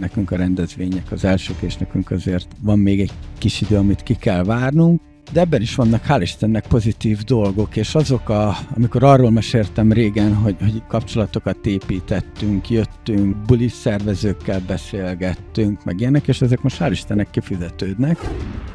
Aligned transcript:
nekünk 0.00 0.30
a 0.30 0.36
rendezvények 0.36 1.12
az 1.12 1.24
elsők, 1.24 1.60
és 1.60 1.76
nekünk 1.76 2.10
azért 2.10 2.46
van 2.60 2.78
még 2.78 3.00
egy 3.00 3.12
kis 3.38 3.60
idő, 3.60 3.76
amit 3.76 4.02
ki 4.02 4.14
kell 4.14 4.44
várnunk, 4.44 5.00
de 5.32 5.40
ebben 5.40 5.60
is 5.60 5.74
vannak, 5.74 6.04
hál' 6.08 6.18
Istennek, 6.20 6.66
pozitív 6.66 7.22
dolgok, 7.22 7.76
és 7.76 7.94
azok, 7.94 8.28
a, 8.28 8.56
amikor 8.74 9.02
arról 9.02 9.30
meséltem 9.30 9.92
régen, 9.92 10.34
hogy, 10.34 10.56
hogy 10.60 10.82
kapcsolatokat 10.88 11.66
építettünk, 11.66 12.70
jöttünk, 12.70 13.36
buli 13.36 13.68
szervezőkkel 13.68 14.60
beszélgettünk, 14.66 15.84
meg 15.84 16.00
ilyenek, 16.00 16.28
és 16.28 16.40
ezek 16.40 16.62
most 16.62 16.76
hál' 16.80 16.88
Istennek 16.90 17.30
kifizetődnek. 17.30 18.18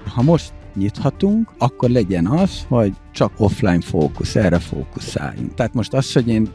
Ha 0.05 0.21
most 0.21 0.53
nyithatunk, 0.75 1.51
akkor 1.57 1.89
legyen 1.89 2.27
az, 2.27 2.65
hogy 2.67 2.93
csak 3.11 3.31
offline 3.37 3.81
fókusz, 3.81 4.35
erre 4.35 4.59
fókuszáljunk. 4.59 5.53
Tehát 5.53 5.73
most 5.73 5.93
az, 5.93 6.13
hogy 6.13 6.27
én 6.27 6.49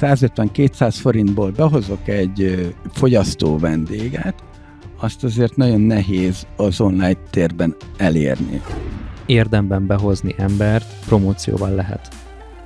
150-200 0.00 0.96
forintból 1.00 1.50
behozok 1.50 2.08
egy 2.08 2.72
fogyasztó 2.92 3.58
vendéget, 3.58 4.34
azt 5.00 5.24
azért 5.24 5.56
nagyon 5.56 5.80
nehéz 5.80 6.46
az 6.56 6.80
online 6.80 7.16
térben 7.30 7.76
elérni. 7.96 8.60
Érdemben 9.26 9.86
behozni 9.86 10.34
embert 10.38 10.86
promócióval 11.06 11.70
lehet. 11.70 12.08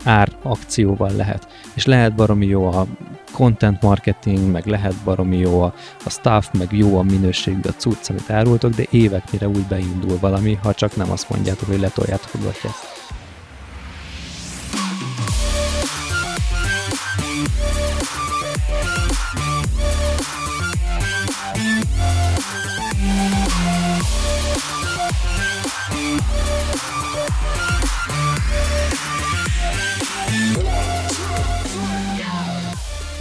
Ár 0.04 0.28
akcióval 0.42 1.10
lehet. 1.10 1.48
És 1.74 1.86
lehet 1.86 2.14
baromi 2.14 2.46
jó 2.46 2.66
a 2.66 2.86
content 3.32 3.82
marketing, 3.82 4.50
meg 4.50 4.66
lehet 4.66 4.95
baromi 5.04 5.36
jó 5.36 5.60
a, 5.60 5.74
a 6.04 6.10
staff, 6.10 6.46
meg 6.58 6.68
jó 6.72 6.98
a 6.98 7.02
minőségű 7.02 7.68
a 7.68 7.72
cucc, 7.76 8.10
amit 8.10 8.30
árultok, 8.30 8.70
de 8.74 8.84
éveknyire 8.90 9.48
úgy 9.48 9.66
beindul 9.68 10.18
valami, 10.20 10.58
ha 10.62 10.74
csak 10.74 10.96
nem 10.96 11.10
azt 11.10 11.30
mondjátok, 11.30 11.68
hogy 11.68 11.80
letoljátok 11.80 12.30
a 12.34 12.38
gatyát. 12.38 12.95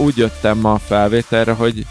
Úgy 0.06 0.16
jöttem 0.16 0.58
ma 0.58 0.72
a 0.72 0.78
felvételre, 0.78 1.52
hogy 1.52 1.86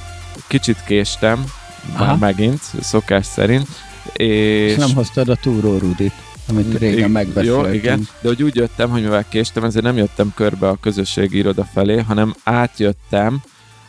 kicsit 0.48 0.84
késtem, 0.84 1.46
Aha. 1.94 2.06
már 2.06 2.18
megint, 2.18 2.62
szokás 2.82 3.26
szerint. 3.26 3.68
És, 4.14 4.72
és 4.72 4.76
nem 4.76 4.94
hoztad 4.94 5.30
a 5.30 5.36
túró 5.36 5.78
Rudit, 5.78 6.14
amit 6.50 6.78
régen 6.78 7.12
megbeszéltünk. 7.12 7.66
Jó, 7.66 7.74
igen, 7.74 8.08
de 8.22 8.28
hogy 8.28 8.44
úgy 8.44 8.56
jöttem, 8.56 8.90
hogy 8.90 9.02
mivel 9.02 9.26
késtem, 9.30 9.64
ezért 9.64 9.84
nem 9.84 9.98
jöttem 9.98 10.32
körbe 10.36 10.68
a 10.68 10.76
közösségi 10.76 11.38
iroda 11.38 11.64
felé, 11.64 11.98
hanem 11.98 12.36
átjöttem 12.44 13.42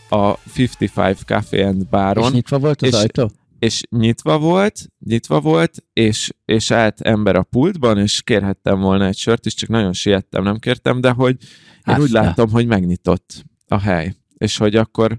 a 0.08 0.34
55 0.56 1.18
Café 1.24 1.62
and 1.62 1.86
Baron. 1.86 2.26
És 2.26 2.32
nyitva 2.32 2.58
volt 2.58 2.82
az 2.82 2.88
és, 2.88 2.94
ajtó? 2.94 3.30
És 3.58 3.82
nyitva 3.90 4.38
volt, 4.38 4.86
nyitva 5.04 5.40
volt, 5.40 5.84
és, 5.92 6.30
és 6.44 6.70
állt 6.70 7.00
ember 7.00 7.36
a 7.36 7.42
pultban, 7.42 7.98
és 7.98 8.22
kérhettem 8.22 8.80
volna 8.80 9.06
egy 9.06 9.16
sört 9.16 9.46
is, 9.46 9.54
csak 9.54 9.68
nagyon 9.68 9.92
siettem, 9.92 10.42
nem 10.42 10.58
kértem, 10.58 11.00
de 11.00 11.10
hogy 11.10 11.36
én 11.40 11.48
Aztán. 11.84 12.00
úgy 12.00 12.10
látom, 12.10 12.50
hogy 12.50 12.66
megnyitott 12.66 13.44
a 13.68 13.78
hely. 13.78 14.14
És 14.38 14.56
hogy 14.56 14.76
akkor, 14.76 15.18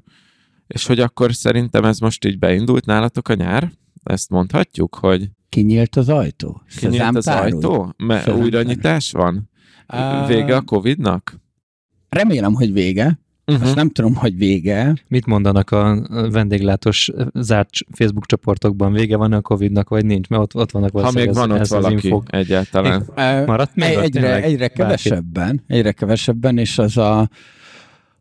és 0.68 0.86
hogy 0.86 1.00
akkor 1.00 1.34
szerintem 1.34 1.84
ez 1.84 2.00
most 2.00 2.26
így 2.26 2.40
beindult 2.40 2.86
nálatok 2.86 3.30
a 3.30 3.34
nyár? 3.34 3.72
Ezt 4.04 4.30
mondhatjuk, 4.30 4.96
hogy... 4.96 5.30
Kinyílt 5.50 5.96
az 5.96 6.10
ajtó? 6.10 6.62
Kinyílt 6.78 7.16
az 7.16 7.28
ajtó? 7.28 7.94
Mert 7.98 8.30
újra 8.30 8.62
nyitás 8.62 9.12
van? 9.12 9.50
Vége 10.28 10.56
a 10.56 10.62
Covid-nak? 10.62 11.40
Remélem, 12.10 12.54
hogy 12.54 12.74
vége. 12.74 13.20
Uh-huh. 13.46 13.66
Azt 13.66 13.76
nem 13.76 13.90
tudom, 13.90 14.16
hogy 14.16 14.38
vége. 14.38 14.94
Mit 15.08 15.26
mondanak 15.26 15.72
a 15.72 16.08
vendéglátós 16.32 17.12
zárt 17.34 17.70
Facebook 17.92 18.26
csoportokban? 18.26 18.92
Vége 18.92 19.18
van 19.18 19.34
a 19.34 19.42
Covid-nak, 19.42 19.90
vagy 19.90 20.06
nincs? 20.06 20.28
Mert 20.28 20.42
ott, 20.42 20.56
ott 20.56 20.72
vannak 20.72 21.00
Ha 21.00 21.12
még 21.12 21.34
van 21.34 21.52
ez, 21.52 21.56
ott 21.56 21.60
ez 21.60 21.70
valaki 21.70 22.14
egyáltalán. 22.26 23.06
Maradt 23.46 23.76
még? 23.76 23.98
Egyre, 23.98 24.44
egyre 24.44 24.68
kevesebben, 24.68 25.64
egyre 25.68 25.92
kevesebben, 25.92 26.58
és 26.58 26.78
az 26.78 26.98
a 26.98 27.30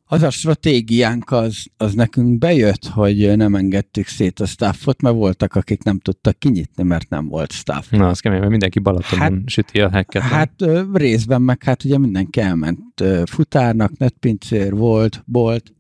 az 0.09 0.23
a 0.23 0.31
stratégiánk 0.31 1.31
az, 1.31 1.67
az 1.77 1.95
nekünk 1.95 2.39
bejött, 2.39 2.87
hogy 2.87 3.37
nem 3.37 3.55
engedtük 3.55 4.07
szét 4.07 4.41
a 4.41 4.47
staffot, 4.47 5.03
mert 5.03 5.15
voltak, 5.15 5.55
akik 5.55 5.83
nem 5.83 5.99
tudtak 5.99 6.39
kinyitni, 6.39 6.83
mert 6.83 7.09
nem 7.09 7.29
volt 7.29 7.53
staff. 7.53 7.91
Na, 7.91 8.09
az 8.09 8.21
kemény, 8.21 8.39
mert 8.39 8.51
mindenki 8.51 8.79
Balatonon 8.79 9.33
hát, 9.33 9.33
süti 9.47 9.81
a 9.81 9.91
hekket. 9.91 10.23
Hát 10.23 10.65
részben 10.93 11.43
meg 11.43 11.63
hát 11.63 11.85
ugye 11.85 11.99
mindenki 11.99 12.41
elment 12.41 13.05
futárnak, 13.25 13.97
netpincér 13.97 14.75
volt, 14.75 15.23
bolt. 15.27 15.75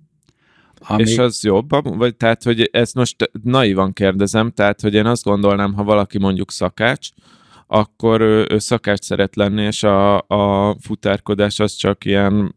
Ami... 0.78 1.03
És 1.03 1.19
az 1.19 1.44
jobb? 1.44 1.97
Vagy 1.97 2.16
tehát, 2.16 2.42
hogy 2.42 2.69
ezt 2.72 2.94
most 2.94 3.31
naivan 3.42 3.92
kérdezem, 3.92 4.50
tehát, 4.50 4.81
hogy 4.81 4.94
én 4.94 5.06
azt 5.06 5.25
gondolnám, 5.25 5.75
ha 5.75 5.84
valaki 5.84 6.19
mondjuk 6.19 6.50
szakács, 6.50 7.09
akkor 7.66 8.20
ő, 8.20 8.47
ő 8.50 8.59
szakács 8.59 9.04
szeret 9.04 9.36
lenni, 9.36 9.62
és 9.62 9.82
a, 9.82 10.16
a 10.20 10.76
futárkodás 10.81 11.59
az 11.59 11.75
csak 11.75 12.04
ilyen 12.04 12.54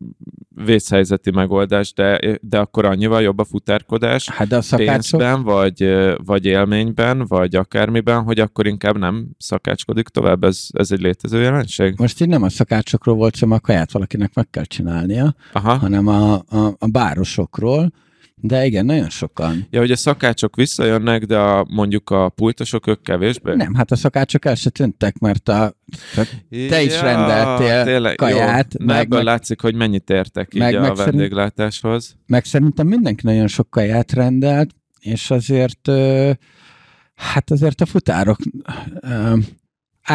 vészhelyzeti 0.65 1.31
megoldás, 1.31 1.93
de, 1.93 2.37
de 2.41 2.59
akkor 2.59 2.85
annyival 2.85 3.21
jobb 3.21 3.39
a 3.39 3.43
futárkodás 3.43 4.29
hát 4.29 4.47
de 4.47 4.57
a 4.57 4.61
szakácsok... 4.61 5.19
pénzben, 5.19 5.43
vagy, 5.43 5.95
vagy 6.25 6.45
élményben, 6.45 7.25
vagy 7.27 7.55
akármiben, 7.55 8.23
hogy 8.23 8.39
akkor 8.39 8.67
inkább 8.67 8.97
nem 8.97 9.27
szakácskodik 9.37 10.07
tovább, 10.07 10.43
ez, 10.43 10.67
ez 10.71 10.91
egy 10.91 11.01
létező 11.01 11.41
jelenség? 11.41 11.93
Most 11.97 12.21
így 12.21 12.27
nem 12.27 12.43
a 12.43 12.49
szakácsokról 12.49 13.15
volt 13.15 13.35
szó, 13.35 13.51
a 13.51 13.59
kaját 13.59 13.91
valakinek 13.91 14.33
meg 14.33 14.49
kell 14.49 14.63
csinálnia, 14.63 15.35
Aha. 15.53 15.73
hanem 15.77 16.07
a, 16.07 16.33
a, 16.33 16.75
a 16.77 16.87
bárosokról, 16.87 17.91
de 18.41 18.65
igen, 18.65 18.85
nagyon 18.85 19.09
sokan. 19.09 19.67
Ja, 19.69 19.79
hogy 19.79 19.91
a 19.91 19.95
szakácsok 19.95 20.55
visszajönnek, 20.55 21.25
de 21.25 21.37
a, 21.37 21.65
mondjuk 21.69 22.09
a 22.09 22.29
pultosok 22.29 22.87
ők 22.87 23.01
kevésbé? 23.01 23.55
Nem, 23.55 23.73
hát 23.73 23.91
a 23.91 23.95
szakácsok 23.95 24.45
el 24.45 24.55
se 24.55 24.69
tűntek, 24.69 25.19
mert 25.19 25.49
a, 25.49 25.73
te 26.15 26.25
ja, 26.49 26.81
is 26.81 27.01
rendeltél 27.01 27.83
tényleg, 27.83 28.15
kaját. 28.15 28.73
Jó, 28.79 28.85
meg, 28.85 28.97
ebből 28.97 29.17
meg, 29.17 29.27
látszik, 29.27 29.61
hogy 29.61 29.75
mennyit 29.75 30.09
értek 30.09 30.53
így 30.53 30.61
meg, 30.61 30.75
a 30.75 30.81
meg 30.81 30.95
vendéglátáshoz. 30.95 32.03
Szerint, 32.03 32.27
meg 32.27 32.45
szerintem 32.45 32.87
mindenki 32.87 33.25
nagyon 33.25 33.47
sok 33.47 33.69
kaját 33.69 34.11
rendelt, 34.11 34.69
és 34.99 35.31
azért 35.31 35.89
hát 37.15 37.51
azért 37.51 37.81
a 37.81 37.85
futárok 37.85 38.37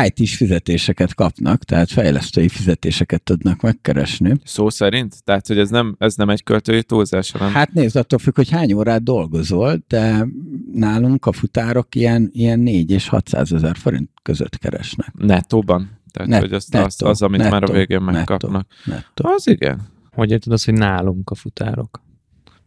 IT-s 0.02 0.36
fizetéseket 0.36 1.14
kapnak, 1.14 1.64
tehát 1.64 1.90
fejlesztői 1.90 2.48
fizetéseket 2.48 3.22
tudnak 3.22 3.60
megkeresni. 3.60 4.34
Szó 4.44 4.70
szerint? 4.70 5.24
Tehát, 5.24 5.46
hogy 5.46 5.58
ez 5.58 5.70
nem, 5.70 5.96
ez 5.98 6.14
nem 6.14 6.28
egy 6.28 6.42
költői 6.42 6.82
túlzás, 6.82 7.30
hanem... 7.30 7.52
Hát 7.52 7.72
nézd, 7.72 7.96
attól 7.96 8.18
függ, 8.18 8.34
hogy 8.36 8.50
hány 8.50 8.72
órát 8.72 9.02
dolgozol, 9.02 9.84
de 9.88 10.26
nálunk 10.72 11.26
a 11.26 11.32
futárok 11.32 11.94
ilyen, 11.94 12.30
ilyen 12.32 12.60
4 12.60 12.90
és 12.90 13.08
600 13.08 13.52
ezer 13.52 13.76
forint 13.76 14.10
között 14.22 14.58
keresnek. 14.58 15.12
Nettóban? 15.12 15.90
Tehát, 16.10 16.28
Net, 16.28 16.40
hogy 16.40 16.52
azt, 16.52 16.72
nettó, 16.72 16.86
az, 16.86 17.02
az, 17.02 17.22
amit 17.22 17.38
nettó, 17.38 17.50
már 17.50 17.62
a 17.62 17.72
végén 17.72 18.00
megkapnak. 18.00 18.66
Nettó, 18.84 18.96
nettó. 18.96 19.28
Az 19.34 19.48
igen. 19.48 19.88
Hogy 20.12 20.30
érted 20.30 20.52
azt, 20.52 20.64
hogy 20.64 20.74
nálunk 20.74 21.30
a 21.30 21.34
futárok? 21.34 22.02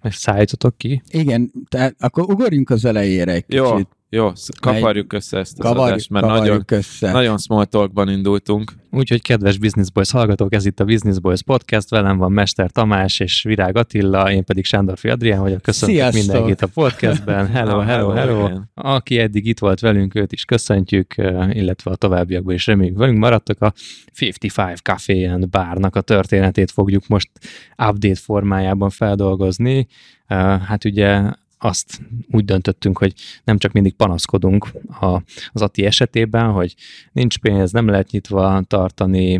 Meg 0.01 0.11
szállítotok 0.11 0.77
ki? 0.77 1.01
Igen, 1.09 1.51
tehát 1.69 1.95
akkor 1.99 2.23
ugorjunk 2.23 2.69
az 2.69 2.85
elejére 2.85 3.31
egy 3.31 3.43
Jó. 3.47 3.71
kicsit. 3.71 3.87
Jó, 4.09 4.31
kaparjuk 4.61 5.13
össze 5.13 5.37
ezt 5.37 5.59
az 5.59 5.65
kavarjuk, 5.65 5.87
adást, 5.87 6.09
mert 6.09 6.25
nagyon, 6.25 6.63
össze. 6.67 7.11
nagyon 7.11 7.37
small 7.37 7.65
talkban 7.65 8.09
indultunk. 8.09 8.73
Úgyhogy 8.91 9.21
kedves 9.21 9.57
Business 9.57 9.89
Boys 9.89 10.11
hallgatók, 10.11 10.53
ez 10.53 10.65
itt 10.65 10.79
a 10.79 10.85
Business 10.85 11.19
Boys 11.19 11.41
podcast, 11.41 11.89
velem 11.89 12.17
van 12.17 12.31
Mester 12.31 12.71
Tamás 12.71 13.19
és 13.19 13.43
Virág 13.43 13.77
Attila, 13.77 14.31
én 14.31 14.43
pedig 14.43 14.65
Sándorfi 14.65 15.09
Adrián 15.09 15.39
vagyok, 15.39 15.61
köszöntök 15.61 15.97
Sziasztok. 15.97 16.23
mindenkit 16.23 16.61
a 16.61 16.67
podcastben. 16.67 17.47
Hello, 17.57 17.79
hello, 17.79 18.09
hello. 18.09 18.49
Aki 18.73 19.19
eddig 19.19 19.45
itt 19.45 19.59
volt 19.59 19.79
velünk, 19.79 20.15
őt 20.15 20.31
is 20.31 20.45
köszöntjük, 20.45 21.13
illetve 21.49 21.91
a 21.91 21.95
továbbiakban 21.95 22.53
is 22.53 22.65
reméljük 22.65 22.97
velünk 22.97 23.17
maradtak. 23.17 23.61
A 23.61 23.73
55 24.21 24.77
Café 24.81 25.25
and 25.25 25.49
Bárnak 25.49 25.95
a 25.95 26.01
történetét 26.01 26.71
fogjuk 26.71 27.07
most 27.07 27.29
update 27.77 28.15
formájában 28.15 28.89
feldolgozni. 28.89 29.87
Hát 30.27 30.85
ugye 30.85 31.21
azt 31.59 32.01
úgy 32.31 32.45
döntöttünk, 32.45 32.97
hogy 32.97 33.13
nem 33.43 33.57
csak 33.57 33.71
mindig 33.71 33.93
panaszkodunk 33.93 34.67
a, 35.01 35.21
az 35.51 35.61
ATI 35.61 35.85
esetében, 35.85 36.51
hogy 36.51 36.75
nincs 37.11 37.37
pénz, 37.37 37.71
nem 37.71 37.87
lehet 37.87 38.11
nyitva 38.11 38.63
tartani, 38.67 39.37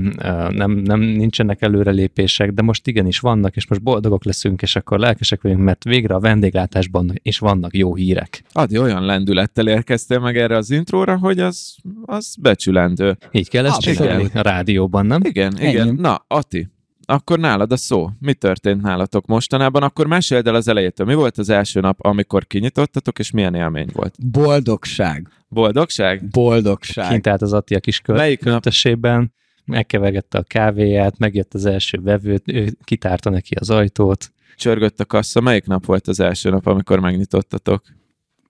nem, 0.49 0.71
nem 0.71 0.99
nincsenek 0.99 1.61
előrelépések, 1.61 2.51
de 2.51 2.61
most 2.61 2.87
igenis 2.87 3.19
vannak, 3.19 3.55
és 3.55 3.67
most 3.67 3.83
boldogok 3.83 4.23
leszünk, 4.23 4.61
és 4.61 4.75
akkor 4.75 4.99
lelkesek 4.99 5.41
vagyunk, 5.41 5.61
mert 5.63 5.83
végre 5.83 6.15
a 6.15 6.19
vendéglátásban 6.19 7.13
is 7.21 7.39
vannak 7.39 7.75
jó 7.75 7.95
hírek. 7.95 8.43
Adi, 8.51 8.77
olyan 8.77 9.05
lendülettel 9.05 9.67
érkeztél 9.67 10.19
meg 10.19 10.37
erre 10.37 10.57
az 10.57 10.71
intróra, 10.71 11.17
hogy 11.17 11.39
az, 11.39 11.75
az 12.05 12.35
becsülendő. 12.39 13.17
Így 13.31 13.49
kell 13.49 13.65
ezt 13.65 13.81
csinálni 13.81 14.29
a 14.33 14.41
rádióban, 14.41 15.05
nem? 15.05 15.21
Igen, 15.23 15.53
igen. 15.59 15.87
Ennyi. 15.87 15.99
Na, 15.99 16.25
Ati, 16.27 16.67
akkor 17.09 17.39
nálad 17.39 17.71
a 17.71 17.77
szó. 17.77 18.09
Mi 18.19 18.33
történt 18.33 18.81
nálatok 18.81 19.25
mostanában? 19.25 19.83
Akkor 19.83 20.07
meséld 20.07 20.47
el 20.47 20.55
az 20.55 20.67
elejétől. 20.67 21.07
Mi 21.07 21.13
volt 21.13 21.37
az 21.37 21.49
első 21.49 21.79
nap, 21.79 22.05
amikor 22.05 22.47
kinyitottatok, 22.47 23.19
és 23.19 23.31
milyen 23.31 23.55
élmény 23.55 23.89
volt? 23.93 24.31
Boldogság. 24.31 25.29
Boldogság? 25.47 26.27
Boldogság. 26.27 27.09
Kint 27.09 27.27
állt 27.27 27.41
az 27.41 27.53
Atti 27.53 27.75
a 27.75 27.79
kis 27.79 28.01
költesében, 28.39 29.33
megkevergette 29.65 30.37
a 30.37 30.43
kávéját, 30.43 31.17
megjött 31.17 31.53
az 31.53 31.65
első 31.65 31.99
vevőt, 32.01 32.43
ő 32.45 32.77
kitárta 32.83 33.29
neki 33.29 33.55
az 33.55 33.69
ajtót. 33.69 34.31
Csörgött 34.55 34.99
a 34.99 35.05
kassa. 35.05 35.41
Melyik 35.41 35.65
nap 35.65 35.85
volt 35.85 36.07
az 36.07 36.19
első 36.19 36.49
nap, 36.49 36.65
amikor 36.65 36.99
megnyitottatok? 36.99 37.83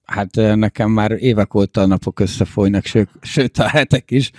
Hát 0.03 0.36
nekem 0.36 0.92
már 0.92 1.12
évek 1.12 1.53
óta 1.53 1.81
a 1.81 1.86
napok 1.86 2.19
összefolynak, 2.19 2.86
sőt, 2.86 3.10
sőt 3.21 3.57
a 3.57 3.68
hetek 3.68 4.12
is. 4.12 4.31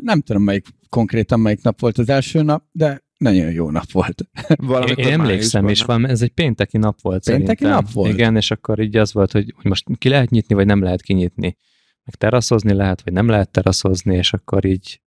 Nem 0.00 0.20
tudom, 0.20 0.42
melyik 0.42 0.66
konkrétan 0.88 1.40
melyik 1.40 1.62
nap 1.62 1.80
volt 1.80 1.98
az 1.98 2.08
első 2.08 2.42
nap, 2.42 2.64
de 2.72 3.02
nagyon 3.22 3.50
jó 3.50 3.70
nap 3.70 3.90
volt. 3.92 4.22
Valamikor 4.56 5.04
én 5.04 5.12
emlékszem, 5.12 5.68
és 5.68 5.82
van, 5.82 6.06
ez 6.06 6.22
egy 6.22 6.32
pénteki 6.32 6.78
nap 6.78 7.00
volt 7.00 7.24
Pénteki 7.24 7.62
szerintem. 7.62 7.70
nap 7.70 7.92
volt? 7.92 8.12
Igen, 8.12 8.36
és 8.36 8.50
akkor 8.50 8.80
így 8.80 8.96
az 8.96 9.12
volt, 9.12 9.32
hogy, 9.32 9.52
hogy 9.56 9.64
most 9.64 9.84
ki 9.98 10.08
lehet 10.08 10.30
nyitni, 10.30 10.54
vagy 10.54 10.66
nem 10.66 10.82
lehet 10.82 11.02
kinyitni. 11.02 11.56
Meg 12.04 12.14
teraszozni 12.14 12.72
lehet, 12.72 13.02
vagy 13.02 13.12
nem 13.12 13.28
lehet 13.28 13.50
teraszozni, 13.50 14.16
és 14.16 14.32
akkor 14.32 14.64
így 14.64 15.00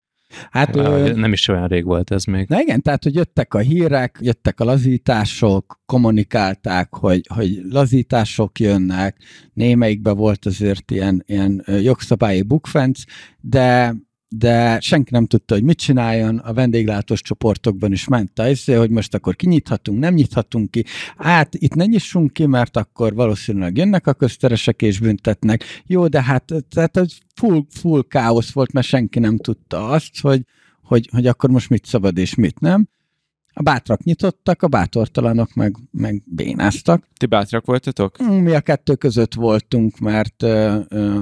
Hát, 0.50 0.76
ö... 0.76 1.12
nem 1.14 1.32
is 1.32 1.48
olyan 1.48 1.66
rég 1.66 1.84
volt 1.84 2.10
ez 2.10 2.24
még. 2.24 2.48
Na 2.48 2.60
igen, 2.60 2.82
tehát, 2.82 3.02
hogy 3.02 3.14
jöttek 3.14 3.54
a 3.54 3.58
hírek, 3.58 4.18
jöttek 4.20 4.60
a 4.60 4.64
lazítások, 4.64 5.80
kommunikálták, 5.86 6.94
hogy, 6.94 7.26
hogy 7.34 7.60
lazítások 7.70 8.58
jönnek, 8.58 9.16
némelyikben 9.52 10.16
volt 10.16 10.46
azért 10.46 10.90
ilyen, 10.90 11.22
ilyen 11.26 11.64
jogszabályi 11.66 12.42
bukfenc, 12.42 13.02
de 13.40 13.94
de 14.38 14.80
senki 14.80 15.10
nem 15.12 15.26
tudta, 15.26 15.54
hogy 15.54 15.62
mit 15.62 15.78
csináljon, 15.78 16.38
a 16.38 16.52
vendéglátós 16.52 17.20
csoportokban 17.20 17.92
is 17.92 18.08
ment 18.08 18.38
a 18.38 18.48
izé, 18.48 18.74
hogy 18.74 18.90
most 18.90 19.14
akkor 19.14 19.36
kinyithatunk, 19.36 19.98
nem 19.98 20.14
nyithatunk 20.14 20.70
ki, 20.70 20.84
hát 21.16 21.54
itt 21.54 21.74
ne 21.74 21.84
nyissunk 21.84 22.32
ki, 22.32 22.46
mert 22.46 22.76
akkor 22.76 23.14
valószínűleg 23.14 23.76
jönnek 23.76 24.06
a 24.06 24.12
közteresek 24.12 24.82
és 24.82 25.00
büntetnek. 25.00 25.64
Jó, 25.86 26.06
de 26.06 26.22
hát 26.22 26.52
tehát 26.68 26.96
ez 26.96 27.12
full, 27.34 27.64
full 27.70 28.02
káosz 28.08 28.52
volt, 28.52 28.72
mert 28.72 28.86
senki 28.86 29.18
nem 29.18 29.36
tudta 29.36 29.88
azt, 29.88 30.20
hogy, 30.20 30.42
hogy, 30.82 31.08
hogy 31.12 31.26
akkor 31.26 31.50
most 31.50 31.70
mit 31.70 31.84
szabad 31.84 32.18
és 32.18 32.34
mit 32.34 32.60
nem. 32.60 32.88
A 33.56 33.62
bátrak 33.62 34.02
nyitottak, 34.02 34.62
a 34.62 34.68
bátortalanok 34.68 35.54
meg, 35.54 35.76
meg 35.90 36.22
bénáztak. 36.26 37.08
Ti 37.16 37.26
bátrak 37.26 37.66
voltatok? 37.66 38.22
Mm, 38.22 38.26
mi 38.26 38.54
a 38.54 38.60
kettő 38.60 38.94
között 38.94 39.34
voltunk, 39.34 39.98
mert 39.98 40.42
ö, 40.42 40.78
ö, 40.88 41.20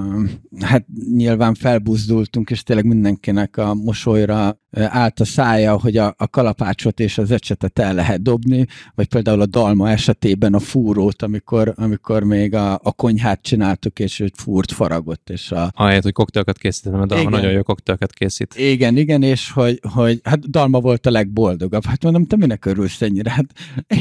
hát 0.59 0.85
nyilván 1.11 1.53
felbuzdultunk, 1.53 2.49
és 2.49 2.63
tényleg 2.63 2.85
mindenkinek 2.85 3.57
a 3.57 3.73
mosolyra 3.73 4.61
állt 4.73 5.19
a 5.19 5.25
szája, 5.25 5.79
hogy 5.79 5.97
a, 5.97 6.15
a 6.17 6.27
kalapácsot 6.27 6.99
és 6.99 7.17
az 7.17 7.31
ecsetet 7.31 7.79
el 7.79 7.93
lehet 7.93 8.21
dobni, 8.21 8.65
vagy 8.95 9.07
például 9.07 9.41
a 9.41 9.45
dalma 9.45 9.89
esetében 9.89 10.53
a 10.53 10.59
fúrót, 10.59 11.21
amikor, 11.21 11.73
amikor 11.75 12.23
még 12.23 12.53
a, 12.53 12.73
a 12.73 12.91
konyhát 12.91 13.41
csináltuk, 13.41 13.99
és 13.99 14.19
őt 14.19 14.35
fúrt, 14.37 14.71
faragott. 14.71 15.29
És 15.29 15.51
a... 15.51 15.71
Ahelyett, 15.75 16.03
hogy 16.03 16.13
koktélokat 16.13 16.57
készítettem, 16.57 17.01
a 17.01 17.05
dalma 17.05 17.23
igen. 17.23 17.39
nagyon 17.39 17.51
jó 17.51 17.63
koktélokat 17.63 18.13
készít. 18.13 18.55
Igen, 18.55 18.97
igen, 18.97 19.23
és 19.23 19.51
hogy, 19.51 19.79
hogy 19.93 20.19
hát 20.23 20.49
dalma 20.49 20.79
volt 20.79 21.05
a 21.05 21.11
legboldogabb. 21.11 21.85
Hát 21.85 22.03
mondom, 22.03 22.25
te 22.25 22.35
minek 22.35 22.65
örülsz 22.65 23.01
ennyire? 23.01 23.31
Hát 23.31 23.45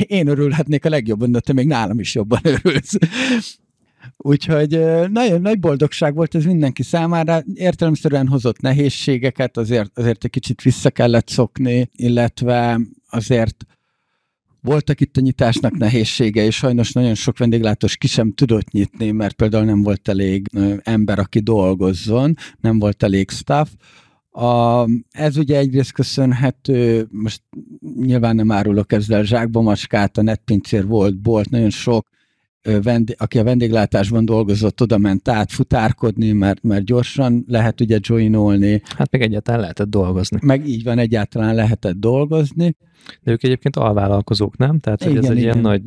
én 0.06 0.26
örülhetnék 0.26 0.84
a 0.84 0.88
legjobban, 0.88 1.32
de 1.32 1.40
te 1.40 1.52
még 1.52 1.66
nálam 1.66 2.00
is 2.00 2.14
jobban 2.14 2.40
örülsz. 2.42 2.96
Úgyhogy 4.16 4.70
nagyon 5.10 5.40
nagy 5.40 5.60
boldogság 5.60 6.14
volt 6.14 6.34
ez 6.34 6.44
mindenki 6.44 6.82
számára. 6.82 7.42
Értelemszerűen 7.54 8.28
hozott 8.28 8.60
nehézségeket, 8.60 9.56
azért, 9.56 9.98
azért 9.98 10.24
egy 10.24 10.30
kicsit 10.30 10.62
vissza 10.62 10.90
kellett 10.90 11.28
szokni, 11.28 11.88
illetve 11.92 12.80
azért 13.08 13.66
voltak 14.60 15.00
itt 15.00 15.16
a 15.16 15.20
nyitásnak 15.20 15.76
nehézsége, 15.76 16.44
és 16.44 16.56
sajnos 16.56 16.92
nagyon 16.92 17.14
sok 17.14 17.38
vendéglátós 17.38 17.96
ki 17.96 18.06
sem 18.06 18.32
tudott 18.32 18.70
nyitni, 18.70 19.10
mert 19.10 19.34
például 19.34 19.64
nem 19.64 19.82
volt 19.82 20.08
elég 20.08 20.48
ember, 20.82 21.18
aki 21.18 21.40
dolgozzon, 21.40 22.34
nem 22.60 22.78
volt 22.78 23.02
elég 23.02 23.30
staff. 23.30 23.68
A, 24.30 24.84
ez 25.10 25.36
ugye 25.36 25.56
egyrészt 25.56 25.92
köszönhető, 25.92 27.06
most 27.10 27.42
nyilván 27.96 28.36
nem 28.36 28.50
árulok 28.50 28.92
ezzel 28.92 29.22
zsákba 29.22 29.60
macskát, 29.60 30.18
a 30.18 30.22
netpincér 30.22 30.86
volt, 30.86 31.16
bolt, 31.16 31.50
nagyon 31.50 31.70
sok 31.70 32.08
vendég, 32.62 33.16
aki 33.18 33.38
a 33.38 33.44
vendéglátásban 33.44 34.24
dolgozott, 34.24 34.80
oda 34.80 34.98
ment 34.98 35.28
át 35.28 35.52
futárkodni, 35.52 36.32
mert, 36.32 36.62
mert 36.62 36.84
gyorsan 36.84 37.44
lehet 37.48 37.80
ugye 37.80 37.98
joinolni. 38.00 38.82
Hát 38.96 39.10
meg 39.10 39.22
egyáltalán 39.22 39.60
lehetett 39.60 39.88
dolgozni. 39.88 40.38
Meg 40.42 40.68
így 40.68 40.84
van, 40.84 40.98
egyáltalán 40.98 41.54
lehetett 41.54 41.96
dolgozni. 41.96 42.76
De 43.20 43.30
ők 43.30 43.42
egyébként 43.42 43.76
alvállalkozók, 43.76 44.56
nem? 44.56 44.78
Tehát, 44.78 45.02
hogy 45.02 45.12
igen, 45.12 45.24
ez 45.24 45.30
egy 45.30 45.36
igen. 45.36 45.48
ilyen 45.48 45.62
nagy 45.62 45.82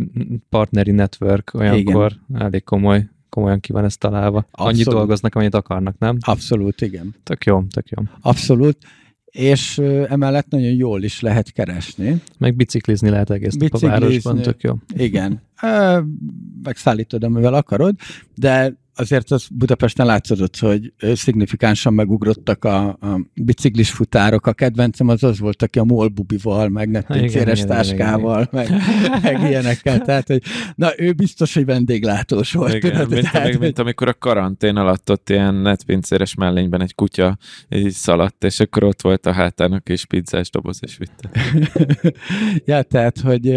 partneri 0.50 0.92
network, 0.92 1.54
olyankor 1.54 2.12
igen. 2.30 2.42
elég 2.42 2.64
komoly 2.64 3.08
komolyan 3.30 3.60
ki 3.60 3.72
van 3.72 3.84
ez 3.84 3.98
találva. 3.98 4.38
Abszolút. 4.38 4.74
Annyit 4.74 4.88
dolgoznak, 4.88 5.36
amennyit 5.36 5.56
akarnak, 5.56 5.98
nem? 5.98 6.18
Abszolút, 6.20 6.82
igen. 6.82 7.16
Tök 7.24 7.44
jó, 7.44 7.64
tök 7.74 7.90
jó. 7.90 8.04
Abszolút 8.22 8.78
és 9.36 9.78
emellett 10.08 10.50
nagyon 10.50 10.74
jól 10.74 11.04
is 11.04 11.22
lehet 11.22 11.52
keresni. 11.52 12.22
Meg 12.38 12.56
biciklizni 12.56 13.10
lehet 13.10 13.30
egész 13.30 13.56
nap 13.56 13.74
a 13.74 13.80
városban, 13.80 14.42
tök 14.42 14.62
jó. 14.62 14.74
Igen. 14.96 15.42
Megszállítod, 16.64 17.24
amivel 17.24 17.54
akarod, 17.54 17.96
de 18.36 18.74
azért 18.96 19.32
az 19.32 19.48
Budapesten 19.52 20.06
látszott, 20.06 20.58
hogy 20.58 20.94
szignifikánsan 21.14 21.94
megugrottak 21.94 22.64
a, 22.64 22.88
a 22.88 23.20
biciklis 23.34 23.92
futárok. 23.92 24.48
A 24.48 24.54
kedvencem 24.54 25.08
az 25.08 25.24
az 25.24 25.40
volt, 25.40 25.62
aki 25.62 25.80
a 25.80 25.84
molbubival, 25.84 26.70
meg 26.70 26.90
netpincéres 26.90 27.64
táskával, 27.64 28.50
igen, 28.52 28.72
meg, 28.72 29.22
meg 29.22 29.50
ilyenekkel. 29.50 30.02
Tehát, 30.02 30.28
hogy 30.28 30.42
na, 30.76 31.02
ő 31.02 31.14
biztos, 31.14 31.54
hogy 31.54 31.66
vendéglátós 31.66 32.54
volt. 32.54 32.74
Igen, 32.74 32.92
tudod, 32.92 33.10
mint, 33.10 33.32
tehát, 33.32 33.48
még, 33.48 33.60
mint 33.60 33.80
amikor 33.80 34.08
a 34.08 34.14
karantén 34.14 34.76
alatt 34.76 35.12
ott 35.12 35.30
ilyen 35.30 35.56
netpincéres 35.56 36.36
mellényben 36.36 36.82
egy 36.82 36.96
kutya 36.96 37.38
így 37.70 37.92
szaladt, 37.92 38.44
és 38.44 38.60
akkor 38.60 38.84
ott 38.84 39.02
volt 39.02 39.26
a 39.26 39.32
hátának 39.32 39.90
és 39.90 40.06
pizzás 40.06 40.50
doboz, 40.50 40.80
és 40.82 40.98
vitte. 40.98 41.30
ja, 42.72 42.82
tehát, 42.82 43.20
hogy 43.20 43.48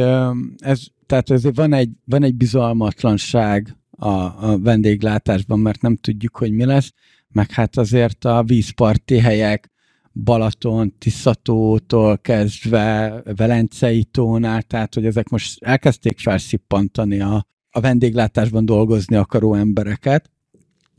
ez, 0.59 0.81
tehát 1.07 1.31
ezért 1.31 1.57
van 1.57 1.73
egy, 1.73 1.91
van 2.05 2.23
egy 2.23 2.35
bizalmatlanság 2.35 3.77
a, 3.99 4.11
a 4.51 4.59
vendéglátásban, 4.59 5.59
mert 5.59 5.83
nem 5.83 5.97
tudjuk, 5.97 6.37
hogy 6.37 6.53
mi 6.53 6.65
lesz, 6.65 6.93
meg 7.29 7.51
hát 7.51 7.77
azért 7.77 8.25
a 8.25 8.43
vízparti 8.47 9.19
helyek, 9.19 9.71
Balaton, 10.13 10.95
Tiszatótól 10.99 12.19
kezdve 12.19 13.23
Velencei 13.37 14.05
tónál, 14.05 14.63
tehát 14.63 14.95
hogy 14.95 15.07
ezek 15.07 15.29
most 15.29 15.65
elkezdték 15.65 16.19
felszippantani 16.19 17.21
a, 17.21 17.47
a 17.71 17.81
vendéglátásban 17.81 18.65
dolgozni 18.65 19.17
akaró 19.17 19.55
embereket. 19.55 20.31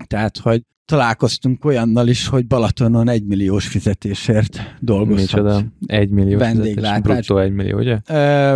Tehát, 0.08 0.38
hogy 0.38 0.64
találkoztunk 0.86 1.66
olyannal 1.66 2.08
is, 2.08 2.28
hogy 2.28 2.48
Balatonon 2.48 3.10
egy 3.10 3.26
milliós 3.26 3.68
fizetésért 3.68 4.60
dolgozhat. 4.80 5.20
Micsoda? 5.20 5.66
Egy 5.86 6.10
millió 6.10 6.38
vendéglátás. 6.38 7.02
Bruttó 7.02 7.38
egy 7.38 7.52
millió, 7.54 7.78
ugye? 7.78 8.00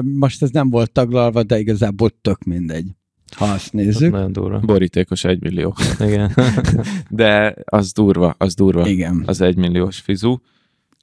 Most 0.02 0.42
ez 0.42 0.50
nem 0.50 0.70
volt 0.70 0.92
taglalva, 0.92 1.44
de 1.44 1.60
igazából 1.60 2.10
tök 2.22 2.44
mindegy 2.44 2.86
ha 3.34 3.46
azt 3.46 3.74
nézzük. 3.74 4.12
nagyon 4.12 4.32
durva. 4.32 4.60
Borítékos 4.60 5.24
egy 5.24 5.42
millió. 5.42 5.76
Igen. 6.00 6.32
De 7.10 7.56
az 7.66 7.92
durva, 7.92 8.36
az 8.38 8.54
durva. 8.54 8.88
Igen. 8.88 9.24
Az 9.26 9.42
egymilliós 9.42 10.00
fizu. 10.00 10.38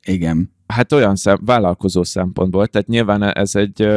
Igen. 0.07 0.53
Hát 0.67 0.93
olyan 0.93 1.17
szem, 1.17 1.39
vállalkozó 1.45 2.03
szempontból, 2.03 2.67
tehát 2.67 2.89
nyilván 2.89 3.23
ez 3.23 3.55
egy 3.55 3.89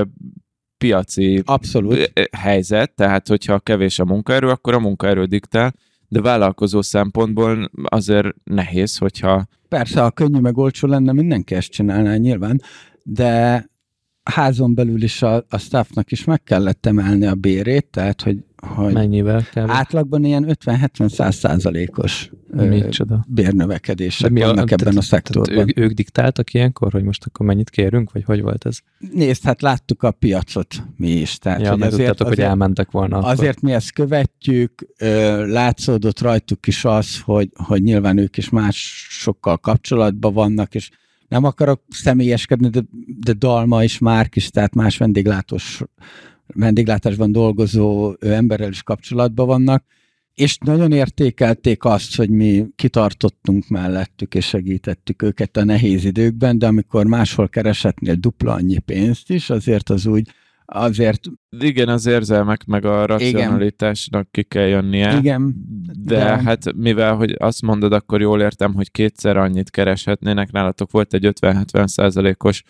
piaci 0.77 1.41
Abszolút. 1.45 2.11
helyzet, 2.37 2.91
tehát 2.95 3.27
hogyha 3.27 3.59
kevés 3.59 3.99
a 3.99 4.05
munkaerő, 4.05 4.49
akkor 4.49 4.73
a 4.73 4.79
munkaerő 4.79 5.25
diktál, 5.25 5.73
de 6.07 6.21
vállalkozó 6.21 6.81
szempontból 6.81 7.71
azért 7.83 8.27
nehéz, 8.43 8.97
hogyha... 8.97 9.47
Persze, 9.67 10.01
ha 10.01 10.11
könnyű 10.11 10.39
meg 10.39 10.57
olcsó 10.57 10.87
lenne, 10.87 11.11
mindenki 11.11 11.55
ezt 11.55 11.71
csinálná 11.71 12.15
nyilván, 12.15 12.61
de 13.03 13.65
házon 14.23 14.73
belül 14.73 15.03
is 15.03 15.21
a, 15.21 15.45
a 15.49 15.57
staffnak 15.57 16.11
is 16.11 16.23
meg 16.23 16.43
kellett 16.43 16.85
emelni 16.85 17.25
a 17.25 17.35
bérét, 17.35 17.85
tehát 17.85 18.21
hogy, 18.21 18.37
hogy 18.57 18.93
Mennyivel 18.93 19.43
kell? 19.51 19.69
Átlagban 19.69 20.23
ilyen 20.23 20.45
50-70-100 20.65 21.31
százalékos 21.31 22.31
bérnövekedések 23.27 24.31
mi 24.31 24.39
vannak 24.39 24.69
a, 24.69 24.73
ebben 24.73 24.97
a 24.97 25.01
szektorban. 25.01 25.57
Ők, 25.57 25.79
ők 25.79 25.91
diktáltak 25.91 26.53
ilyenkor, 26.53 26.91
hogy 26.91 27.03
most 27.03 27.25
akkor 27.25 27.45
mennyit 27.45 27.69
kérünk, 27.69 28.11
vagy 28.11 28.23
hogy 28.23 28.41
volt 28.41 28.65
ez? 28.65 28.77
Nézd, 29.13 29.43
hát 29.43 29.61
láttuk 29.61 30.03
a 30.03 30.11
piacot 30.11 30.83
mi 30.97 31.09
is. 31.09 31.37
Tehát, 31.37 31.61
ja, 31.61 31.71
hogy 31.71 31.81
azért, 31.81 31.93
azért, 31.93 32.27
hogy 32.27 32.39
elmentek 32.39 32.91
volna. 32.91 33.17
Akkor. 33.17 33.29
Azért 33.31 33.61
mi 33.61 33.71
ezt 33.71 33.93
követjük, 33.93 34.87
látszódott 35.45 36.21
rajtuk 36.21 36.67
is 36.67 36.85
az, 36.85 37.19
hogy, 37.21 37.49
hogy 37.53 37.83
nyilván 37.83 38.17
ők 38.17 38.37
is 38.37 38.49
másokkal 38.49 39.57
kapcsolatban 39.57 40.33
vannak, 40.33 40.75
és 40.75 40.89
nem 41.33 41.43
akarok 41.43 41.81
személyeskedni, 41.89 42.69
de, 42.69 42.81
de 43.19 43.33
Dalma 43.33 43.83
és 43.83 43.99
Márk 43.99 44.35
is, 44.35 44.49
tehát 44.49 44.73
más 44.73 44.97
vendéglátós, 44.97 45.81
vendéglátásban 46.47 47.31
dolgozó 47.31 48.13
emberrel 48.19 48.69
is 48.69 48.83
kapcsolatban 48.83 49.47
vannak, 49.47 49.83
és 50.33 50.57
nagyon 50.57 50.91
értékelték 50.91 51.83
azt, 51.83 52.15
hogy 52.15 52.29
mi 52.29 52.65
kitartottunk 52.75 53.67
mellettük, 53.67 54.35
és 54.35 54.45
segítettük 54.45 55.21
őket 55.21 55.57
a 55.57 55.63
nehéz 55.63 56.05
időkben, 56.05 56.57
de 56.57 56.67
amikor 56.67 57.05
máshol 57.05 57.49
keresetnél 57.49 58.15
dupla 58.15 58.53
annyi 58.53 58.79
pénzt 58.79 59.29
is, 59.29 59.49
azért 59.49 59.89
az 59.89 60.05
úgy 60.05 60.29
azért... 60.73 61.21
Igen, 61.59 61.87
az 61.87 62.05
érzelmek 62.05 62.65
meg 62.65 62.85
a 62.85 63.05
racionalitásnak 63.05 64.27
igen. 64.31 64.31
ki 64.31 64.43
kell 64.43 64.67
jönnie. 64.67 65.17
Igen. 65.17 65.55
De, 66.03 66.15
de 66.15 66.41
hát 66.41 66.73
mivel, 66.75 67.15
hogy 67.15 67.35
azt 67.39 67.61
mondod, 67.61 67.93
akkor 67.93 68.21
jól 68.21 68.41
értem, 68.41 68.73
hogy 68.73 68.91
kétszer 68.91 69.37
annyit 69.37 69.69
kereshetnének, 69.69 70.51
nálatok 70.51 70.91
volt 70.91 71.13
egy 71.13 71.33
50-70 71.41 71.87
százalékos 71.87 72.63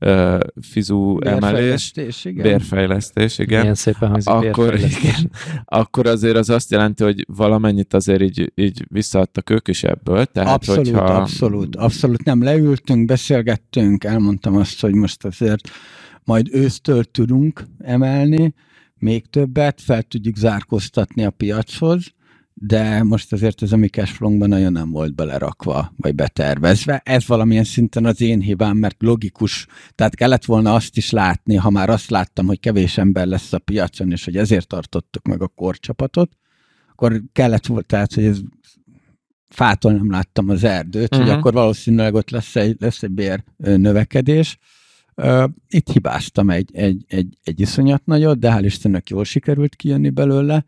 uh, 0.00 0.38
fizú 0.60 1.18
emelés, 1.20 1.92
igen. 2.22 2.42
bérfejlesztés, 2.42 3.38
igen. 3.38 3.60
Milyen 3.60 3.74
szépen 3.74 4.08
hangzik 4.08 4.32
akkor, 4.32 4.74
igen, 4.74 5.30
akkor 5.64 6.06
azért 6.06 6.36
az 6.36 6.50
azt 6.50 6.70
jelenti, 6.70 7.04
hogy 7.04 7.24
valamennyit 7.28 7.94
azért 7.94 8.22
így, 8.22 8.52
így 8.54 8.84
visszaadtak 8.88 9.50
ők 9.50 9.68
is 9.68 9.84
ebből. 9.84 10.24
Tehát, 10.24 10.54
abszolút, 10.54 10.88
hogyha... 10.88 11.04
abszolút, 11.04 11.76
abszolút 11.76 12.24
nem 12.24 12.42
leültünk, 12.42 13.06
beszélgettünk, 13.06 14.04
elmondtam 14.04 14.56
azt, 14.56 14.80
hogy 14.80 14.94
most 14.94 15.24
azért 15.24 15.68
majd 16.26 16.48
ősztől 16.50 17.04
tudunk 17.04 17.66
emelni, 17.78 18.54
még 18.98 19.26
többet, 19.30 19.80
fel 19.80 20.02
tudjuk 20.02 20.36
zárkóztatni 20.36 21.24
a 21.24 21.30
piachoz, 21.30 22.14
de 22.54 23.02
most 23.02 23.32
azért 23.32 23.62
ez 23.62 23.72
a 23.72 23.76
mi 23.76 23.88
cashflow 23.88 24.46
nagyon 24.46 24.72
nem 24.72 24.90
volt 24.90 25.14
belerakva, 25.14 25.92
vagy 25.96 26.14
betervezve. 26.14 27.00
Ez 27.04 27.26
valamilyen 27.26 27.64
szinten 27.64 28.04
az 28.04 28.20
én 28.20 28.40
hibám, 28.40 28.76
mert 28.76 29.02
logikus, 29.02 29.66
tehát 29.94 30.14
kellett 30.14 30.44
volna 30.44 30.74
azt 30.74 30.96
is 30.96 31.10
látni, 31.10 31.54
ha 31.54 31.70
már 31.70 31.90
azt 31.90 32.10
láttam, 32.10 32.46
hogy 32.46 32.60
kevés 32.60 32.98
ember 32.98 33.26
lesz 33.26 33.52
a 33.52 33.58
piacon, 33.58 34.10
és 34.10 34.24
hogy 34.24 34.36
ezért 34.36 34.68
tartottuk 34.68 35.26
meg 35.26 35.42
a 35.42 35.48
korcsapatot, 35.48 36.32
akkor 36.90 37.22
kellett 37.32 37.66
volt, 37.66 37.86
tehát, 37.86 38.14
hogy 38.14 38.24
ez 38.24 38.40
fától 39.48 39.92
nem 39.92 40.10
láttam 40.10 40.48
az 40.48 40.64
erdőt, 40.64 41.04
uh-huh. 41.04 41.18
hogy 41.18 41.28
mhm. 41.28 41.38
akkor 41.38 41.52
valószínűleg 41.52 42.14
ott 42.14 42.30
lesz 42.30 42.56
egy, 42.56 42.76
lesz 42.80 43.02
egy 43.02 43.10
bér 43.10 43.44
növekedés. 43.56 44.58
Itt 45.68 45.90
hibáztam 45.92 46.50
egy, 46.50 46.70
egy, 46.72 47.04
egy, 47.08 47.38
egy 47.42 47.60
iszonyat 47.60 48.02
nagyot, 48.04 48.38
de 48.38 48.52
hál' 48.56 48.64
Istennek 48.64 49.08
jól 49.08 49.24
sikerült 49.24 49.74
kijönni 49.74 50.10
belőle 50.10 50.64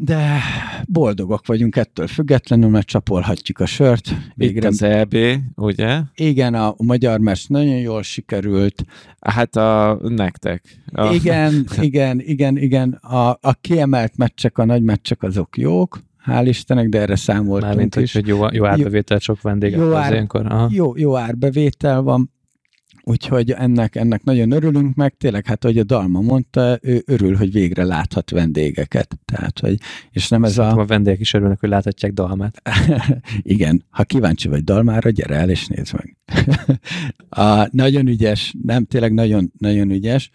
de 0.00 0.40
boldogok 0.86 1.46
vagyunk 1.46 1.76
ettől 1.76 2.06
függetlenül, 2.06 2.68
mert 2.68 2.86
csapolhatjuk 2.86 3.60
a 3.60 3.66
sört. 3.66 4.14
Végre. 4.34 4.56
Itt 4.56 4.64
az 4.64 4.82
EB, 4.82 5.16
ugye? 5.54 6.00
Igen, 6.14 6.54
a 6.54 6.74
magyar 6.76 7.20
mers 7.20 7.46
nagyon 7.46 7.78
jól 7.78 8.02
sikerült. 8.02 8.84
Hát 9.20 9.56
a 9.56 9.98
nektek. 10.02 10.82
A... 10.92 11.12
Igen, 11.12 11.66
igen, 11.80 12.20
igen, 12.20 12.56
igen. 12.58 12.92
A, 12.92 13.28
a 13.28 13.54
kiemelt 13.60 14.16
meccsek, 14.16 14.58
a 14.58 14.64
nagy 14.64 14.82
meccsek 14.82 15.22
azok 15.22 15.56
jók, 15.56 16.00
hál' 16.26 16.44
Istennek, 16.46 16.88
de 16.88 17.00
erre 17.00 17.16
számoltunk 17.16 17.62
Mármint, 17.62 17.96
is. 17.96 18.12
hogy 18.12 18.26
jó, 18.26 18.52
jó 18.52 18.64
árbevétel, 18.64 19.18
sok 19.18 19.42
vendéget 19.42 19.78
jó, 19.78 19.92
ár, 19.92 20.26
Jó, 20.70 20.96
jó 20.96 21.16
árbevétel 21.16 22.02
van, 22.02 22.32
Úgyhogy 23.08 23.50
ennek, 23.50 23.96
ennek 23.96 24.22
nagyon 24.24 24.50
örülünk 24.50 24.94
meg, 24.94 25.14
tényleg, 25.16 25.46
hát 25.46 25.64
ahogy 25.64 25.78
a 25.78 25.84
Dalma 25.84 26.20
mondta, 26.20 26.78
ő 26.82 27.02
örül, 27.06 27.36
hogy 27.36 27.52
végre 27.52 27.84
láthat 27.84 28.30
vendégeket. 28.30 29.18
Tehát, 29.24 29.58
hogy, 29.58 29.78
és 30.10 30.28
nem 30.28 30.44
ez 30.44 30.52
Szerintem 30.52 30.78
a... 30.78 30.82
a 30.82 30.86
vendégek 30.86 31.20
is 31.20 31.34
örülnek, 31.34 31.60
hogy 31.60 31.68
láthatják 31.68 32.12
Dalmát. 32.12 32.62
Igen, 33.42 33.84
ha 33.90 34.04
kíváncsi 34.04 34.48
vagy 34.48 34.64
Dalmára, 34.64 35.10
gyere 35.10 35.34
el 35.34 35.50
és 35.50 35.66
nézd 35.66 35.94
meg. 35.94 36.16
a, 37.46 37.68
nagyon 37.70 38.06
ügyes, 38.06 38.54
nem, 38.62 38.84
tényleg 38.84 39.12
nagyon, 39.12 39.52
nagyon 39.58 39.90
ügyes 39.90 40.30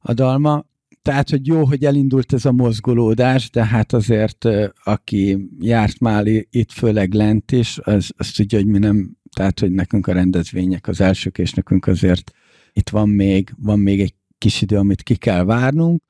a 0.00 0.12
Dalma. 0.12 0.64
Tehát, 1.02 1.30
hogy 1.30 1.46
jó, 1.46 1.64
hogy 1.64 1.84
elindult 1.84 2.32
ez 2.32 2.44
a 2.44 2.52
mozgolódás, 2.52 3.50
de 3.50 3.64
hát 3.64 3.92
azért, 3.92 4.48
aki 4.84 5.48
járt 5.58 5.98
már 6.00 6.26
itt 6.50 6.72
főleg 6.72 7.12
lent 7.12 7.52
is, 7.52 7.78
az, 7.82 8.10
az 8.16 8.30
tudja, 8.30 8.58
hogy 8.58 8.66
mi 8.66 8.78
nem 8.78 9.15
tehát, 9.32 9.60
hogy 9.60 9.70
nekünk 9.70 10.06
a 10.06 10.12
rendezvények 10.12 10.88
az 10.88 11.00
elsők, 11.00 11.38
és 11.38 11.52
nekünk 11.52 11.86
azért 11.86 12.32
itt 12.72 12.88
van 12.88 13.08
még, 13.08 13.54
van 13.56 13.78
még 13.78 14.00
egy 14.00 14.14
kis 14.38 14.62
idő, 14.62 14.76
amit 14.76 15.02
ki 15.02 15.16
kell 15.16 15.44
várnunk, 15.44 16.02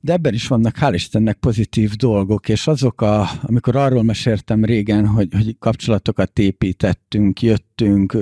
de 0.00 0.12
ebben 0.12 0.34
is 0.34 0.46
vannak, 0.46 0.76
hál' 0.80 0.94
Istennek, 0.94 1.36
pozitív 1.36 1.90
dolgok, 1.90 2.48
és 2.48 2.66
azok, 2.66 3.00
a, 3.00 3.28
amikor 3.42 3.76
arról 3.76 4.02
meséltem 4.02 4.64
régen, 4.64 5.06
hogy, 5.06 5.28
hogy 5.32 5.56
kapcsolatokat 5.58 6.38
építettünk, 6.38 7.42
jöttünk, 7.42 8.16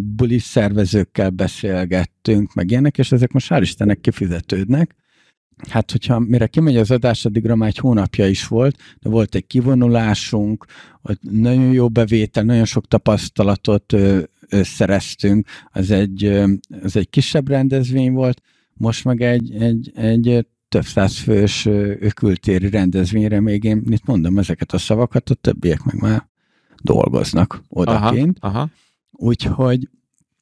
bulis 0.00 0.42
szervezőkkel 0.42 1.30
beszélgettünk, 1.30 2.54
meg 2.54 2.70
ilyenek, 2.70 2.98
és 2.98 3.12
ezek 3.12 3.32
most 3.32 3.46
hál' 3.50 3.60
Istennek 3.62 4.00
kifizetődnek, 4.00 4.94
hát 5.68 5.90
hogyha 5.90 6.18
mire 6.18 6.46
kimegy 6.46 6.76
az 6.76 6.90
adás, 6.90 7.24
addigra 7.24 7.56
már 7.56 7.68
egy 7.68 7.78
hónapja 7.78 8.26
is 8.26 8.46
volt, 8.46 8.76
de 9.00 9.10
volt 9.10 9.34
egy 9.34 9.46
kivonulásunk, 9.46 10.64
ott 11.02 11.20
nagyon 11.22 11.72
jó 11.72 11.88
bevétel, 11.88 12.44
nagyon 12.44 12.64
sok 12.64 12.88
tapasztalatot 12.88 13.92
ö, 13.92 14.20
ö, 14.48 14.62
szereztünk, 14.62 15.46
az 15.72 15.90
egy, 15.90 16.24
ö, 16.24 16.52
az 16.82 16.96
egy 16.96 17.10
kisebb 17.10 17.48
rendezvény 17.48 18.12
volt, 18.12 18.42
most 18.74 19.04
meg 19.04 19.20
egy, 19.20 19.54
egy, 19.54 19.92
egy 19.94 20.46
több 20.68 20.84
száz 20.84 21.18
fős 21.18 21.68
kültéri 22.14 22.70
rendezvényre 22.70 23.40
még 23.40 23.64
én 23.64 23.82
mit 23.84 24.06
mondom 24.06 24.38
ezeket 24.38 24.72
a 24.72 24.78
szavakat, 24.78 25.30
a 25.30 25.34
többiek 25.34 25.82
meg 25.82 26.00
már 26.00 26.28
dolgoznak 26.82 27.62
odaként. 27.68 28.36
Aha, 28.40 28.58
aha. 28.58 28.70
Úgyhogy 29.10 29.88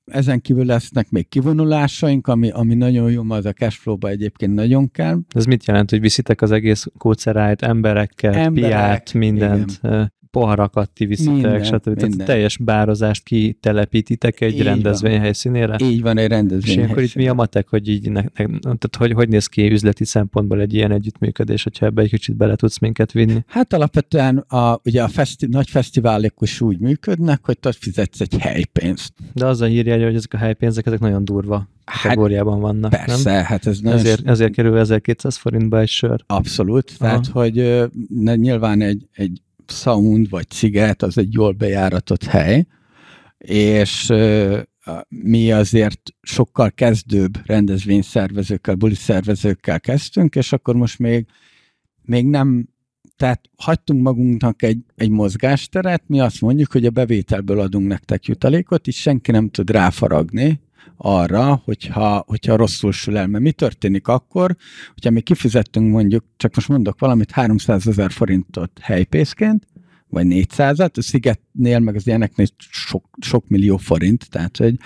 ezen 0.06 0.40
kívül 0.40 0.64
lesznek 0.64 1.10
még 1.10 1.28
kivonulásaink, 1.28 2.26
ami, 2.26 2.50
ami 2.50 2.74
nagyon 2.74 3.10
jó, 3.10 3.22
az 3.28 3.46
a 3.46 3.52
cashflow-ba 3.52 4.08
egyébként 4.08 4.54
nagyon 4.54 4.90
kell. 4.90 5.18
Ez 5.28 5.44
mit 5.44 5.66
jelent, 5.66 5.90
hogy 5.90 6.00
viszitek 6.00 6.42
az 6.42 6.50
egész 6.50 6.86
kócerájt, 6.98 7.62
emberekkel, 7.62 8.32
Emberek, 8.32 8.68
piát, 8.68 9.12
mindent? 9.12 9.78
Igen 9.82 10.14
poharakat 10.36 10.90
ti 10.90 11.06
viszitek, 11.06 11.32
minden, 11.32 11.64
stb. 11.64 11.86
Minden. 11.86 12.10
Tehát 12.10 12.26
teljes 12.26 12.56
bározást 12.56 13.22
kitelepítitek 13.22 14.40
egy 14.40 14.54
így 14.54 14.62
rendezvény 14.62 15.12
van. 15.12 15.20
helyszínére. 15.20 15.76
Így 15.82 16.02
van, 16.02 16.18
egy 16.18 16.28
rendezvény 16.28 16.78
És 16.78 16.90
akkor 16.90 17.02
itt 17.02 17.14
mi 17.14 17.28
a 17.28 17.34
matek, 17.34 17.68
hogy 17.68 17.88
így, 17.88 18.10
ne, 18.10 18.20
ne, 18.20 18.46
tehát 18.60 18.96
hogy, 18.98 19.12
hogy 19.12 19.28
néz 19.28 19.46
ki 19.46 19.70
üzleti 19.70 20.04
szempontból 20.04 20.60
egy 20.60 20.74
ilyen 20.74 20.92
együttműködés, 20.92 21.62
hogyha 21.62 21.86
ebbe 21.86 22.02
egy 22.02 22.10
kicsit 22.10 22.36
bele 22.36 22.56
tudsz 22.56 22.78
minket 22.78 23.12
vinni? 23.12 23.44
Hát 23.46 23.72
alapvetően 23.72 24.38
a, 24.38 24.80
ugye 24.84 25.02
a 25.02 25.08
feszti, 25.08 25.46
nagy 25.46 25.68
fesztiválok 25.68 26.34
is 26.40 26.60
úgy 26.60 26.78
működnek, 26.78 27.44
hogy 27.44 27.58
te 27.58 27.72
fizetsz 27.72 28.20
egy 28.20 28.36
helypénzt. 28.38 29.12
De 29.32 29.46
az 29.46 29.60
a 29.60 29.66
hírja, 29.66 30.04
hogy 30.04 30.14
ezek 30.14 30.34
a 30.34 30.38
helypénzek, 30.38 30.86
ezek 30.86 30.98
nagyon 30.98 31.24
durva 31.24 31.68
hát 31.84 32.02
kategóriában 32.02 32.60
vannak. 32.60 32.90
Persze, 32.90 33.32
nem? 33.32 33.44
hát 33.44 33.66
ez 33.66 33.78
nagyon... 33.78 33.98
Ezért, 33.98 34.28
ezért 34.28 34.52
kerül 34.52 34.78
1200 34.78 35.36
forintba 35.36 35.80
egy 35.80 35.88
sör. 35.88 36.24
Abszolút, 36.26 36.92
Aha. 36.98 37.08
tehát 37.08 37.26
hogy 37.26 37.88
ne, 38.08 38.34
nyilván 38.34 38.80
egy, 38.80 39.06
egy 39.12 39.40
Sound 39.70 40.30
vagy 40.30 40.50
Sziget 40.50 41.02
az 41.02 41.18
egy 41.18 41.32
jól 41.32 41.52
bejáratott 41.52 42.24
hely, 42.24 42.66
és 43.38 44.12
mi 45.08 45.52
azért 45.52 46.00
sokkal 46.22 46.70
kezdőbb 46.70 47.46
rendezvényszervezőkkel, 47.46 48.74
buli 48.74 48.94
szervezőkkel 48.94 49.80
kezdtünk, 49.80 50.34
és 50.34 50.52
akkor 50.52 50.74
most 50.74 50.98
még, 50.98 51.26
még 52.02 52.26
nem, 52.26 52.68
tehát 53.16 53.40
hagytunk 53.56 54.02
magunknak 54.02 54.62
egy, 54.62 54.78
egy 54.94 55.10
mozgásteret, 55.10 56.02
mi 56.06 56.20
azt 56.20 56.40
mondjuk, 56.40 56.72
hogy 56.72 56.86
a 56.86 56.90
bevételből 56.90 57.60
adunk 57.60 57.86
nektek 57.86 58.26
jutalékot, 58.26 58.86
és 58.86 59.00
senki 59.00 59.30
nem 59.30 59.48
tud 59.48 59.70
ráfaragni, 59.70 60.60
arra, 60.96 61.62
hogyha, 61.64 62.24
hogyha 62.26 62.56
rosszul 62.56 62.92
sül 62.92 63.16
el. 63.16 63.26
Mert 63.26 63.44
mi 63.44 63.52
történik 63.52 64.08
akkor, 64.08 64.56
hogyha 64.92 65.10
mi 65.10 65.20
kifizettünk 65.20 65.92
mondjuk, 65.92 66.24
csak 66.36 66.54
most 66.54 66.68
mondok 66.68 66.98
valamit, 66.98 67.30
300 67.30 67.86
ezer 67.86 68.10
forintot 68.10 68.78
helypészként, 68.80 69.66
vagy 70.08 70.26
400-at, 70.28 70.98
a 70.98 71.02
Szigetnél, 71.02 71.78
meg 71.78 71.94
az 71.94 72.06
ilyeneknél 72.06 72.46
sok, 72.58 73.04
sok 73.20 73.48
millió 73.48 73.76
forint, 73.76 74.30
tehát 74.30 74.56
hogy, 74.56 74.76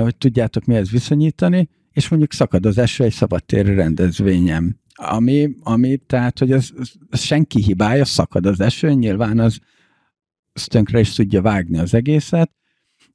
hogy 0.00 0.16
tudjátok 0.16 0.64
mihez 0.64 0.90
viszonyítani, 0.90 1.68
és 1.92 2.08
mondjuk 2.08 2.32
szakad 2.32 2.66
az 2.66 2.78
eső 2.78 3.04
egy 3.04 3.12
szabadtéri 3.12 3.74
rendezvényem. 3.74 4.78
Ami, 4.94 5.50
ami 5.62 5.96
tehát, 5.96 6.38
hogy 6.38 6.52
ez, 6.52 6.68
ez 7.10 7.20
senki 7.20 7.62
hibája, 7.62 8.04
szakad 8.04 8.46
az 8.46 8.60
eső, 8.60 8.92
nyilván 8.92 9.38
az, 9.38 9.58
az 10.52 10.64
tönkre 10.64 11.00
is 11.00 11.14
tudja 11.14 11.42
vágni 11.42 11.78
az 11.78 11.94
egészet, 11.94 12.50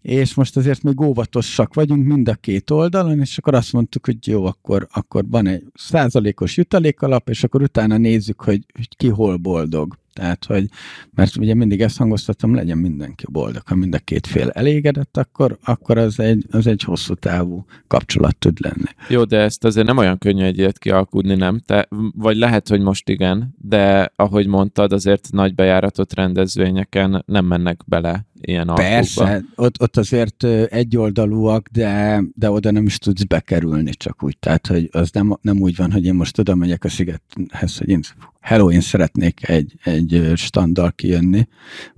és 0.06 0.34
most 0.34 0.58
azért 0.58 0.84
még 0.84 1.02
óvatosak 1.02 1.74
vagyunk 1.74 2.06
mind 2.06 2.28
a 2.28 2.34
két 2.34 2.70
oldalon, 2.70 3.20
és 3.20 3.38
akkor 3.38 3.54
azt 3.54 3.74
mondtuk, 3.74 4.06
hogy 4.06 4.28
jó, 4.28 4.46
akkor, 4.46 4.88
akkor 4.92 5.24
van 5.30 5.48
egy 5.48 5.64
százalékos 5.74 6.58
jutalékalap, 6.58 7.30
és 7.30 7.44
akkor 7.44 7.62
utána 7.62 7.98
nézzük, 7.98 8.42
hogy, 8.42 8.66
hogy 8.74 8.88
ki 8.98 9.08
hol 9.08 9.38
boldog. 9.38 9.98
Tehát, 10.16 10.46
hogy, 10.46 10.70
mert 11.14 11.36
ugye 11.36 11.54
mindig 11.54 11.82
ezt 11.82 11.98
hangoztatom, 11.98 12.56
legyen 12.56 12.78
mindenki 12.78 13.26
boldog. 13.32 13.62
Ha 13.66 13.76
mind 13.76 13.94
a 13.94 13.98
két 13.98 14.28
fél 14.28 14.50
elégedett, 14.50 15.18
akkor, 15.18 15.58
akkor 15.64 15.98
az, 15.98 16.20
egy, 16.20 16.46
az 16.52 16.68
egy 16.68 16.82
hosszú 16.82 17.14
távú 17.14 17.66
kapcsolat 17.88 18.38
tud 18.38 18.58
lenni. 18.62 18.90
Jó, 19.10 19.24
de 19.24 19.38
ezt 19.38 19.64
azért 19.64 19.88
nem 19.88 19.98
olyan 19.98 20.18
könnyű 20.18 20.44
egy 20.44 20.58
ilyet 20.58 20.80
kialkudni, 20.80 21.36
nem? 21.36 21.60
Te, 21.66 21.88
vagy 22.16 22.38
lehet, 22.38 22.68
hogy 22.68 22.82
most 22.82 23.10
igen, 23.10 23.56
de 23.62 24.12
ahogy 24.16 24.48
mondtad, 24.48 24.92
azért 24.92 25.28
nagy 25.32 25.56
bejáratott 25.56 26.14
rendezvényeken 26.14 27.24
nem 27.26 27.46
mennek 27.46 27.82
bele 27.86 28.26
ilyen 28.42 28.72
Persze, 28.76 29.44
ott, 29.56 29.82
ott 29.82 29.98
azért 29.98 30.44
egyoldalúak, 30.70 31.68
de, 31.72 32.24
de 32.34 32.50
oda 32.50 32.72
nem 32.72 32.86
is 32.86 32.98
tudsz 32.98 33.24
bekerülni 33.24 33.92
csak 33.92 34.24
úgy. 34.24 34.38
Tehát, 34.40 34.68
hogy 34.68 34.90
az 34.92 35.12
nem, 35.12 35.38
nem 35.42 35.62
úgy 35.62 35.76
van, 35.76 35.92
hogy 35.92 36.06
én 36.06 36.14
most 36.14 36.40
oda 36.40 36.56
megyek 36.56 36.84
a 36.84 36.90
szigethez, 36.90 37.78
hogy 37.78 37.90
én 37.90 38.02
hello, 38.46 38.72
én 38.72 38.82
szeretnék 38.82 39.48
egy, 39.48 39.76
egy 39.84 40.32
standal 40.36 40.92
kijönni, 40.92 41.48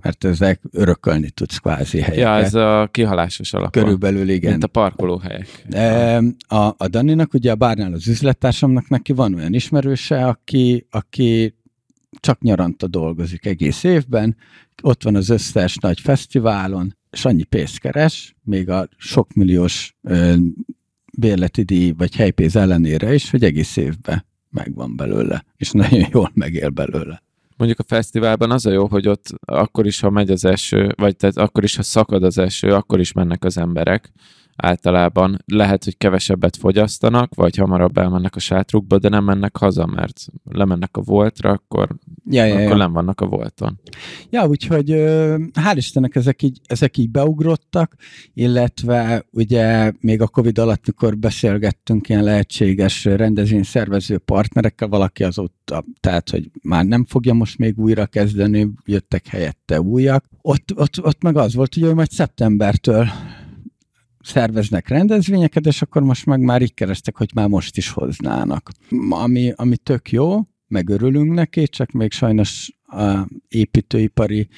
mert 0.02 0.24
ezek 0.24 0.60
örökölni 0.70 1.30
tudsz 1.30 1.56
kvázi 1.56 2.00
helyeket. 2.00 2.24
Ja, 2.24 2.44
ez 2.44 2.54
a 2.54 2.88
kihalásos 2.90 3.52
alap. 3.52 3.72
Körülbelül 3.72 4.28
igen. 4.28 4.50
Mint 4.50 4.64
a 4.64 4.66
parkolóhelyek. 4.66 5.66
A, 6.48 6.74
a 6.76 6.88
Daninak, 6.88 7.34
ugye 7.34 7.50
a 7.50 7.54
bárnál 7.54 7.92
az 7.92 8.08
üzlettársamnak 8.08 8.88
neki 8.88 9.12
van 9.12 9.34
olyan 9.34 9.54
ismerőse, 9.54 10.26
aki, 10.26 10.86
aki 10.90 11.54
csak 12.20 12.40
nyaranta 12.40 12.86
dolgozik 12.86 13.46
egész 13.46 13.84
évben, 13.84 14.36
ott 14.82 15.02
van 15.02 15.14
az 15.14 15.28
összes 15.28 15.76
nagy 15.76 16.00
fesztiválon, 16.00 16.96
és 17.10 17.24
annyi 17.24 17.44
pénzt 17.44 17.78
keres, 17.78 18.36
még 18.42 18.70
a 18.70 18.88
sok 18.96 19.32
milliós 19.32 19.96
ö, 20.02 20.34
bérleti 21.18 21.62
díj 21.62 21.90
vagy 21.96 22.16
helypénz 22.16 22.56
ellenére 22.56 23.14
is, 23.14 23.30
hogy 23.30 23.44
egész 23.44 23.76
évben 23.76 24.26
megvan 24.50 24.96
belőle, 24.96 25.44
és 25.56 25.70
nagyon 25.70 26.06
jól 26.10 26.30
megél 26.34 26.68
belőle. 26.68 27.22
Mondjuk 27.56 27.78
a 27.78 27.84
fesztiválban 27.86 28.50
az 28.50 28.66
a 28.66 28.70
jó, 28.70 28.86
hogy 28.86 29.08
ott 29.08 29.26
akkor 29.44 29.86
is, 29.86 30.00
ha 30.00 30.10
megy 30.10 30.30
az 30.30 30.44
eső, 30.44 30.92
vagy 30.96 31.16
tehát 31.16 31.36
akkor 31.36 31.64
is, 31.64 31.76
ha 31.76 31.82
szakad 31.82 32.22
az 32.22 32.38
eső, 32.38 32.68
akkor 32.74 33.00
is 33.00 33.12
mennek 33.12 33.44
az 33.44 33.58
emberek 33.58 34.12
általában 34.62 35.42
lehet, 35.46 35.84
hogy 35.84 35.96
kevesebbet 35.96 36.56
fogyasztanak, 36.56 37.34
vagy 37.34 37.56
hamarabb 37.56 37.98
elmennek 37.98 38.36
a 38.36 38.38
sátrukba, 38.38 38.98
de 38.98 39.08
nem 39.08 39.24
mennek 39.24 39.56
haza, 39.56 39.86
mert 39.86 40.26
lemennek 40.44 40.96
a 40.96 41.00
voltra, 41.00 41.50
akkor, 41.50 41.96
ja, 42.30 42.44
ja, 42.44 42.54
akkor 42.54 42.70
ja. 42.70 42.76
nem 42.76 42.92
vannak 42.92 43.20
a 43.20 43.26
volton. 43.26 43.80
Ja, 44.30 44.46
úgyhogy 44.46 44.90
hál' 45.52 45.74
Istennek 45.74 46.14
ezek 46.14 46.42
így, 46.42 46.60
ezek 46.66 46.96
így 46.96 47.10
beugrottak, 47.10 47.94
illetve 48.34 49.24
ugye 49.30 49.92
még 50.00 50.20
a 50.20 50.28
Covid 50.28 50.58
alatt, 50.58 50.86
mikor 50.86 51.16
beszélgettünk 51.18 52.08
ilyen 52.08 52.22
lehetséges 52.22 53.04
rendezvényszervező 53.04 54.18
partnerekkel, 54.18 54.88
valaki 54.88 55.24
azóta, 55.24 55.84
tehát, 56.00 56.30
hogy 56.30 56.50
már 56.62 56.84
nem 56.84 57.04
fogja 57.04 57.32
most 57.32 57.58
még 57.58 57.78
újra 57.78 58.06
kezdeni, 58.06 58.70
jöttek 58.84 59.26
helyette 59.26 59.80
újak. 59.80 60.24
Ott, 60.42 60.72
ott, 60.74 61.02
ott 61.02 61.22
meg 61.22 61.36
az 61.36 61.54
volt, 61.54 61.74
hogy 61.74 61.94
majd 61.94 62.10
szeptembertől 62.10 63.06
szerveznek 64.20 64.88
rendezvényeket, 64.88 65.66
és 65.66 65.82
akkor 65.82 66.02
most 66.02 66.26
meg 66.26 66.40
már 66.40 66.62
így 66.62 66.74
kerestek, 66.74 67.16
hogy 67.16 67.30
már 67.34 67.48
most 67.48 67.76
is 67.76 67.90
hoznának. 67.90 68.70
Ami, 69.08 69.52
ami 69.56 69.76
tök 69.76 70.10
jó, 70.10 70.40
megörülünk 70.68 71.32
neki, 71.32 71.68
csak 71.68 71.90
még 71.90 72.12
sajnos 72.12 72.70
a 72.82 73.28
építőipari 73.48 74.48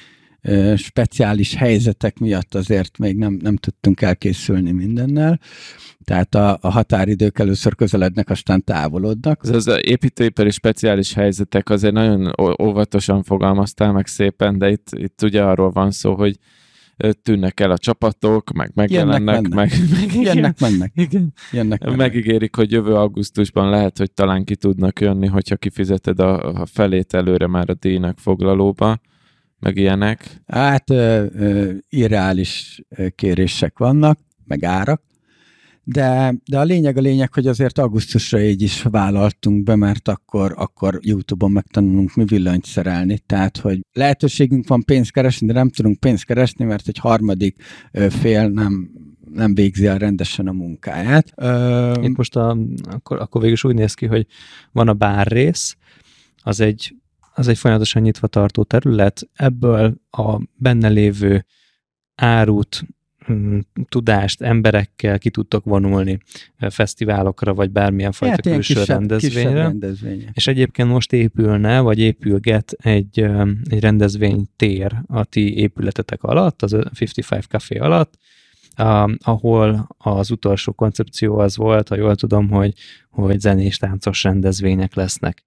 speciális 0.75 1.55
helyzetek 1.55 2.19
miatt 2.19 2.55
azért 2.55 2.97
még 2.97 3.17
nem, 3.17 3.39
nem 3.41 3.55
tudtunk 3.55 4.01
elkészülni 4.01 4.71
mindennel. 4.71 5.39
Tehát 6.03 6.35
a, 6.35 6.57
a 6.61 6.69
határidők 6.69 7.39
először 7.39 7.75
közelednek, 7.75 8.29
aztán 8.29 8.63
távolodnak. 8.63 9.41
Ez 9.43 9.49
az 9.67 9.79
építőipari 9.81 10.49
speciális 10.49 11.13
helyzetek 11.13 11.69
azért 11.69 11.93
nagyon 11.93 12.33
óvatosan 12.61 13.23
fogalmaztál 13.23 13.91
meg 13.91 14.07
szépen, 14.07 14.57
de 14.57 14.69
itt, 14.69 14.87
itt 14.91 15.21
ugye 15.23 15.43
arról 15.43 15.71
van 15.71 15.91
szó, 15.91 16.15
hogy 16.15 16.37
tűnnek 17.23 17.59
el 17.59 17.71
a 17.71 17.77
csapatok, 17.77 18.51
meg 18.51 18.71
megjelennek, 18.73 19.35
Jönnek, 19.35 19.53
meg, 19.53 19.71
meg 19.91 20.13
igen, 20.13 20.35
Jönnek, 20.35 20.59
mennek. 20.59 20.91
Igen. 20.95 21.33
Jönnek, 21.51 21.83
mennek. 21.83 21.97
Megígérik, 21.97 22.55
hogy 22.55 22.71
jövő 22.71 22.95
augusztusban 22.95 23.69
lehet, 23.69 23.97
hogy 23.97 24.11
talán 24.11 24.43
ki 24.43 24.55
tudnak 24.55 24.99
jönni, 24.99 25.27
hogyha 25.27 25.55
kifizeted 25.55 26.19
a, 26.19 26.61
a 26.61 26.65
felét 26.65 27.13
előre 27.13 27.47
már 27.47 27.69
a 27.69 27.73
díjnak 27.73 28.19
foglalóba, 28.19 28.99
meg 29.59 29.77
ilyenek. 29.77 30.41
Hát 30.47 30.89
ö, 30.89 31.25
ö, 31.35 31.71
irreális 31.89 32.81
kérések 33.15 33.77
vannak, 33.77 34.19
meg 34.45 34.63
árak, 34.63 35.01
de, 35.83 36.35
de 36.49 36.59
a 36.59 36.63
lényeg 36.63 36.97
a 36.97 37.01
lényeg, 37.01 37.33
hogy 37.33 37.47
azért 37.47 37.77
augusztusra 37.77 38.41
így 38.41 38.61
is 38.61 38.81
vállaltunk 38.81 39.63
be, 39.63 39.75
mert 39.75 40.07
akkor, 40.07 40.53
akkor 40.57 40.99
YouTube-on 41.01 41.51
megtanulunk 41.51 42.15
mi 42.15 42.25
villanyt 42.25 42.65
szerelni, 42.65 43.19
tehát, 43.25 43.57
hogy 43.57 43.79
lehetőségünk 43.93 44.67
van 44.67 44.83
pénzt 44.83 45.11
keresni, 45.11 45.47
de 45.47 45.53
nem 45.53 45.69
tudunk 45.69 45.99
pénzt 45.99 46.25
keresni, 46.25 46.65
mert 46.65 46.87
egy 46.87 46.97
harmadik 46.97 47.63
fél 48.09 48.49
nem, 48.49 48.89
nem 49.33 49.55
végzi 49.55 49.85
el 49.85 49.97
rendesen 49.97 50.47
a 50.47 50.51
munkáját. 50.51 51.33
Itt 52.01 52.17
most 52.17 52.35
a, 52.35 52.57
akkor, 52.91 53.19
akkor 53.19 53.41
végül 53.41 53.55
is 53.55 53.63
úgy 53.63 53.75
néz 53.75 53.93
ki, 53.93 54.05
hogy 54.05 54.25
van 54.71 54.87
a 54.87 54.93
bár 54.93 55.27
rész, 55.27 55.75
az 56.43 56.59
egy, 56.59 56.95
az 57.33 57.47
egy 57.47 57.57
folyamatosan 57.57 58.01
nyitva 58.01 58.27
tartó 58.27 58.63
terület, 58.63 59.29
ebből 59.33 59.95
a 60.11 60.41
benne 60.55 60.87
lévő 60.89 61.45
árut, 62.15 62.85
tudást 63.89 64.41
emberekkel 64.41 65.19
ki 65.19 65.29
tudtok 65.29 65.63
vonulni 65.63 66.19
fesztiválokra, 66.69 67.53
vagy 67.53 67.71
bármilyen 67.71 68.11
fajta 68.11 68.33
hát, 68.33 68.55
külső 68.55 68.73
kisebb, 68.73 68.87
rendezvényre. 68.97 69.39
Kisebb 69.41 69.55
rendezvénye. 69.55 70.29
És 70.33 70.47
egyébként 70.47 70.89
most 70.89 71.13
épülne, 71.13 71.79
vagy 71.79 71.99
épülget 71.99 72.71
egy, 72.71 73.19
egy 73.69 73.79
rendezvénytér 73.79 75.01
a 75.07 75.23
ti 75.23 75.57
épületetek 75.57 76.23
alatt, 76.23 76.61
az 76.61 76.73
55 76.73 77.45
Café 77.47 77.77
alatt, 77.77 78.17
Uh, 78.77 79.11
ahol 79.23 79.87
az 79.97 80.31
utolsó 80.31 80.71
koncepció 80.71 81.37
az 81.37 81.57
volt, 81.57 81.87
ha 81.87 81.95
jól 81.95 82.15
tudom, 82.15 82.49
hogy, 82.49 82.73
hogy 83.09 83.39
zenés 83.39 83.77
táncos 83.77 84.23
rendezvények 84.23 84.95
lesznek. 84.95 85.43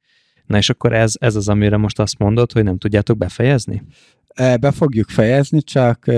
Na 0.47 0.57
és 0.57 0.71
akkor 0.71 0.93
ez, 0.93 1.13
ez 1.19 1.37
az, 1.37 1.49
amire 1.49 1.77
most 1.77 1.99
azt 1.99 2.19
mondod, 2.19 2.53
hogy 2.53 2.65
nem 2.65 2.79
tudjátok 2.79 3.19
befejezni? 3.19 3.83
Be 4.37 4.71
fogjuk 4.71 5.09
fejezni, 5.09 5.63
csak 5.63 6.09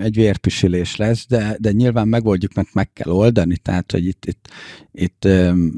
egy 0.00 0.14
vérpisilés 0.14 0.96
lesz, 0.96 1.26
de, 1.26 1.56
de 1.58 1.72
nyilván 1.72 2.08
megoldjuk, 2.08 2.54
mert 2.54 2.74
meg 2.74 2.92
kell 2.92 3.12
oldani, 3.12 3.56
tehát, 3.56 3.92
hogy 3.92 4.06
itt, 4.06 4.26
itt, 4.26 4.48
itt 4.92 5.28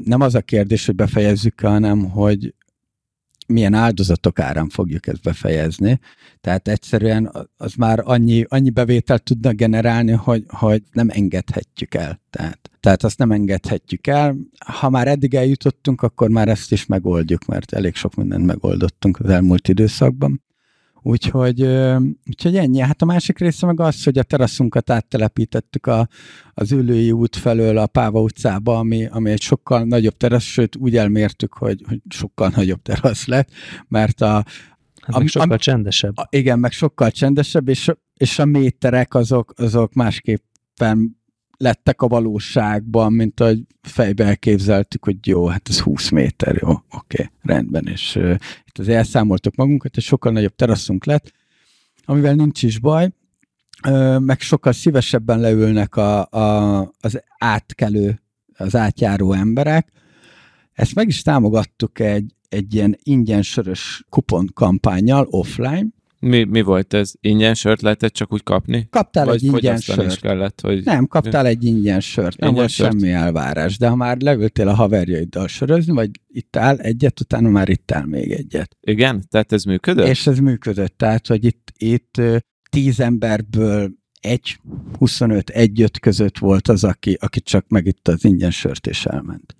nem 0.05 0.21
az 0.21 0.35
a 0.35 0.41
kérdés, 0.41 0.87
hogy 0.87 0.95
befejezzük, 0.95 1.61
hanem, 1.61 2.11
hogy 2.11 2.55
milyen 3.47 3.75
áldozatok 3.75 4.39
árán 4.39 4.69
fogjuk 4.69 5.07
ezt 5.07 5.23
befejezni. 5.23 6.01
Tehát 6.41 6.69
egyszerűen 6.69 7.33
az 7.57 7.75
már 7.75 8.01
annyi, 8.05 8.45
annyi 8.49 8.71
bevételt 8.71 9.23
tudna 9.23 9.53
generálni, 9.53 10.13
hogy, 10.13 10.45
hogy 10.49 10.83
nem 10.93 11.09
engedhetjük 11.11 11.95
el. 11.95 12.21
Tehát, 12.31 12.71
tehát 12.81 13.03
azt 13.05 13.19
nem 13.19 13.33
engedhetjük 13.33 14.07
el. 14.07 14.37
Ha 14.67 14.91
már 14.91 15.09
eddig 15.09 15.35
eljutottunk, 15.35 16.03
akkor 16.03 16.29
már 16.29 16.49
ezt 16.49 16.73
is 16.73 16.87
megoldjuk, 16.87 17.45
mert 17.45 17.73
elég 17.73 17.95
sok 17.95 18.15
mindent 18.15 18.47
megoldottunk 18.47 19.19
az 19.19 19.31
elmúlt 19.31 19.69
időszakban. 19.69 20.43
Úgyhogy, 21.03 21.63
úgyhogy 22.29 22.57
ennyi. 22.57 22.79
Hát 22.79 23.03
a 23.03 23.05
másik 23.05 23.39
része 23.39 23.67
meg 23.67 23.81
az, 23.81 24.05
hogy 24.05 24.19
a 24.19 24.23
teraszunkat 24.23 24.91
áttelepítettük 24.91 25.87
a, 25.87 26.09
az 26.55 26.73
Ülői 26.73 27.13
út 27.13 27.37
felől 27.37 27.79
a 27.79 27.87
Páva 27.87 28.21
utcába, 28.21 28.79
ami, 28.79 29.07
ami 29.07 29.31
egy 29.31 29.41
sokkal 29.41 29.85
nagyobb 29.85 30.17
terasz, 30.17 30.43
sőt 30.43 30.77
úgy 30.77 30.97
elmértük, 30.97 31.53
hogy, 31.53 31.85
hogy 31.89 32.01
sokkal 32.09 32.53
nagyobb 32.55 32.83
terasz 32.83 33.27
lett, 33.27 33.49
mert 33.89 34.21
a, 34.21 34.45
Hát 35.03 35.19
meg 35.19 35.27
sokkal 35.27 35.51
a, 35.51 35.59
csendesebb. 35.59 36.17
A, 36.17 36.27
igen, 36.31 36.59
meg 36.59 36.73
sokkal 36.73 37.11
csendesebb, 37.11 37.69
és, 37.69 37.91
és 38.17 38.39
a 38.39 38.45
méterek 38.45 39.15
azok, 39.15 39.53
azok 39.57 39.93
másképpen 39.93 41.22
lettek 41.63 42.03
a 42.03 42.09
valóságban, 42.09 43.13
mint 43.13 43.41
ahogy 43.41 43.63
fejbe 43.81 44.25
elképzeltük, 44.25 45.05
hogy 45.05 45.27
jó, 45.27 45.47
hát 45.47 45.69
ez 45.69 45.81
20 45.81 46.09
méter, 46.09 46.59
jó, 46.61 46.71
oké, 46.71 46.87
okay, 46.91 47.27
rendben, 47.43 47.87
és 47.87 48.17
uh, 48.17 48.37
itt 48.65 48.79
az 48.79 48.89
elszámoltuk 48.89 49.55
magunkat, 49.55 49.97
és 49.97 50.05
sokkal 50.05 50.33
nagyobb 50.33 50.55
teraszunk 50.55 51.05
lett, 51.05 51.33
amivel 52.05 52.35
nincs 52.35 52.63
is 52.63 52.79
baj, 52.79 53.11
uh, 53.89 54.21
meg 54.21 54.41
sokkal 54.41 54.73
szívesebben 54.73 55.41
leülnek 55.41 55.97
a, 55.97 56.27
a, 56.31 56.79
az 57.01 57.23
átkelő, 57.39 58.23
az 58.57 58.77
átjáró 58.77 59.33
emberek. 59.33 59.89
Ezt 60.73 60.95
meg 60.95 61.09
is 61.09 61.23
támogattuk 61.23 61.99
egy, 61.99 62.35
egy 62.49 62.75
ilyen 62.75 62.99
ingyen 63.03 63.43
sörös 63.43 64.05
kupon 64.09 64.51
kampányjal 64.55 65.27
offline, 65.31 65.87
mi, 66.23 66.45
mi 66.45 66.63
volt 66.63 66.95
ez? 66.95 67.13
Ingyen 67.21 67.55
sört 67.55 67.83
lehetett 67.83 68.13
csak 68.13 68.33
úgy 68.33 68.43
kapni? 68.43 68.87
Kaptál 68.91 69.25
Vagy 69.25 69.35
egy 69.35 69.43
ingyen 69.43 69.77
sört. 69.77 70.13
Is 70.13 70.19
kellett, 70.19 70.61
hogy... 70.61 70.85
Nem, 70.85 71.07
kaptál 71.07 71.47
egy 71.47 71.65
ingyen 71.65 72.01
sört. 72.01 72.39
Nem 72.39 72.49
ingyen 72.49 72.55
volt 72.55 72.75
sört. 72.75 72.91
semmi 72.91 73.13
elvárás. 73.13 73.79
De 73.79 73.89
ha 73.89 73.97
már 73.97 74.21
leültél 74.21 74.69
a 74.69 74.75
haverjaiddal 74.75 75.49
sörözni, 75.49 75.93
vagy 75.93 76.11
ittál 76.29 76.79
egyet, 76.79 77.21
utána 77.21 77.49
már 77.49 77.69
ittál 77.69 78.07
még 78.07 78.31
egyet. 78.31 78.77
Igen? 78.81 79.25
Tehát 79.29 79.53
ez 79.53 79.65
működött? 79.65 80.07
És 80.07 80.27
ez 80.27 80.39
működött. 80.39 80.99
Tehát, 80.99 81.27
hogy 81.27 81.45
itt, 81.45 81.73
itt 81.77 82.21
tíz 82.71 83.01
emberből 83.01 83.91
egy, 84.21 84.59
25, 84.99 85.51
egy 85.51 85.83
öt 85.83 85.99
között 85.99 86.39
volt 86.39 86.69
az, 86.69 86.85
aki, 86.85 87.17
aki 87.21 87.41
csak 87.41 87.69
megitta 87.69 88.13
az 88.13 88.25
ingyen 88.25 88.51
sört 88.51 88.87
és 88.87 89.05
elment. 89.05 89.57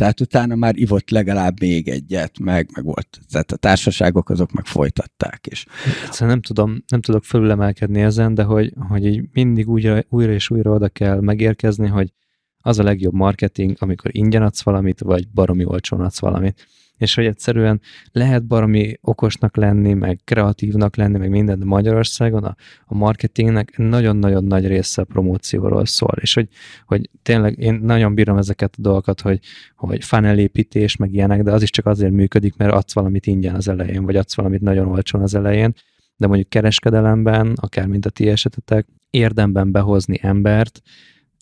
Tehát 0.00 0.20
utána 0.20 0.54
már 0.54 0.76
ivott 0.76 1.10
legalább 1.10 1.60
még 1.60 1.88
egyet, 1.88 2.38
meg, 2.38 2.70
meg 2.74 2.84
volt. 2.84 3.20
Tehát 3.30 3.52
a 3.52 3.56
társaságok 3.56 4.30
azok 4.30 4.52
meg 4.52 4.64
folytatták 4.64 5.46
is. 5.50 5.66
Szóval 6.10 6.28
nem 6.28 6.40
tudom, 6.40 6.84
nem 6.88 7.00
tudok 7.00 7.24
felülemelkedni 7.24 8.00
ezen, 8.00 8.34
de 8.34 8.42
hogy, 8.42 8.72
hogy 8.88 9.06
így 9.06 9.28
mindig 9.32 9.68
újra, 9.68 10.02
újra 10.08 10.32
és 10.32 10.50
újra 10.50 10.70
oda 10.70 10.88
kell 10.88 11.20
megérkezni, 11.20 11.88
hogy 11.88 12.12
az 12.58 12.78
a 12.78 12.82
legjobb 12.82 13.14
marketing, 13.14 13.76
amikor 13.78 14.10
ingyen 14.14 14.42
adsz 14.42 14.62
valamit, 14.62 15.00
vagy 15.00 15.28
baromi 15.28 15.64
olcsón 15.64 16.00
adsz 16.00 16.20
valamit 16.20 16.66
és 17.00 17.14
hogy 17.14 17.24
egyszerűen 17.24 17.80
lehet 18.12 18.46
baromi 18.46 18.98
okosnak 19.00 19.56
lenni, 19.56 19.92
meg 19.92 20.20
kreatívnak 20.24 20.96
lenni, 20.96 21.18
meg 21.18 21.30
minden, 21.30 21.58
de 21.58 21.64
Magyarországon 21.64 22.44
a, 22.44 22.56
a 22.84 22.94
marketingnek 22.94 23.76
nagyon-nagyon 23.76 24.44
nagy 24.44 24.66
része 24.66 25.02
a 25.02 25.04
promócióról 25.04 25.86
szól, 25.86 26.14
és 26.20 26.34
hogy, 26.34 26.48
hogy 26.84 27.10
tényleg 27.22 27.58
én 27.58 27.74
nagyon 27.74 28.14
bírom 28.14 28.36
ezeket 28.36 28.74
a 28.78 28.80
dolgokat, 28.80 29.20
hogy, 29.20 29.40
hogy 29.76 30.04
funnelépítés, 30.04 30.96
meg 30.96 31.12
ilyenek, 31.12 31.42
de 31.42 31.52
az 31.52 31.62
is 31.62 31.70
csak 31.70 31.86
azért 31.86 32.12
működik, 32.12 32.56
mert 32.56 32.72
adsz 32.72 32.94
valamit 32.94 33.26
ingyen 33.26 33.54
az 33.54 33.68
elején, 33.68 34.04
vagy 34.04 34.16
adsz 34.16 34.34
valamit 34.34 34.60
nagyon 34.60 34.86
olcsón 34.86 35.22
az 35.22 35.34
elején, 35.34 35.74
de 36.16 36.26
mondjuk 36.26 36.48
kereskedelemben, 36.48 37.52
akár 37.56 37.86
mint 37.86 38.06
a 38.06 38.10
ti 38.10 38.28
esetetek, 38.28 38.86
érdemben 39.10 39.72
behozni 39.72 40.18
embert 40.22 40.82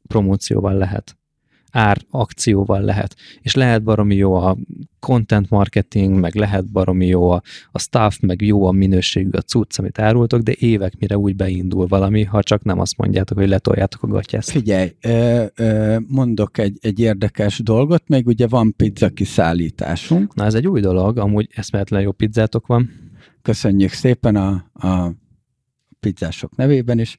promócióval 0.07 0.75
lehet 0.75 1.17
ár 1.71 1.99
akcióval 2.11 2.81
lehet. 2.81 3.17
És 3.41 3.55
lehet 3.55 3.83
baromi 3.83 4.15
jó 4.15 4.35
a 4.35 4.57
content 5.01 5.51
marketing, 5.51 6.19
meg 6.19 6.35
lehet 6.35 6.73
baromi 6.73 7.07
jó 7.07 7.31
a, 7.31 7.43
a 7.71 7.79
staff, 7.79 8.19
meg 8.19 8.43
jó 8.43 8.65
a 8.65 8.73
minőségű 8.73 9.31
a 9.31 9.41
cucc, 9.41 9.79
amit 9.79 9.99
árultok, 9.99 10.41
de 10.41 10.53
évek 10.59 10.99
mire 10.99 11.19
úgy 11.19 11.37
beindul 11.37 11.87
valami, 11.87 12.25
ha 12.25 12.43
csak 12.43 12.63
nem 12.65 12.81
azt 12.81 12.97
mondjátok, 12.97 13.39
hogy 13.39 13.49
letoljátok 13.49 14.03
a 14.03 14.07
gatyást. 14.07 14.51
Figyelj, 14.51 14.93
ö, 15.01 15.45
ö, 15.57 15.97
mondok 16.07 16.59
egy, 16.59 16.79
egy 16.81 17.01
érdekes 17.01 17.59
dolgot, 17.59 18.09
még 18.09 18.27
ugye 18.27 18.47
van 18.47 18.75
pizza 18.77 19.09
kiszállításunk. 19.09 20.35
Na 20.35 20.45
ez 20.45 20.55
egy 20.55 20.67
új 20.67 20.81
dolog, 20.81 21.19
amúgy 21.19 21.49
eszméletlen 21.55 22.01
jó 22.01 22.13
pizzátok 22.13 22.67
van. 22.67 22.91
Köszönjük 23.43 23.93
szépen 23.93 24.37
a, 24.37 24.71
a 24.73 25.13
pizzások 26.01 26.57
nevében 26.57 26.99
is, 26.99 27.19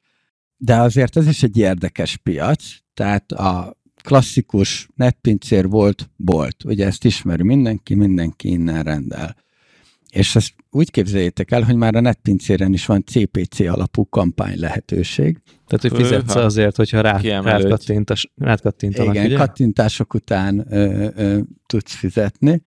de 0.56 0.76
azért 0.76 1.16
ez 1.16 1.26
is 1.26 1.42
egy 1.42 1.56
érdekes 1.56 2.16
piac, 2.16 2.64
tehát 2.94 3.32
a 3.32 3.79
klasszikus 4.02 4.88
netpincér 4.94 5.68
volt 5.68 6.10
bolt, 6.16 6.64
ugye 6.64 6.86
ezt 6.86 7.04
ismeri 7.04 7.42
mindenki, 7.42 7.94
mindenki 7.94 8.48
innen 8.48 8.82
rendel. 8.82 9.36
És 10.10 10.36
ezt 10.36 10.52
úgy 10.70 10.90
képzeljétek 10.90 11.50
el, 11.50 11.62
hogy 11.62 11.76
már 11.76 11.94
a 11.94 12.00
netpincéren 12.00 12.72
is 12.72 12.86
van 12.86 13.04
CPC 13.04 13.60
alapú 13.60 14.08
kampány 14.08 14.58
lehetőség. 14.58 15.38
Tehát, 15.66 15.80
hogy 15.80 16.06
fizetsz 16.06 16.34
azért, 16.34 16.76
hogyha 16.76 17.00
rá, 17.00 17.20
rád 18.36 18.60
kattintanak, 18.60 19.14
Igen, 19.14 19.26
ugye? 19.26 19.36
kattintások 19.36 20.14
után 20.14 20.66
ö, 20.70 21.08
ö, 21.14 21.38
tudsz 21.66 21.94
fizetni. 21.94 22.62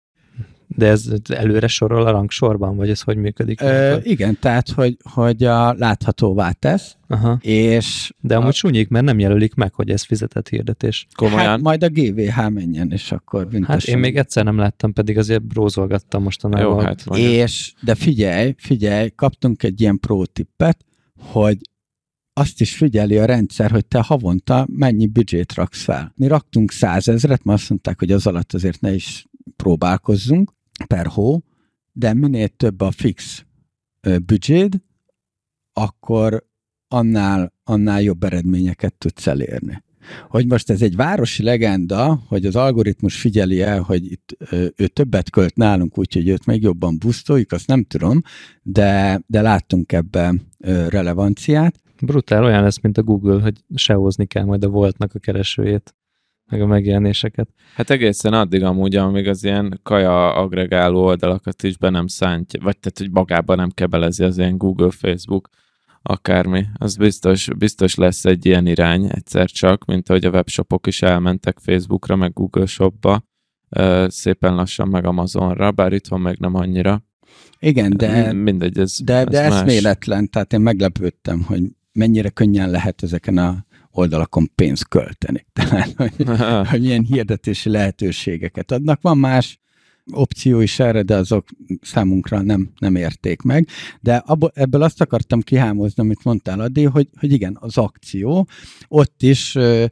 De 0.75 0.87
ez 0.87 1.07
előre 1.27 1.67
sorol 1.67 2.05
a 2.05 2.11
rangsorban, 2.11 2.75
vagy 2.75 2.89
ez 2.89 3.01
hogy 3.01 3.17
működik? 3.17 3.61
Ö, 3.61 3.97
igen, 4.03 4.37
tehát, 4.39 4.69
hogy, 4.69 4.97
hogy 5.13 5.43
a 5.43 5.73
láthatóvá 5.73 6.51
tesz, 6.51 6.95
Aha. 7.07 7.37
és... 7.41 8.13
De 8.19 8.35
amúgy 8.35 8.47
a... 8.47 8.51
súnyik, 8.51 8.89
mert 8.89 9.05
nem 9.05 9.19
jelölik 9.19 9.53
meg, 9.53 9.73
hogy 9.73 9.89
ez 9.89 10.03
fizetett 10.03 10.49
hirdetés. 10.49 11.07
Komolyan? 11.15 11.45
Hát 11.45 11.61
majd 11.61 11.83
a 11.83 11.89
GVH 11.89 12.49
menjen, 12.49 12.91
és 12.91 13.11
akkor 13.11 13.47
büntesen. 13.47 13.73
Hát 13.73 13.83
én 13.83 13.97
még 13.97 14.17
egyszer 14.17 14.43
nem 14.43 14.57
láttam, 14.57 14.93
pedig 14.93 15.17
azért 15.17 15.43
brózolgattam 15.43 16.23
mostanában. 16.23 16.65
Jó, 16.65 16.79
hát 16.79 17.05
és, 17.15 17.73
de 17.81 17.95
figyelj, 17.95 18.53
figyelj, 18.57 19.09
kaptunk 19.15 19.63
egy 19.63 19.81
ilyen 19.81 19.99
pro 19.99 20.25
tippet, 20.25 20.77
hogy 21.19 21.57
azt 22.33 22.61
is 22.61 22.75
figyeli 22.75 23.17
a 23.17 23.25
rendszer, 23.25 23.71
hogy 23.71 23.85
te 23.85 23.99
havonta 23.99 24.67
mennyi 24.71 25.07
büdzsét 25.07 25.53
raksz 25.53 25.83
fel. 25.83 26.13
Mi 26.15 26.27
raktunk 26.27 26.71
százezret, 26.71 27.43
mert 27.43 27.59
azt 27.59 27.69
mondták, 27.69 27.99
hogy 27.99 28.11
az 28.11 28.27
alatt 28.27 28.53
azért 28.53 28.81
ne 28.81 28.93
is 28.93 29.27
próbálkozzunk, 29.55 30.53
per 30.87 31.05
hó, 31.05 31.43
de 31.91 32.13
minél 32.13 32.47
több 32.47 32.81
a 32.81 32.91
fix 32.91 33.45
büdzséd, 34.25 34.81
akkor 35.73 36.45
annál, 36.87 37.53
annál 37.63 38.01
jobb 38.01 38.23
eredményeket 38.23 38.93
tudsz 38.93 39.27
elérni. 39.27 39.83
Hogy 40.29 40.47
most 40.47 40.69
ez 40.69 40.81
egy 40.81 40.95
városi 40.95 41.43
legenda, 41.43 42.23
hogy 42.27 42.45
az 42.45 42.55
algoritmus 42.55 43.19
figyeli 43.19 43.61
el, 43.61 43.81
hogy 43.81 44.11
itt 44.11 44.37
ő 44.75 44.87
többet 44.87 45.29
költ 45.29 45.55
nálunk, 45.55 45.97
úgyhogy 45.97 46.27
őt 46.27 46.45
még 46.45 46.61
jobban 46.61 46.97
busztoljuk, 46.97 47.51
azt 47.51 47.67
nem 47.67 47.83
tudom, 47.83 48.21
de, 48.61 49.21
de 49.27 49.41
láttunk 49.41 49.91
ebben 49.91 50.41
relevanciát. 50.89 51.81
Brutál, 52.01 52.43
olyan 52.43 52.63
lesz, 52.63 52.79
mint 52.81 52.97
a 52.97 53.03
Google, 53.03 53.41
hogy 53.41 53.63
sehozni 53.75 54.25
kell 54.25 54.43
majd 54.43 54.63
a 54.63 54.69
voltnak 54.69 55.15
a 55.15 55.19
keresőjét 55.19 55.95
meg 56.49 56.61
a 56.61 56.65
megjelenéseket. 56.65 57.49
Hát 57.75 57.89
egészen 57.89 58.33
addig 58.33 58.63
amúgy, 58.63 58.95
amíg 58.95 59.27
az 59.27 59.43
ilyen 59.43 59.79
kaja 59.83 60.33
agregáló 60.33 61.03
oldalakat 61.03 61.63
is 61.63 61.77
be 61.77 61.89
nem 61.89 62.07
szántja, 62.07 62.59
vagy 62.63 62.77
tehát, 62.77 62.97
hogy 62.97 63.11
magában 63.11 63.57
nem 63.57 63.69
kebelezi 63.69 64.23
az 64.23 64.37
ilyen 64.37 64.57
Google, 64.57 64.91
Facebook, 64.91 65.49
akármi. 66.01 66.65
Az 66.73 66.95
biztos, 66.95 67.47
biztos 67.57 67.95
lesz 67.95 68.25
egy 68.25 68.45
ilyen 68.45 68.67
irány 68.67 69.09
egyszer 69.11 69.49
csak, 69.49 69.85
mint 69.85 70.09
ahogy 70.09 70.25
a 70.25 70.29
webshopok 70.29 70.87
is 70.87 71.01
elmentek 71.01 71.57
Facebookra, 71.59 72.15
meg 72.15 72.33
Google 72.33 72.65
Shopba, 72.65 73.23
szépen 74.07 74.55
lassan 74.55 74.87
meg 74.87 75.05
Amazonra, 75.05 75.71
bár 75.71 75.93
itthon 75.93 76.21
meg 76.21 76.39
nem 76.39 76.55
annyira. 76.55 77.03
Igen, 77.59 77.97
de, 77.97 78.33
mindegy, 78.33 78.79
ez, 78.79 78.97
de, 79.03 79.13
ez 79.13 79.25
de 79.25 79.41
eszméletlen, 79.41 80.29
tehát 80.29 80.53
én 80.53 80.61
meglepődtem, 80.61 81.41
hogy 81.41 81.61
mennyire 81.91 82.29
könnyen 82.29 82.69
lehet 82.69 83.03
ezeken 83.03 83.37
a 83.37 83.65
oldalakon 83.93 84.51
pénzt 84.55 84.87
költeni. 84.87 85.45
Tehát, 85.53 85.93
hogy, 85.95 86.13
hogy 86.69 86.81
milyen 86.81 87.03
hirdetési 87.03 87.69
lehetőségeket 87.69 88.71
adnak. 88.71 89.01
Van 89.01 89.17
más 89.17 89.59
opció 90.11 90.59
is 90.59 90.79
erre, 90.79 91.01
de 91.01 91.15
azok 91.15 91.47
számunkra 91.81 92.41
nem, 92.41 92.69
nem 92.79 92.95
érték 92.95 93.41
meg. 93.41 93.67
De 94.01 94.15
abból, 94.15 94.51
ebből 94.55 94.81
azt 94.81 95.01
akartam 95.01 95.41
kihámozni, 95.41 96.03
amit 96.03 96.23
mondtál, 96.23 96.59
Adi, 96.59 96.83
hogy, 96.83 97.07
hogy 97.19 97.31
igen, 97.31 97.57
az 97.59 97.77
akció, 97.77 98.47
ott 98.87 99.21
is 99.21 99.55
uh, 99.55 99.85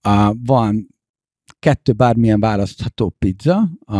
a, 0.00 0.34
van 0.44 0.88
kettő 1.58 1.92
bármilyen 1.92 2.40
választható 2.40 3.08
pizza 3.18 3.68
a, 3.84 3.96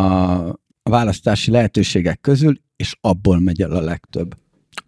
a 0.83 0.91
választási 0.91 1.51
lehetőségek 1.51 2.21
közül, 2.21 2.61
és 2.77 2.97
abból 3.01 3.41
megy 3.41 3.63
el 3.63 3.71
a 3.71 3.81
legtöbb. 3.81 4.37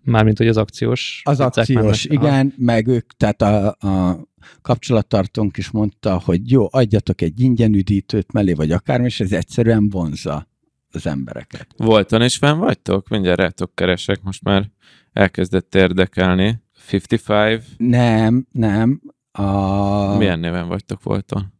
Mármint, 0.02 0.38
hogy 0.38 0.48
az 0.48 0.56
akciós. 0.56 1.22
Az 1.24 1.40
akciós, 1.40 2.04
igen, 2.04 2.46
Aha. 2.46 2.56
meg 2.56 2.86
ők, 2.86 3.12
tehát 3.12 3.42
a, 3.42 3.66
a 3.88 4.22
kapcsolattartónk 4.62 5.56
is 5.56 5.70
mondta, 5.70 6.20
hogy 6.24 6.50
jó, 6.50 6.66
adjatok 6.70 7.20
egy 7.20 7.40
ingyen 7.40 7.74
üdítőt 7.74 8.32
mellé, 8.32 8.52
vagy 8.52 8.70
akármi, 8.70 9.04
és 9.04 9.20
ez 9.20 9.32
egyszerűen 9.32 9.88
vonza 9.88 10.48
az 10.90 11.06
embereket. 11.06 11.66
Voltan 11.76 12.22
is 12.22 12.36
fenn 12.36 12.58
vagytok? 12.58 13.08
Mindjárt 13.08 13.38
rátok 13.38 13.74
keresek, 13.74 14.22
most 14.22 14.42
már 14.42 14.70
elkezdett 15.12 15.74
érdekelni. 15.74 16.62
55? 16.92 17.64
Nem, 17.76 18.46
nem. 18.52 19.00
A... 19.32 20.16
Milyen 20.16 20.38
néven 20.38 20.68
vagytok 20.68 21.02
Volton? 21.02 21.52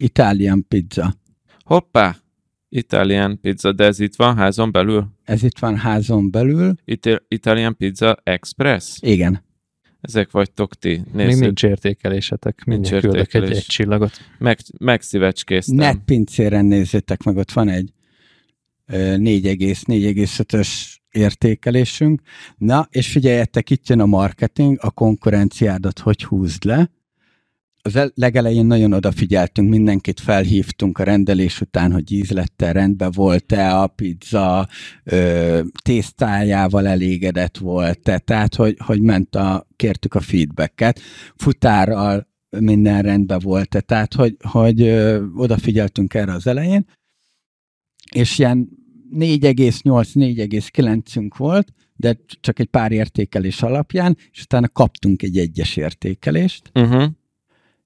Italian 0.00 0.66
Pizza. 0.68 1.14
Hoppá! 1.64 2.16
Italian 2.68 3.40
Pizza, 3.40 3.72
de 3.72 3.84
ez 3.84 4.00
itt 4.00 4.16
van 4.16 4.36
házon 4.36 4.72
belül? 4.72 5.06
Ez 5.24 5.42
itt 5.42 5.58
van 5.58 5.76
házon 5.76 6.30
belül. 6.30 6.74
It- 6.84 7.22
Italian 7.28 7.76
Pizza 7.76 8.16
Express? 8.22 8.98
Igen. 9.00 9.44
Ezek 10.00 10.30
vagytok 10.30 10.74
ti. 10.74 11.02
Nézzük. 11.12 11.32
Még 11.32 11.40
nincs 11.40 11.62
értékelésetek. 11.62 12.64
Nincs 12.64 12.90
értékelés. 12.92 13.50
Egy, 13.50 13.56
egy 13.56 13.64
csillagot. 13.66 14.12
Meg, 14.38 14.58
megszívecskéztem. 14.78 15.76
Netpincéren 15.76 16.64
nézzétek 16.64 17.22
meg, 17.22 17.36
ott 17.36 17.52
van 17.52 17.68
egy 17.68 17.92
4,4,5-ös 18.88 20.68
értékelésünk. 21.10 22.20
Na, 22.56 22.88
és 22.90 23.08
figyeljetek, 23.08 23.70
itt 23.70 23.88
jön 23.88 24.00
a 24.00 24.06
marketing, 24.06 24.78
a 24.80 24.90
konkurenciádat 24.90 25.98
hogy 25.98 26.24
húzd 26.24 26.64
le, 26.64 26.90
az 27.82 28.10
legelején 28.14 28.66
nagyon 28.66 28.92
odafigyeltünk, 28.92 29.70
mindenkit 29.70 30.20
felhívtunk 30.20 30.98
a 30.98 31.02
rendelés 31.02 31.60
után, 31.60 31.92
hogy 31.92 32.12
ízlette, 32.12 32.72
rendben 32.72 33.10
volt-e 33.10 33.78
a 33.78 33.86
pizza, 33.86 34.68
ö, 35.04 35.60
tésztájával 35.82 36.86
elégedett 36.86 37.58
volt-e, 37.58 38.18
tehát 38.18 38.54
hogy, 38.54 38.76
hogy 38.84 39.00
ment 39.00 39.34
a, 39.34 39.66
kértük 39.76 40.14
a 40.14 40.20
feedbacket, 40.20 41.00
futárral 41.36 42.28
minden 42.58 43.02
rendben 43.02 43.38
volt-e, 43.42 43.80
tehát 43.80 44.14
hogy, 44.14 44.36
hogy 44.50 44.82
ö, 44.82 45.24
odafigyeltünk 45.34 46.14
erre 46.14 46.32
az 46.32 46.46
elején, 46.46 46.86
és 48.12 48.38
ilyen 48.38 48.68
4,8-4,9-ünk 49.18 51.36
volt, 51.36 51.72
de 51.96 52.18
csak 52.40 52.58
egy 52.58 52.66
pár 52.66 52.92
értékelés 52.92 53.62
alapján, 53.62 54.16
és 54.32 54.42
utána 54.42 54.68
kaptunk 54.68 55.22
egy 55.22 55.38
egyes 55.38 55.76
értékelést, 55.76 56.70
uh-huh 56.74 57.04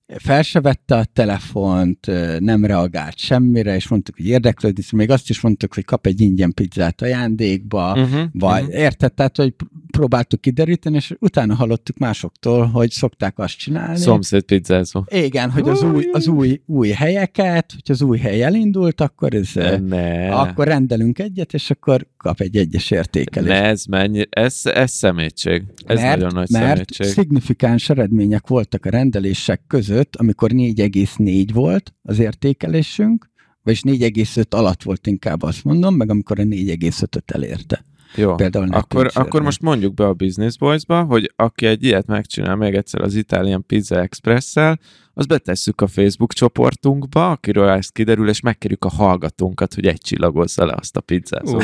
fel 0.07 0.43
se 0.43 0.61
vette 0.61 0.97
a 0.97 1.05
telefont, 1.05 2.11
nem 2.39 2.65
reagált 2.65 3.19
semmire, 3.19 3.75
és 3.75 3.89
mondtuk, 3.89 4.17
hogy 4.17 4.27
érdeklődni, 4.27 4.83
még 4.93 5.11
azt 5.11 5.31
is 5.31 5.41
mondtuk, 5.41 5.75
hogy 5.75 5.85
kap 5.85 6.07
egy 6.07 6.21
ingyen 6.21 6.53
pizzát 6.53 7.03
ajándékba, 7.03 7.93
uh-huh, 7.93 8.25
vagy 8.33 8.63
uh-huh. 8.63 8.79
érted, 8.81 9.15
tehát, 9.15 9.37
hogy 9.37 9.55
próbáltuk 9.97 10.41
kideríteni, 10.41 10.97
és 10.97 11.15
utána 11.21 11.55
hallottuk 11.55 11.99
másoktól, 11.99 12.67
hogy 12.67 12.91
szokták 12.91 13.39
azt 13.39 13.57
csinálni. 13.57 13.99
Szomszéd 13.99 14.43
pizzázó. 14.43 15.05
Igen, 15.09 15.51
hogy 15.51 15.69
az 15.69 15.83
új, 15.83 16.09
az 16.13 16.29
új, 16.29 16.61
új 16.67 16.89
helyeket, 16.89 17.73
hogy 17.73 17.95
az 17.95 18.03
új 18.03 18.19
hely 18.19 18.43
elindult, 18.43 19.01
akkor 19.01 19.35
ez, 19.35 19.51
ne. 19.87 20.35
akkor 20.35 20.67
rendelünk 20.67 21.19
egyet, 21.19 21.55
és 21.55 21.71
akkor 21.71 22.07
kap 22.17 22.41
egy 22.41 22.57
egyes 22.57 22.91
értékelést. 22.91 23.53
Ne, 23.53 23.63
ez 23.63 23.85
mennyi, 23.85 24.27
ez, 24.31 24.61
ez 24.65 24.91
szemétség. 24.91 25.65
Ez 25.87 26.01
mert, 26.01 26.17
nagyon 26.17 26.35
nagy 26.35 26.51
mert 26.51 26.67
szemétség. 26.67 27.07
szignifikáns 27.07 27.91
eredmények 27.91 28.47
voltak 28.47 28.87
a 28.87 28.91
rendelések 28.91 29.61
között, 29.67 30.17
amikor 30.17 30.51
4,4 30.53 31.49
volt 31.53 31.95
az 32.03 32.19
értékelésünk, 32.19 33.31
vagyis 33.63 33.83
4,5 33.83 34.49
alatt 34.49 34.83
volt 34.83 35.07
inkább 35.07 35.43
azt 35.43 35.65
mondom, 35.65 35.95
meg 35.95 36.11
amikor 36.11 36.39
a 36.39 36.43
4,5-öt 36.43 37.31
elérte. 37.31 37.85
Jó, 38.17 38.35
Például 38.35 38.69
akkor, 38.73 39.11
akkor 39.15 39.43
most 39.43 39.61
mondjuk 39.61 39.95
be 39.95 40.07
a 40.07 40.15
Business 40.15 40.57
Boys-ba, 40.57 41.03
hogy 41.03 41.33
aki 41.37 41.67
egy 41.67 41.85
ilyet 41.85 42.07
megcsinál 42.07 42.57
még 42.57 42.75
egyszer 42.75 43.01
az 43.01 43.15
Italian 43.15 43.67
Pizza 43.67 44.01
Express-szel, 44.01 44.79
azt 45.15 45.29
betesszük 45.29 45.81
a 45.81 45.87
Facebook 45.87 46.33
csoportunkba, 46.33 47.31
akiről 47.31 47.69
ezt 47.69 47.93
kiderül, 47.93 48.29
és 48.29 48.41
megkérjük 48.41 48.85
a 48.85 48.89
hallgatónkat, 48.89 49.75
hogy 49.75 49.87
egy 49.87 50.01
csillagozza 50.01 50.67
le 50.67 50.75
azt 50.81 50.97
a 50.97 51.01
pizzát. 51.01 51.49
Uh, 51.49 51.63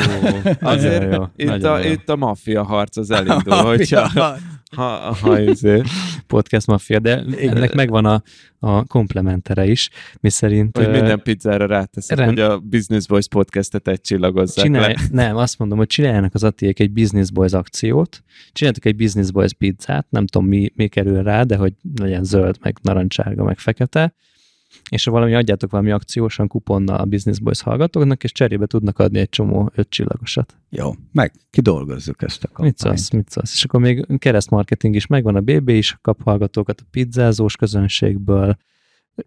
Azért 0.59 1.13
jó, 1.13 1.23
itt, 1.35 1.63
a, 1.63 1.77
jó. 1.77 1.91
itt 1.91 2.09
a 2.09 2.15
maffia 2.15 2.63
harc 2.63 2.97
az 2.97 3.11
elindul, 3.21 3.55
hogyha, 3.55 4.35
ha, 4.75 5.13
ha 5.21 5.37
podcast 6.27 6.67
maffia, 6.67 6.99
de 6.99 7.23
Igen. 7.27 7.55
ennek 7.55 7.73
megvan 7.73 8.05
a, 8.05 8.23
a 8.59 8.83
komplementere 8.83 9.65
is, 9.65 9.89
mi 10.19 10.29
szerint... 10.29 10.77
Hogy 10.77 10.89
minden 10.89 11.21
pizzára 11.21 11.65
ráteszek, 11.65 12.17
rend... 12.17 12.29
hogy 12.29 12.39
a 12.39 12.59
Business 12.59 13.05
Boys 13.05 13.27
podcastet 13.27 13.87
egy 13.87 14.01
csillagozzák 14.01 14.65
Csinálj, 14.65 14.93
le. 14.93 15.01
Nem, 15.23 15.35
azt 15.35 15.59
mondom, 15.59 15.77
hogy 15.77 15.87
csináljanak 15.87 16.33
az 16.33 16.43
Attiék 16.43 16.79
egy 16.79 16.91
Business 16.91 17.31
Boys 17.31 17.51
akciót, 17.53 18.23
csináltak 18.51 18.85
egy 18.85 18.95
Business 18.95 19.31
Boys 19.31 19.53
pizzát, 19.53 20.05
nem 20.09 20.25
tudom 20.25 20.47
mi, 20.47 20.71
mi 20.75 20.87
kerül 20.87 21.23
rá, 21.23 21.43
de 21.43 21.55
hogy 21.55 21.73
legyen 21.95 22.23
zöld, 22.23 22.57
meg 22.61 22.77
narancsárga, 22.81 23.43
meg 23.43 23.59
fekete, 23.59 24.13
és 24.89 25.03
ha 25.03 25.11
valami 25.11 25.33
adjátok 25.33 25.71
valami 25.71 25.91
akciósan 25.91 26.47
kuponnal 26.47 26.99
a 26.99 27.05
Business 27.05 27.39
Boys 27.39 27.61
hallgatóknak, 27.61 28.23
és 28.23 28.31
cserébe 28.31 28.65
tudnak 28.65 28.99
adni 28.99 29.19
egy 29.19 29.29
csomó 29.29 29.71
öt 29.75 29.89
csillagosat. 29.89 30.55
Jó, 30.69 30.91
meg 31.11 31.33
kidolgozzuk 31.49 32.21
ezt 32.21 32.43
a 32.43 32.47
kampányt. 32.47 32.67
Mit 32.67 32.77
szólsz, 32.77 33.09
mit 33.09 33.29
szólsz? 33.29 33.53
És 33.53 33.63
akkor 33.63 33.79
még 33.79 34.05
keresztmarketing 34.17 34.95
is 34.95 35.07
megvan, 35.07 35.35
a 35.35 35.41
BB 35.41 35.69
is 35.69 35.97
kap 36.01 36.23
hallgatókat 36.23 36.79
a 36.79 36.87
pizzázós 36.91 37.55
közönségből, 37.55 38.57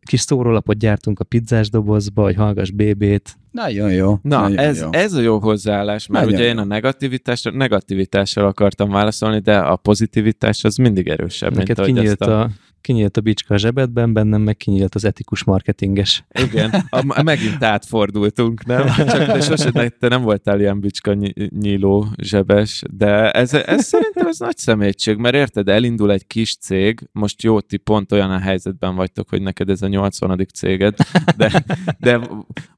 kis 0.02 0.20
szórólapot 0.20 0.78
gyártunk 0.78 1.20
a 1.20 1.24
pizzás 1.24 1.70
dobozba, 1.70 2.22
hogy 2.22 2.34
hallgass 2.34 2.70
BB-t. 2.70 3.36
Nagyon 3.50 3.92
jó. 3.92 4.18
Na, 4.22 4.40
nagyon 4.40 4.58
ez, 4.58 4.80
jó. 4.80 4.88
ez 4.92 5.12
a 5.12 5.20
jó 5.20 5.38
hozzáállás, 5.38 6.06
mert 6.06 6.24
nagyon 6.24 6.40
ugye 6.40 6.48
jó. 6.48 6.54
én 6.54 6.58
a 6.58 6.64
negativitásra, 6.64 7.50
negativitással 7.50 8.46
akartam 8.46 8.90
válaszolni, 8.90 9.38
de 9.38 9.58
a 9.58 9.76
pozitivitás 9.76 10.64
az 10.64 10.76
mindig 10.76 11.08
erősebb. 11.08 11.54
Neked 11.56 11.76
mint 11.78 11.98
kinyílt 11.98 12.20
a... 12.20 12.40
a 12.40 12.50
kinyílt 12.84 13.16
a 13.16 13.20
bicska 13.20 13.54
a 13.54 13.58
zsebedben, 13.58 14.12
bennem 14.12 14.42
meg 14.42 14.56
kinyílt 14.56 14.94
az 14.94 15.04
etikus 15.04 15.44
marketinges. 15.44 16.24
Igen, 16.42 16.70
a, 16.90 17.22
megint 17.22 17.62
átfordultunk, 17.62 18.64
nem? 18.64 18.86
Csak 18.86 19.26
te, 19.26 19.40
sose, 19.40 19.88
te 19.88 20.08
nem 20.08 20.22
voltál 20.22 20.60
ilyen 20.60 20.80
bicska 20.80 21.12
nyíló 21.48 22.06
zsebes, 22.16 22.82
de 22.90 23.30
ez, 23.30 23.54
ez 23.54 23.84
szerintem 23.84 24.26
ez 24.26 24.38
nagy 24.38 24.56
szemétség, 24.56 25.16
mert 25.16 25.34
érted, 25.34 25.68
elindul 25.68 26.12
egy 26.12 26.26
kis 26.26 26.56
cég, 26.56 27.08
most 27.12 27.42
jó, 27.42 27.60
ti 27.60 27.76
pont 27.76 28.12
olyan 28.12 28.30
a 28.30 28.38
helyzetben 28.38 28.94
vagytok, 28.94 29.28
hogy 29.28 29.42
neked 29.42 29.70
ez 29.70 29.82
a 29.82 29.86
80. 29.86 30.46
céged, 30.54 30.96
de, 31.36 31.64
de 31.98 32.20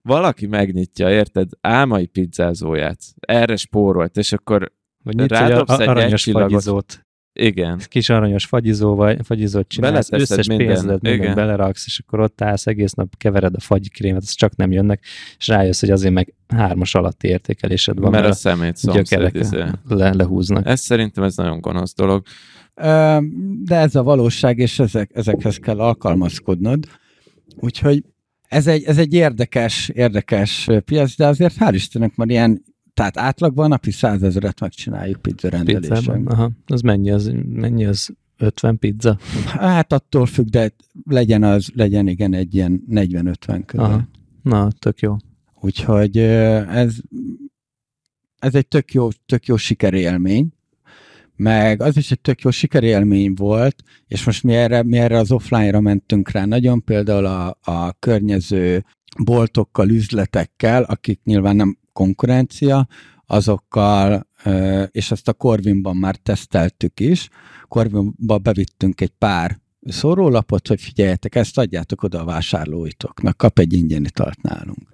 valaki 0.03 0.47
megnyitja, 0.47 1.11
érted, 1.11 1.49
álmai 1.61 2.07
pizzázóját, 2.07 2.99
erre 3.21 3.57
spórolt, 3.57 4.17
és 4.17 4.33
akkor 4.33 4.73
vagy 5.03 5.27
rádobsz 5.27 5.79
egy 5.79 5.89
aranyos 5.89 6.25
fagyizót. 6.25 7.06
Igen. 7.39 7.81
Kis 7.89 8.09
aranyos 8.09 8.45
fagyizóval, 8.45 9.17
fagyizót 9.23 9.69
csinálsz, 9.69 10.13
összes 10.13 10.47
minden, 10.47 10.67
pénzedet 10.67 11.03
minden 11.03 11.35
beleraksz, 11.35 11.87
és 11.87 12.03
akkor 12.07 12.21
ott 12.21 12.41
állsz, 12.41 12.67
egész 12.67 12.93
nap 12.93 13.17
kevered 13.17 13.55
a 13.55 13.61
fagykrémet, 13.61 14.23
az 14.23 14.31
csak 14.31 14.57
nem 14.57 14.73
jönnek, 14.73 15.05
és 15.39 15.49
rájössz, 15.49 15.81
hogy 15.81 15.91
azért 15.91 16.13
meg 16.13 16.35
hármas 16.49 16.95
alatti 16.95 17.29
értékelésed 17.29 17.99
van. 17.99 18.11
Mert, 18.11 18.23
mert 18.23 18.35
a 18.35 18.39
szemét 18.39 18.77
szomszéd 18.77 19.31
izé. 19.35 19.65
le, 19.89 20.13
lehúznak. 20.13 20.67
Ez 20.67 20.81
szerintem 20.81 21.25
ez 21.25 21.37
nagyon 21.37 21.61
gonosz 21.61 21.95
dolog. 21.95 22.23
De 23.65 23.77
ez 23.77 23.95
a 23.95 24.03
valóság, 24.03 24.59
és 24.59 24.79
ezek, 24.79 25.11
ezekhez 25.15 25.57
kell 25.57 25.81
alkalmazkodnod. 25.81 26.85
Úgyhogy 27.57 28.05
ez 28.49 28.67
egy, 28.67 28.85
ez 28.85 28.99
egy 28.99 29.15
érdekes, 29.15 29.89
érdekes 29.89 30.69
piac, 30.85 31.17
de 31.17 31.27
azért 31.27 31.55
hál' 31.59 31.71
Istennek 31.73 32.17
már 32.17 32.29
ilyen 32.29 32.63
tehát 32.97 33.19
átlagban 33.19 33.69
napi 33.69 33.91
százezeret 33.91 34.61
megcsináljuk 34.61 35.23
pizza 35.23 35.49
rendelésen. 35.49 36.27
Aha. 36.27 36.51
Az 36.67 36.81
mennyi 36.81 37.11
az, 37.11 37.33
mennyi 37.49 37.85
az 37.85 38.09
50 38.39 38.79
pizza? 38.79 39.19
Hát 39.47 39.93
attól 39.93 40.27
függ, 40.27 40.47
de 40.47 40.75
legyen 41.05 41.43
az, 41.43 41.71
legyen 41.75 42.09
igen 42.09 42.33
egy 42.35 42.55
ilyen 42.55 42.83
40-50 42.91 43.63
körül. 43.67 43.87
Aha. 43.87 44.09
Na, 44.43 44.71
tök 44.79 45.01
jó. 45.01 45.17
Úgyhogy 45.61 46.19
ez, 46.19 46.95
ez 48.39 48.55
egy 48.55 48.67
tök 48.69 48.93
jó, 48.93 49.09
tök 49.27 49.47
jó 49.47 49.57
sikerélmény, 49.57 50.49
meg 51.37 51.83
az 51.83 51.97
is 51.97 52.11
egy 52.11 52.21
tök 52.21 52.41
jó 52.41 52.51
sikerélmény 52.51 53.35
volt, 53.35 53.83
és 54.07 54.25
most 54.25 54.43
mi 54.43 54.55
erre, 54.55 54.83
mi 54.83 54.99
erre 54.99 55.19
az 55.19 55.31
offline-ra 55.33 55.81
mentünk 55.81 56.31
rá 56.31 56.45
nagyon, 56.45 56.85
például 56.85 57.27
a, 57.27 57.59
a 57.63 57.93
környező 57.99 58.85
boltokkal, 59.25 59.89
üzletekkel, 59.89 60.83
akik 60.83 61.21
nyilván 61.25 61.57
nem 61.57 61.79
konkurencia, 61.97 62.89
azokkal, 63.27 64.27
és 64.91 65.11
ezt 65.11 65.29
a 65.29 65.33
Corvinban 65.33 65.97
már 65.97 66.17
teszteltük 66.17 67.01
is, 67.01 67.29
Corvinba 67.69 68.39
bevittünk 68.39 69.01
egy 69.01 69.13
pár 69.19 69.59
szórólapot, 69.81 70.69
hogy 70.69 70.81
figyeljetek, 70.81 71.35
ezt 71.35 71.59
adjátok 71.59 72.03
oda 72.03 72.21
a 72.21 72.25
vásárlóitoknak, 72.25 73.37
kap 73.37 73.59
egy 73.59 73.73
ingyen 73.73 74.05
italt 74.05 74.43
nálunk. 74.43 74.89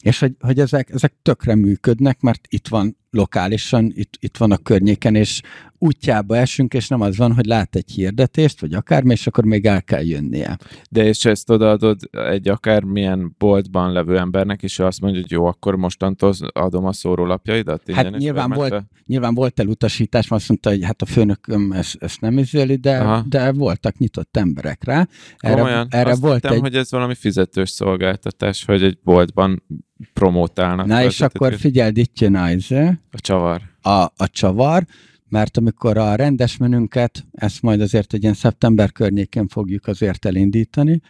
És 0.00 0.20
hogy, 0.20 0.36
hogy 0.40 0.60
ezek, 0.60 0.90
ezek 0.90 1.14
tökre 1.22 1.54
működnek, 1.54 2.20
mert 2.20 2.46
itt 2.48 2.68
van 2.68 2.96
lokálisan, 3.12 3.92
itt, 3.94 4.16
itt 4.20 4.36
van 4.36 4.50
a 4.50 4.56
környéken, 4.56 5.14
és 5.14 5.40
útjába 5.78 6.36
esünk, 6.36 6.74
és 6.74 6.88
nem 6.88 7.00
az 7.00 7.16
van, 7.16 7.32
hogy 7.32 7.46
lát 7.46 7.76
egy 7.76 7.90
hirdetést, 7.90 8.60
vagy 8.60 8.74
akármi, 8.74 9.12
és 9.12 9.26
akkor 9.26 9.44
még 9.44 9.66
el 9.66 9.82
kell 9.82 10.04
jönnie. 10.04 10.58
De 10.90 11.04
és 11.04 11.24
ezt 11.24 11.50
odaadod 11.50 12.00
egy 12.10 12.48
akármilyen 12.48 13.34
boltban 13.38 13.92
levő 13.92 14.18
embernek, 14.18 14.62
és 14.62 14.78
azt 14.78 15.00
mondja, 15.00 15.20
hogy 15.20 15.30
jó, 15.30 15.44
akkor 15.44 15.76
mostantól 15.76 16.32
adom 16.52 16.84
a 16.84 16.92
szórólapjaidat? 16.92 17.90
Hát 17.92 18.16
nyilván 18.18 18.50
volt, 18.50 18.84
nyilván 19.06 19.34
volt 19.34 19.60
elutasítás, 19.60 20.28
mert 20.28 20.40
azt 20.40 20.50
mondta, 20.50 20.70
hogy 20.70 20.84
hát 20.84 21.02
a 21.02 21.06
főnököm 21.06 21.72
ezt, 21.72 21.96
ezt 22.00 22.20
nem 22.20 22.38
izéli, 22.38 22.76
de, 22.76 23.22
de 23.28 23.52
voltak 23.52 23.98
nyitott 23.98 24.36
emberek 24.36 24.84
rá. 24.84 25.08
Erre, 25.36 25.86
erre 25.88 26.10
azt 26.10 26.20
volt 26.20 26.34
hittem, 26.34 26.52
egy... 26.52 26.60
hogy 26.60 26.76
ez 26.76 26.90
valami 26.90 27.14
fizetős 27.14 27.70
szolgáltatás, 27.70 28.64
hogy 28.64 28.82
egy 28.82 28.98
boltban 29.02 29.62
promótálnak. 30.12 30.86
Na 30.86 31.04
és 31.04 31.20
akkor 31.20 31.54
figyeld, 31.54 31.96
itt 31.96 32.20
jön 32.20 32.36
az, 32.36 32.70
a 33.10 33.20
csavar. 33.20 33.60
A, 33.80 33.90
a 34.16 34.28
csavar, 34.30 34.84
mert 35.28 35.56
amikor 35.56 35.96
a 35.96 36.14
rendes 36.14 36.56
menünket, 36.56 37.26
ezt 37.32 37.62
majd 37.62 37.80
azért 37.80 38.12
egy 38.12 38.22
ilyen 38.22 38.34
szeptember 38.34 38.92
környékén 38.92 39.48
fogjuk 39.48 39.86
azért 39.86 40.24
elindítani, 40.24 41.00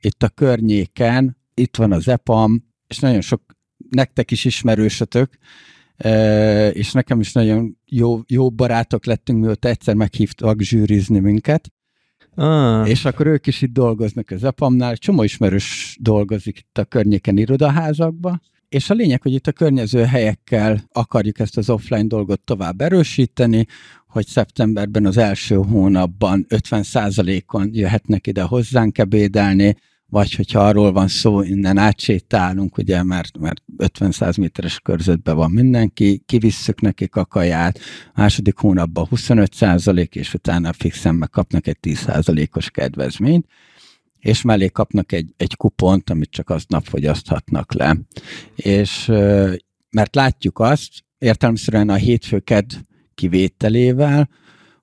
itt 0.00 0.22
a 0.22 0.28
környéken, 0.28 1.36
itt 1.54 1.76
van 1.76 1.92
az 1.92 2.08
EPAM, 2.08 2.64
és 2.86 2.98
nagyon 2.98 3.20
sok 3.20 3.42
nektek 3.90 4.30
is 4.30 4.44
ismerősötök, 4.44 5.38
és 6.72 6.92
nekem 6.92 7.20
is 7.20 7.32
nagyon 7.32 7.78
jó, 7.84 8.20
jó 8.26 8.50
barátok 8.50 9.04
lettünk, 9.04 9.40
mióta 9.44 9.68
egyszer 9.68 9.94
meghívtak 9.94 10.60
zsűrizni 10.60 11.18
minket, 11.18 11.72
Ah. 12.38 12.88
És 12.88 13.04
akkor 13.04 13.26
ők 13.26 13.46
is 13.46 13.62
itt 13.62 13.72
dolgoznak 13.72 14.30
az 14.30 14.44
EPAM-nál, 14.44 14.96
csomó 14.96 15.22
ismerős 15.22 15.96
dolgozik 16.00 16.58
itt 16.58 16.78
a 16.78 16.84
környéken 16.84 17.36
irodaházakba, 17.36 18.40
és 18.68 18.90
a 18.90 18.94
lényeg, 18.94 19.22
hogy 19.22 19.32
itt 19.32 19.46
a 19.46 19.52
környező 19.52 20.02
helyekkel 20.02 20.84
akarjuk 20.92 21.38
ezt 21.38 21.56
az 21.56 21.70
offline 21.70 22.06
dolgot 22.06 22.40
tovább 22.40 22.80
erősíteni, 22.80 23.66
hogy 24.06 24.26
szeptemberben 24.26 25.06
az 25.06 25.16
első 25.16 25.54
hónapban 25.54 26.46
50%-on 26.48 27.70
jöhetnek 27.72 28.26
ide 28.26 28.42
hozzánk 28.42 28.98
ebédelni, 28.98 29.76
vagy 30.10 30.34
hogyha 30.34 30.66
arról 30.66 30.92
van 30.92 31.08
szó, 31.08 31.42
innen 31.42 31.78
átsétálunk, 31.78 32.78
ugye, 32.78 33.02
mert, 33.02 33.38
mert 33.38 33.62
50-100 33.78 34.38
méteres 34.38 34.80
körzetben 34.80 35.36
van 35.36 35.50
mindenki, 35.50 36.22
kivisszük 36.26 36.80
nekik 36.80 37.16
a 37.16 37.24
kaját, 37.24 37.78
második 38.14 38.56
hónapban 38.56 39.06
25 39.06 39.54
százalék, 39.54 40.14
és 40.14 40.34
utána 40.34 40.72
fixen 40.72 41.14
megkapnak 41.14 41.66
egy 41.66 41.78
10 41.80 41.98
százalékos 41.98 42.70
kedvezményt, 42.70 43.46
és 44.18 44.42
mellé 44.42 44.68
kapnak 44.68 45.12
egy, 45.12 45.34
egy 45.36 45.56
kupont, 45.56 46.10
amit 46.10 46.30
csak 46.30 46.50
aznap 46.50 46.84
fogyaszthatnak 46.84 47.72
le. 47.72 47.96
És 48.56 49.06
mert 49.90 50.14
látjuk 50.14 50.58
azt, 50.58 50.90
értelemszerűen 51.18 51.88
a 51.88 51.94
hétfőked 51.94 52.64
kivételével, 53.14 54.28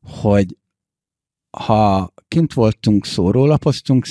hogy 0.01 0.57
ha 1.59 2.13
kint 2.27 2.53
voltunk, 2.53 3.05
szórólapoztunk, 3.05 4.05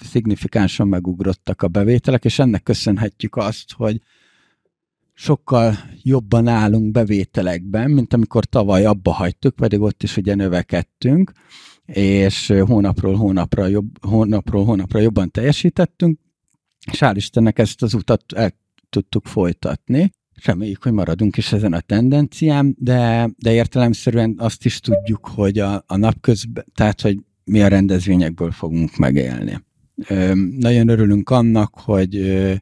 szignifikánsan 0.00 0.88
megugrottak 0.88 1.62
a 1.62 1.68
bevételek, 1.68 2.24
és 2.24 2.38
ennek 2.38 2.62
köszönhetjük 2.62 3.36
azt, 3.36 3.72
hogy 3.72 4.00
sokkal 5.14 5.76
jobban 6.02 6.48
állunk 6.48 6.90
bevételekben, 6.90 7.90
mint 7.90 8.12
amikor 8.12 8.44
tavaly 8.44 8.84
abba 8.84 9.12
hagytuk, 9.12 9.54
pedig 9.54 9.80
ott 9.80 10.02
is 10.02 10.16
ugye 10.16 10.34
növekedtünk, 10.34 11.32
és 11.86 12.52
hónapról 12.66 13.14
hónapra, 13.14 13.66
jobb, 13.66 14.06
hónapról 14.06 14.64
hónapra 14.64 15.00
jobban 15.00 15.30
teljesítettünk, 15.30 16.18
és 16.92 16.98
hál' 17.00 17.12
Istennek 17.14 17.58
ezt 17.58 17.82
az 17.82 17.94
utat 17.94 18.24
el 18.32 18.52
tudtuk 18.88 19.26
folytatni. 19.26 20.10
Reméljük, 20.42 20.82
hogy 20.82 20.92
maradunk 20.92 21.36
is 21.36 21.52
ezen 21.52 21.72
a 21.72 21.80
tendencián, 21.80 22.76
de, 22.78 23.30
de 23.38 23.52
értelemszerűen 23.52 24.34
azt 24.38 24.64
is 24.64 24.80
tudjuk, 24.80 25.26
hogy 25.26 25.58
a, 25.58 25.84
a 25.86 25.96
napközben, 25.96 26.64
tehát, 26.74 27.00
hogy 27.00 27.18
mi 27.44 27.62
a 27.62 27.68
rendezvényekből 27.68 28.50
fogunk 28.50 28.96
megélni. 28.96 29.62
Ö, 30.08 30.32
nagyon 30.58 30.88
örülünk 30.88 31.30
annak, 31.30 31.74
hogy 31.74 32.16
ö, 32.16 32.54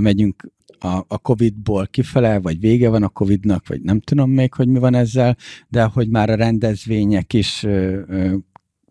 megyünk 0.00 0.52
a, 0.78 1.04
a 1.08 1.18
Covid-ból 1.18 1.86
kifele, 1.86 2.40
vagy 2.40 2.60
vége 2.60 2.88
van 2.88 3.02
a 3.02 3.08
Covid-nak, 3.08 3.68
vagy 3.68 3.80
nem 3.80 4.00
tudom 4.00 4.30
még, 4.30 4.54
hogy 4.54 4.68
mi 4.68 4.78
van 4.78 4.94
ezzel, 4.94 5.36
de 5.68 5.82
hogy 5.82 6.08
már 6.08 6.30
a 6.30 6.34
rendezvények 6.34 7.32
is 7.32 7.62
ö, 7.62 8.00
ö, 8.06 8.36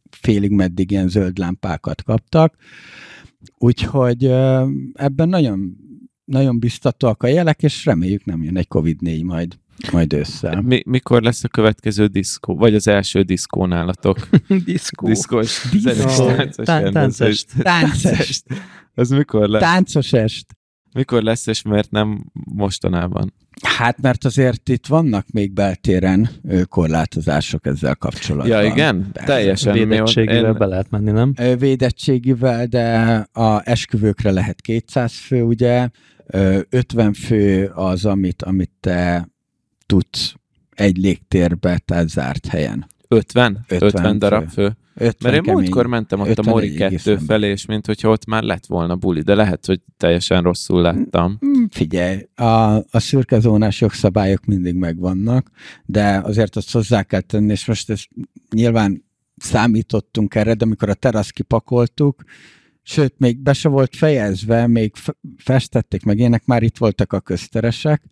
félig 0.10 0.52
meddig 0.52 0.92
ilyen 0.92 1.10
zöld 1.10 1.38
lámpákat 1.38 2.04
kaptak. 2.04 2.56
Úgyhogy 3.58 4.26
ö, 4.26 4.68
ebben 4.94 5.30
nagyon, 5.30 5.78
nagyon 6.30 6.60
biztatóak 6.60 7.24
a 7.24 7.28
jelek, 7.28 7.64
és 7.64 7.86
reméljük 7.86 8.26
nem 8.26 8.44
jön 8.44 8.58
egy 8.58 8.68
Covid-4 8.76 9.24
majd. 9.24 9.60
majd 9.92 10.14
össze. 10.14 10.62
Mi, 10.62 10.82
mikor 10.86 11.22
lesz 11.22 11.44
a 11.44 11.48
következő 11.48 12.06
diszkó? 12.06 12.56
Vagy 12.56 12.76
az 12.76 12.88
első 12.88 13.22
diszkó 13.22 13.66
nálatok? 13.66 14.30
diszkó. 14.66 15.08
Diszkós. 15.08 15.70
Diszkó. 15.72 16.26
Táncos. 16.26 16.66
Táncos. 16.66 17.44
Táncos. 17.44 18.42
Az 18.94 19.10
mikor 19.10 19.50
lesz? 19.50 19.62
Táncos 19.62 20.14
est. 20.14 20.46
Mikor 20.94 21.24
lesz, 21.24 21.48
és 21.48 21.62
miért 21.62 21.92
nem 21.92 22.26
mostanában? 22.34 23.34
Hát, 23.64 24.02
mert 24.02 24.26
azért 24.26 24.70
itt 24.70 24.88
vannak 24.88 25.26
még 25.32 25.54
beltéren 25.54 26.30
korlátozások 26.70 27.66
ezzel 27.66 27.96
kapcsolatban. 27.96 28.64
Ja, 28.64 28.72
igen? 28.72 29.10
De 29.14 29.24
Teljesen. 29.24 29.74
Védettségivel 29.74 30.52
én... 30.52 30.58
be 30.58 30.66
lehet 30.66 30.90
menni, 30.90 31.12
nem? 31.12 31.34
Védettségivel, 31.60 32.66
de 32.66 32.98
a 33.34 33.70
esküvőkre 33.70 34.32
lehet 34.32 34.62
200 34.62 35.14
fő, 35.14 35.42
ugye? 35.42 35.90
50 36.70 37.14
fő 37.14 37.72
az, 37.74 38.06
amit, 38.06 38.42
amit 38.42 38.72
te 38.80 39.30
tudsz 39.86 40.34
egy 40.70 40.98
légtérbe, 40.98 41.78
tehát 41.86 42.10
zárt 42.10 42.46
helyen. 42.46 42.88
50? 43.08 43.66
50, 43.68 43.88
50 43.88 44.20
darab 44.20 44.48
fő. 44.50 44.66
fő. 44.66 44.78
50 45.00 45.32
Mert 45.32 45.36
én 45.36 45.42
kemény, 45.42 45.62
múltkor 45.62 45.88
mentem 45.88 46.20
ott 46.20 46.38
a 46.38 46.50
Mori 46.50 46.74
2 46.74 47.18
felé, 47.18 47.50
és 47.50 47.66
mint 47.66 47.86
hogyha 47.86 48.10
ott 48.10 48.26
már 48.26 48.44
lett 48.44 48.66
volna 48.66 48.96
buli, 48.96 49.22
de 49.22 49.36
lehet, 49.36 49.66
hogy 49.66 49.82
teljesen 49.98 50.44
rosszul 50.44 50.82
láttam. 50.82 51.40
Mm, 51.46 51.64
figyelj, 51.70 52.28
a, 52.36 52.76
a 52.76 53.00
szürkezónás 53.00 53.82
jogszabályok 53.82 54.46
mindig 54.46 54.76
megvannak, 54.76 55.50
de 55.86 56.22
azért 56.24 56.56
azt 56.56 56.72
hozzá 56.72 57.04
kell 57.04 57.22
tenni, 57.22 57.52
és 57.52 57.66
most 57.66 57.90
ezt 57.90 58.08
nyilván 58.56 59.06
számítottunk 59.36 60.36
erre, 60.36 60.54
de 60.54 60.66
amikor 60.66 60.90
a 60.90 60.94
terasz 60.94 61.30
kipakoltuk, 61.30 62.24
sőt, 62.84 63.14
még 63.18 63.40
be 63.40 63.54
se 63.54 63.70
volt 63.70 63.96
fejezve, 63.96 64.68
még 64.68 64.94
festették 65.38 66.04
meg 66.04 66.20
ének, 66.20 66.46
már 66.46 66.64
itt 66.64 66.78
voltak 66.78 67.14
a 67.14 67.20
közteresek, 67.20 68.04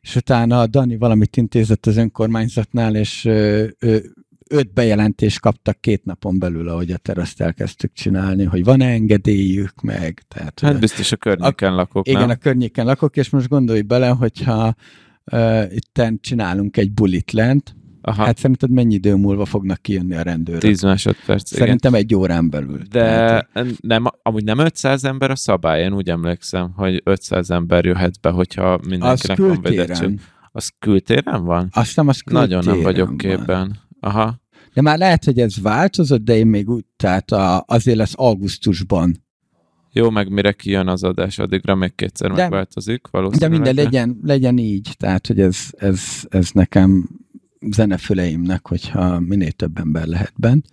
és 0.00 0.16
utána 0.16 0.60
a 0.60 0.66
Dani 0.66 0.96
valamit 0.96 1.36
intézett 1.36 1.86
az 1.86 1.96
önkormányzatnál, 1.96 2.96
és 2.96 3.24
ö, 3.24 3.66
ö, 3.78 3.96
öt 4.50 4.72
bejelentést 4.72 5.40
kaptak 5.40 5.80
két 5.80 6.04
napon 6.04 6.38
belül, 6.38 6.68
ahogy 6.68 6.90
a 6.90 6.96
teraszt 6.96 7.40
elkezdtük 7.40 7.92
csinálni, 7.92 8.44
hogy 8.44 8.64
van-e 8.64 8.86
engedélyük 8.86 9.80
meg. 9.82 10.22
Tehát, 10.28 10.60
hát 10.60 10.80
biztos 10.80 11.12
a 11.12 11.16
környéken 11.16 11.72
a, 11.72 11.76
lakok, 11.76 12.08
Igen, 12.08 12.20
nem? 12.20 12.30
a 12.30 12.34
környéken 12.34 12.86
lakok, 12.86 13.16
és 13.16 13.30
most 13.30 13.48
gondolj 13.48 13.80
bele, 13.80 14.08
hogyha 14.08 14.74
uh, 15.32 15.62
itten 15.74 16.18
csinálunk 16.20 16.76
egy 16.76 16.92
bulit 16.92 17.32
lent, 17.32 17.76
Aha. 18.08 18.24
Hát 18.24 18.38
szerinted 18.38 18.70
mennyi 18.70 18.94
idő 18.94 19.14
múlva 19.14 19.44
fognak 19.44 19.82
kijönni 19.82 20.14
a 20.14 20.22
rendőrök? 20.22 20.60
10 20.60 20.82
másodperc. 20.82 21.48
Szerintem 21.48 21.92
igen. 21.94 22.04
egy 22.04 22.14
órán 22.14 22.50
belül. 22.50 22.78
De 22.78 23.00
Tehát... 23.00 23.48
nem, 23.80 24.04
amúgy 24.22 24.44
nem 24.44 24.58
500 24.58 25.04
ember 25.04 25.30
a 25.30 25.36
szabály, 25.36 25.82
én 25.82 25.92
úgy 25.92 26.08
emlékszem, 26.08 26.72
hogy 26.76 27.00
500 27.04 27.50
ember 27.50 27.84
jöhet 27.84 28.20
be, 28.20 28.30
hogyha 28.30 28.80
mindenkinek 28.88 29.38
van 29.38 29.60
védettség. 29.62 30.20
Az 30.52 30.72
kültéren 30.78 31.44
van? 31.44 31.68
Azt 31.72 31.96
nem, 31.96 32.08
az 32.08 32.20
kültéren 32.20 32.48
Nagyon 32.48 32.74
nem 32.74 32.82
vagyok 32.82 33.16
képben. 33.16 33.78
Aha. 34.06 34.40
De 34.74 34.80
már 34.82 34.98
lehet, 34.98 35.24
hogy 35.24 35.38
ez 35.38 35.60
változott, 35.60 36.24
de 36.24 36.36
én 36.36 36.46
még 36.46 36.70
úgy, 36.70 36.84
tehát 36.96 37.30
a, 37.30 37.64
azért 37.66 37.96
lesz 37.96 38.12
augusztusban. 38.16 39.24
Jó, 39.92 40.10
meg 40.10 40.28
mire 40.28 40.52
kijön 40.52 40.88
az 40.88 41.02
adás, 41.02 41.38
addigra 41.38 41.74
még 41.74 41.94
kétszer 41.94 42.30
de, 42.30 42.42
megváltozik 42.42 43.06
valószínűleg. 43.10 43.50
De 43.50 43.56
minden 43.56 43.84
legyen, 43.84 44.20
legyen 44.22 44.58
így, 44.58 44.94
tehát 44.96 45.26
hogy 45.26 45.40
ez, 45.40 45.58
ez, 45.76 46.02
ez 46.28 46.50
nekem 46.50 47.08
zenefüleimnek, 47.70 48.66
hogyha 48.66 49.20
minél 49.20 49.52
több 49.52 49.78
ember 49.78 50.06
lehet 50.06 50.34
bent. 50.36 50.66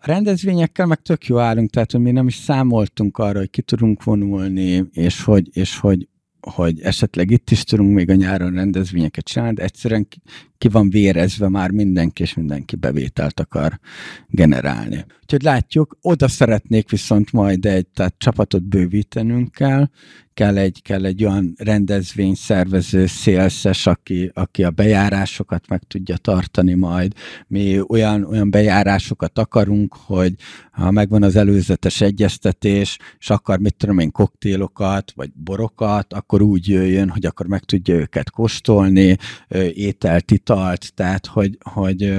A 0.00 0.06
rendezvényekkel 0.06 0.86
meg 0.86 1.02
tök 1.02 1.26
jó 1.26 1.38
állunk, 1.38 1.70
tehát 1.70 1.92
hogy 1.92 2.00
mi 2.00 2.10
nem 2.10 2.26
is 2.26 2.34
számoltunk 2.34 3.18
arra, 3.18 3.38
hogy 3.38 3.50
ki 3.50 3.62
tudunk 3.62 4.04
vonulni, 4.04 4.84
és 4.92 5.22
hogy, 5.24 5.48
és 5.52 5.78
hogy, 5.78 6.08
hogy 6.40 6.80
esetleg 6.80 7.30
itt 7.30 7.50
is 7.50 7.64
tudunk 7.64 7.94
még 7.94 8.10
a 8.10 8.14
nyáron 8.14 8.52
rendezvényeket 8.52 9.24
csinálni, 9.24 9.54
de 9.54 9.62
egyszerűen 9.62 10.08
ki 10.62 10.68
van 10.68 10.90
vérezve 10.90 11.48
már 11.48 11.70
mindenki, 11.70 12.22
és 12.22 12.34
mindenki 12.34 12.76
bevételt 12.76 13.40
akar 13.40 13.80
generálni. 14.28 15.04
Úgyhogy 15.22 15.42
látjuk, 15.42 15.98
oda 16.02 16.28
szeretnék 16.28 16.90
viszont 16.90 17.32
majd 17.32 17.66
egy 17.66 17.86
tehát 17.86 18.14
csapatot 18.18 18.62
bővítenünk 18.62 19.52
kell, 19.52 19.88
kell 20.34 20.56
egy, 20.56 20.82
kell 20.82 21.04
egy 21.04 21.24
olyan 21.24 21.54
rendezvény 21.58 22.34
szervező 22.34 23.06
szélszes, 23.06 23.86
aki, 23.86 24.30
aki 24.34 24.64
a 24.64 24.70
bejárásokat 24.70 25.68
meg 25.68 25.82
tudja 25.82 26.16
tartani 26.16 26.74
majd. 26.74 27.12
Mi 27.46 27.80
olyan, 27.88 28.24
olyan 28.24 28.50
bejárásokat 28.50 29.38
akarunk, 29.38 29.94
hogy 29.94 30.34
ha 30.72 30.90
megvan 30.90 31.22
az 31.22 31.36
előzetes 31.36 32.00
egyeztetés, 32.00 32.98
és 33.18 33.30
akar, 33.30 33.58
mit 33.58 33.74
tudom 33.76 33.98
én, 33.98 34.10
koktélokat, 34.10 35.12
vagy 35.14 35.30
borokat, 35.34 36.12
akkor 36.12 36.42
úgy 36.42 36.68
jöjjön, 36.68 37.08
hogy 37.08 37.26
akkor 37.26 37.46
meg 37.46 37.64
tudja 37.64 37.94
őket 37.94 38.30
kóstolni, 38.30 39.16
ételt, 39.72 40.30
italt, 40.52 40.94
tehát 40.94 41.26
hogy, 41.26 41.58
hogy 41.60 42.14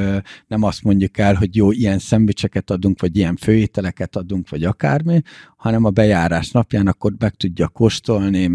nem 0.48 0.64
azt 0.64 0.84
mondjuk 0.84 1.18
el, 1.18 1.34
hogy 1.34 1.56
jó, 1.56 1.72
ilyen 1.72 2.00
szendvicseket 2.00 2.70
adunk, 2.70 3.02
vagy 3.02 3.18
ilyen 3.18 3.36
főételeket 3.36 4.16
adunk, 4.16 4.50
vagy 4.50 4.64
akármi, 4.64 5.22
hanem 5.58 5.84
a 5.86 5.90
bejárás 5.90 6.52
napján 6.52 6.88
akkor 6.88 7.14
meg 7.20 7.34
tudja 7.34 7.68
kóstolni, 7.68 8.52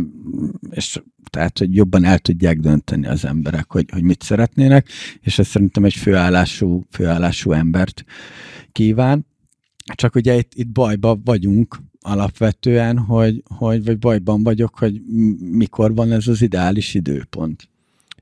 és 0.71 1.01
tehát, 1.31 1.59
hogy 1.59 1.75
jobban 1.75 2.05
el 2.05 2.19
tudják 2.19 2.59
dönteni 2.59 3.07
az 3.07 3.25
emberek, 3.25 3.73
hogy, 3.73 3.85
hogy 3.93 4.03
mit 4.03 4.23
szeretnének, 4.23 4.89
és 5.21 5.39
ez 5.39 5.47
szerintem 5.47 5.85
egy 5.85 5.95
főállású, 5.95 6.87
főállású 6.91 7.53
embert 7.53 8.05
kíván. 8.73 9.27
Csak 9.95 10.15
ugye 10.15 10.37
itt, 10.37 10.53
itt 10.55 10.69
bajban 10.69 11.21
vagyunk 11.25 11.79
alapvetően, 12.01 12.99
hogy, 12.99 13.43
hogy, 13.45 13.85
vagy 13.85 13.99
bajban 13.99 14.43
vagyok, 14.43 14.79
hogy 14.79 15.03
mikor 15.39 15.95
van 15.95 16.13
ez 16.13 16.29
az 16.29 16.43
ideális 16.43 16.95
időpont. 16.95 17.69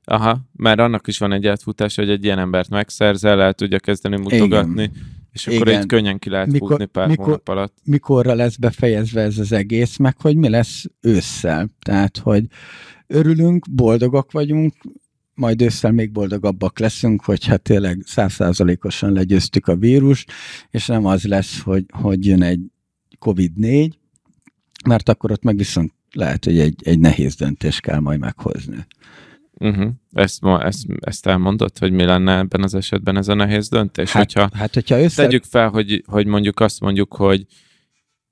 Aha, 0.09 0.39
mert 0.55 0.79
annak 0.79 1.07
is 1.07 1.17
van 1.17 1.31
egy 1.31 1.47
átfutás, 1.47 1.95
hogy 1.95 2.09
egy 2.09 2.23
ilyen 2.23 2.39
embert 2.39 2.69
megszerzel, 2.69 3.41
el 3.41 3.53
tudja 3.53 3.79
kezdeni 3.79 4.17
mutogatni, 4.17 4.83
Igen. 4.83 4.95
és 5.31 5.47
akkor 5.47 5.67
Igen. 5.67 5.79
egy 5.79 5.85
könnyen 5.85 6.19
ki 6.19 6.29
lehet 6.29 6.47
mikor, 6.47 6.69
futni 6.69 6.85
pár 6.85 7.07
mikor, 7.07 7.25
hónap 7.25 7.47
alatt. 7.47 7.77
Mikorra 7.83 8.33
lesz 8.33 8.55
befejezve 8.55 9.21
ez 9.21 9.37
az 9.37 9.51
egész, 9.51 9.97
meg 9.97 10.21
hogy 10.21 10.35
mi 10.35 10.49
lesz 10.49 10.85
ősszel. 11.01 11.69
Tehát, 11.79 12.17
hogy 12.17 12.45
örülünk, 13.07 13.65
boldogak 13.71 14.31
vagyunk, 14.31 14.73
majd 15.33 15.61
ősszel 15.61 15.91
még 15.91 16.11
boldogabbak 16.11 16.79
leszünk, 16.79 17.23
hogyha 17.23 17.57
tényleg 17.57 18.01
százszázalékosan 18.05 19.11
legyőztük 19.11 19.67
a 19.67 19.75
vírus, 19.75 20.25
és 20.69 20.85
nem 20.85 21.05
az 21.05 21.23
lesz, 21.23 21.61
hogy, 21.61 21.85
hogy 21.89 22.25
jön 22.25 22.41
egy 22.41 22.59
COVID-4, 23.25 23.91
mert 24.85 25.09
akkor 25.09 25.31
ott 25.31 25.43
meg 25.43 25.57
viszont 25.57 25.93
lehet, 26.11 26.45
hogy 26.45 26.59
egy, 26.59 26.81
egy 26.83 26.99
nehéz 26.99 27.35
döntés 27.35 27.79
kell 27.79 27.99
majd 27.99 28.19
meghozni. 28.19 28.85
Uh-huh. 29.59 29.89
Ezt, 30.13 30.41
ma, 30.41 30.63
ezt, 30.63 30.85
ezt 30.99 31.27
elmondott, 31.27 31.77
hogy 31.77 31.91
mi 31.91 32.03
lenne 32.03 32.37
ebben 32.37 32.63
az 32.63 32.75
esetben 32.75 33.17
ez 33.17 33.27
a 33.27 33.33
nehéz 33.33 33.69
döntés? 33.69 34.11
Hát, 34.11 34.23
hogyha, 34.23 34.57
hát 34.57 34.73
hogyha 34.73 34.99
össze... 34.99 35.23
Tegyük 35.23 35.43
fel, 35.43 35.69
hogy, 35.69 36.03
hogy 36.05 36.25
mondjuk 36.25 36.59
azt 36.59 36.79
mondjuk, 36.79 37.13
hogy 37.13 37.45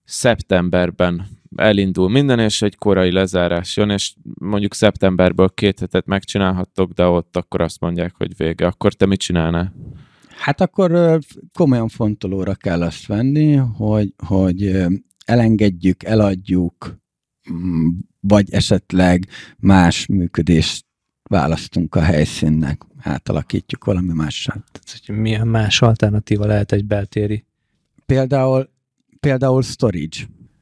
szeptemberben 0.04 1.28
elindul 1.56 2.10
minden, 2.10 2.40
és 2.40 2.62
egy 2.62 2.76
korai 2.76 3.12
lezárás 3.12 3.78
jön, 3.78 3.90
és 3.90 4.14
mondjuk 4.40 4.74
szeptemberből 4.74 5.50
két 5.54 5.80
hetet 5.80 6.06
megcsinálhattok, 6.06 6.92
de 6.92 7.06
ott 7.06 7.38
akkor 7.38 7.62
azt 7.62 7.80
mondják, 7.80 8.14
hogy 8.18 8.38
vége. 8.38 8.66
Akkor 8.66 8.94
te 8.94 9.06
mit 9.06 9.20
csinálnál? 9.20 9.74
Hát 10.38 10.62
akkor 10.62 11.20
komolyan 11.54 11.88
fontolóra 11.88 12.56
kell 12.56 12.82
azt 12.82 13.06
venni, 13.06 13.56
hogy, 13.56 14.14
hogy 14.28 14.86
elengedjük, 15.26 16.04
eladjuk, 16.04 16.98
vagy 18.20 18.54
esetleg 18.54 19.28
más 19.58 20.06
működést 20.06 20.85
választunk 21.30 21.96
a 21.96 22.02
helyszínnek, 22.02 22.82
átalakítjuk 23.00 23.86
valami 23.86 24.14
mással. 24.14 24.64
Tehát, 24.72 25.06
hogy 25.06 25.16
milyen 25.18 25.48
más 25.48 25.82
alternatíva 25.82 26.46
lehet 26.46 26.72
egy 26.72 26.86
beltéri? 26.86 27.46
Például, 28.06 28.70
például 29.20 29.62
storage. 29.62 30.20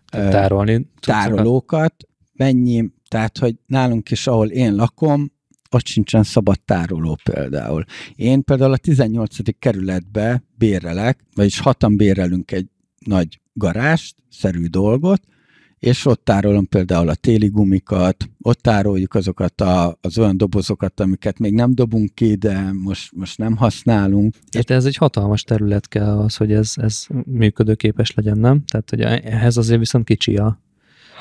Tárolni. 0.09 0.91
Tárolókat, 0.99 1.95
mennyi, 2.33 2.91
tehát, 3.07 3.37
hogy 3.37 3.55
nálunk 3.65 4.11
is, 4.11 4.27
ahol 4.27 4.47
én 4.47 4.75
lakom, 4.75 5.31
ott 5.69 5.85
sincsen 5.85 6.23
szabad 6.23 6.61
tároló 6.61 7.17
például. 7.23 7.83
Én 8.15 8.43
például 8.43 8.71
a 8.71 8.77
18. 8.77 9.59
kerületbe 9.59 10.43
bérelek, 10.57 11.19
vagyis 11.35 11.59
hatan 11.59 11.97
bérelünk 11.97 12.51
egy 12.51 12.67
nagy 12.99 13.39
garást, 13.53 14.15
szerű 14.29 14.65
dolgot, 14.65 15.21
és 15.83 16.05
ott 16.05 16.25
tárolom 16.25 16.67
például 16.67 17.09
a 17.09 17.15
téli 17.15 17.47
gumikat, 17.47 18.29
ott 18.41 18.61
tároljuk 18.61 19.13
azokat 19.13 19.61
a, 19.61 19.97
az 20.01 20.17
olyan 20.17 20.37
dobozokat, 20.37 20.99
amiket 20.99 21.39
még 21.39 21.53
nem 21.53 21.75
dobunk 21.75 22.15
ki, 22.15 22.35
de 22.35 22.71
most, 22.71 23.11
most 23.15 23.37
nem 23.37 23.55
használunk. 23.55 24.35
Tehát 24.49 24.71
ez 24.71 24.85
egy 24.85 24.95
hatalmas 24.95 25.43
terület 25.43 25.87
kell 25.87 26.17
az, 26.17 26.35
hogy 26.35 26.51
ez, 26.51 26.73
ez 26.75 27.05
működőképes 27.25 28.13
legyen, 28.13 28.37
nem? 28.37 28.63
Tehát, 28.65 28.89
hogy 28.89 29.01
ehhez 29.01 29.57
azért 29.57 29.79
viszont 29.79 30.05
kicsi 30.05 30.35
a... 30.35 30.61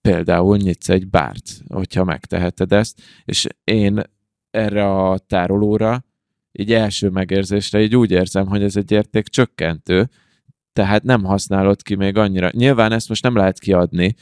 például 0.00 0.56
nyitsz 0.56 0.88
egy 0.88 1.08
bárt, 1.08 1.60
hogyha 1.68 2.04
megteheted 2.04 2.72
ezt, 2.72 3.00
és 3.24 3.46
én 3.64 4.02
erre 4.50 4.84
a 4.84 5.18
tárolóra 5.18 6.04
így 6.52 6.72
első 6.72 7.08
megérzésre 7.08 7.82
így 7.82 7.96
úgy 7.96 8.10
érzem, 8.10 8.46
hogy 8.46 8.62
ez 8.62 8.76
egy 8.76 8.90
érték 8.90 9.28
csökkentő, 9.28 10.08
tehát 10.72 11.02
nem 11.02 11.24
használod 11.24 11.82
ki 11.82 11.94
még 11.94 12.16
annyira. 12.16 12.48
Nyilván 12.52 12.92
ezt 12.92 13.08
most 13.08 13.22
nem 13.22 13.36
lehet 13.36 13.58
kiadni 13.58 14.14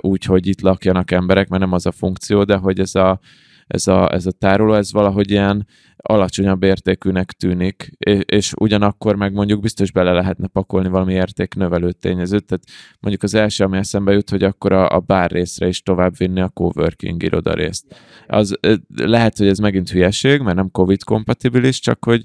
úgy, 0.00 0.24
hogy 0.24 0.46
itt 0.46 0.60
lakjanak 0.60 1.10
emberek, 1.10 1.48
mert 1.48 1.62
nem 1.62 1.72
az 1.72 1.86
a 1.86 1.92
funkció, 1.92 2.44
de 2.44 2.56
hogy 2.56 2.80
ez 2.80 2.94
a, 2.94 3.20
ez 3.70 3.86
a, 3.86 4.12
ez 4.12 4.26
a 4.26 4.32
tároló, 4.32 4.74
ez 4.74 4.92
valahogy 4.92 5.30
ilyen 5.30 5.66
alacsonyabb 5.96 6.62
értékűnek 6.62 7.32
tűnik, 7.32 7.90
és, 7.98 8.20
és 8.26 8.52
ugyanakkor 8.60 9.16
meg 9.16 9.32
mondjuk 9.32 9.60
biztos 9.60 9.92
bele 9.92 10.12
lehetne 10.12 10.46
pakolni 10.46 10.88
valami 10.88 11.12
értéknövelő 11.12 11.92
tényezőt, 11.92 12.44
tehát 12.46 12.64
mondjuk 13.00 13.22
az 13.22 13.34
első, 13.34 13.64
ami 13.64 13.76
eszembe 13.76 14.12
jut, 14.12 14.30
hogy 14.30 14.42
akkor 14.42 14.72
a, 14.72 14.88
a 14.88 14.98
bár 14.98 15.30
részre 15.30 15.66
is 15.66 15.82
tovább 15.82 16.16
vinni 16.16 16.40
a 16.40 16.48
coworking 16.48 17.22
iroda 17.22 17.54
részt. 17.54 17.94
Az, 18.26 18.58
lehet, 18.96 19.38
hogy 19.38 19.46
ez 19.46 19.58
megint 19.58 19.90
hülyeség, 19.90 20.40
mert 20.40 20.56
nem 20.56 20.70
COVID 20.70 21.02
kompatibilis, 21.02 21.80
csak 21.80 22.04
hogy 22.04 22.24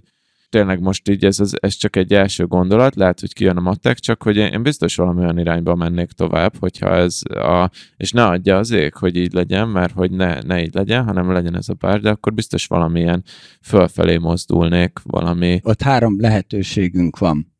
tényleg 0.49 0.81
most 0.81 1.09
így 1.09 1.25
ez, 1.25 1.39
ez 1.59 1.73
csak 1.73 1.95
egy 1.95 2.13
első 2.13 2.45
gondolat, 2.45 2.95
lehet, 2.95 3.19
hogy 3.19 3.33
kijön 3.33 3.57
a 3.57 3.61
matek, 3.61 3.99
csak 3.99 4.23
hogy 4.23 4.37
én 4.37 4.63
biztos 4.63 4.95
valami 4.95 5.21
olyan 5.21 5.39
irányba 5.39 5.75
mennék 5.75 6.11
tovább, 6.11 6.57
hogyha 6.59 6.95
ez 6.95 7.19
a, 7.29 7.71
és 7.97 8.11
ne 8.11 8.25
adja 8.25 8.57
az 8.57 8.71
ég, 8.71 8.93
hogy 8.93 9.15
így 9.15 9.33
legyen, 9.33 9.67
mert 9.67 9.93
hogy 9.93 10.11
ne, 10.11 10.41
ne 10.41 10.61
így 10.61 10.73
legyen, 10.73 11.03
hanem 11.03 11.31
legyen 11.31 11.55
ez 11.55 11.69
a 11.69 11.73
pár, 11.73 11.99
de 11.99 12.09
akkor 12.09 12.33
biztos 12.33 12.67
valamilyen 12.67 13.23
fölfelé 13.61 14.17
mozdulnék, 14.17 14.99
valami. 15.03 15.59
Ott 15.63 15.81
három 15.81 16.19
lehetőségünk 16.19 17.17
van. 17.17 17.53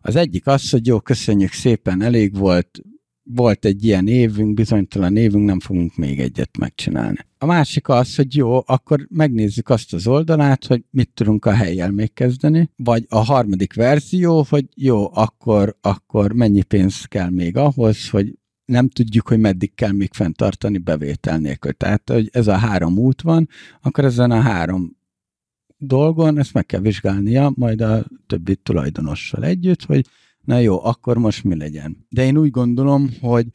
Az 0.00 0.16
egyik 0.16 0.46
az, 0.46 0.70
hogy 0.70 0.86
jó, 0.86 1.00
köszönjük 1.00 1.52
szépen, 1.52 2.02
elég 2.02 2.36
volt, 2.36 2.80
volt 3.34 3.64
egy 3.64 3.84
ilyen 3.84 4.06
évünk, 4.06 4.54
bizonytalan 4.54 5.16
évünk, 5.16 5.46
nem 5.46 5.60
fogunk 5.60 5.96
még 5.96 6.20
egyet 6.20 6.58
megcsinálni. 6.58 7.18
A 7.38 7.46
másik 7.46 7.88
az, 7.88 8.16
hogy 8.16 8.36
jó, 8.36 8.62
akkor 8.66 9.06
megnézzük 9.10 9.68
azt 9.68 9.92
az 9.94 10.06
oldalát, 10.06 10.66
hogy 10.66 10.84
mit 10.90 11.10
tudunk 11.14 11.44
a 11.44 11.54
helyjel 11.54 11.90
még 11.90 12.12
kezdeni, 12.12 12.70
vagy 12.76 13.06
a 13.08 13.18
harmadik 13.18 13.74
verzió, 13.74 14.46
hogy 14.48 14.64
jó, 14.74 15.10
akkor, 15.14 15.76
akkor 15.80 16.32
mennyi 16.32 16.62
pénz 16.62 17.04
kell 17.04 17.30
még 17.30 17.56
ahhoz, 17.56 18.10
hogy 18.10 18.38
nem 18.64 18.88
tudjuk, 18.88 19.28
hogy 19.28 19.38
meddig 19.38 19.74
kell 19.74 19.92
még 19.92 20.12
fenntartani 20.12 20.78
bevétel 20.78 21.38
nélkül. 21.38 21.72
Tehát, 21.72 22.10
hogy 22.10 22.28
ez 22.32 22.46
a 22.46 22.56
három 22.56 22.98
út 22.98 23.22
van, 23.22 23.48
akkor 23.80 24.04
ezen 24.04 24.30
a 24.30 24.40
három 24.40 24.96
dolgon 25.78 26.38
ezt 26.38 26.52
meg 26.52 26.66
kell 26.66 26.80
vizsgálnia 26.80 27.52
majd 27.54 27.80
a 27.80 28.04
többi 28.26 28.56
tulajdonossal 28.56 29.44
együtt, 29.44 29.84
hogy 29.84 30.06
na 30.46 30.58
jó, 30.58 30.84
akkor 30.84 31.18
most 31.18 31.44
mi 31.44 31.56
legyen. 31.56 32.06
De 32.08 32.24
én 32.24 32.36
úgy 32.36 32.50
gondolom, 32.50 33.10
hogy 33.20 33.46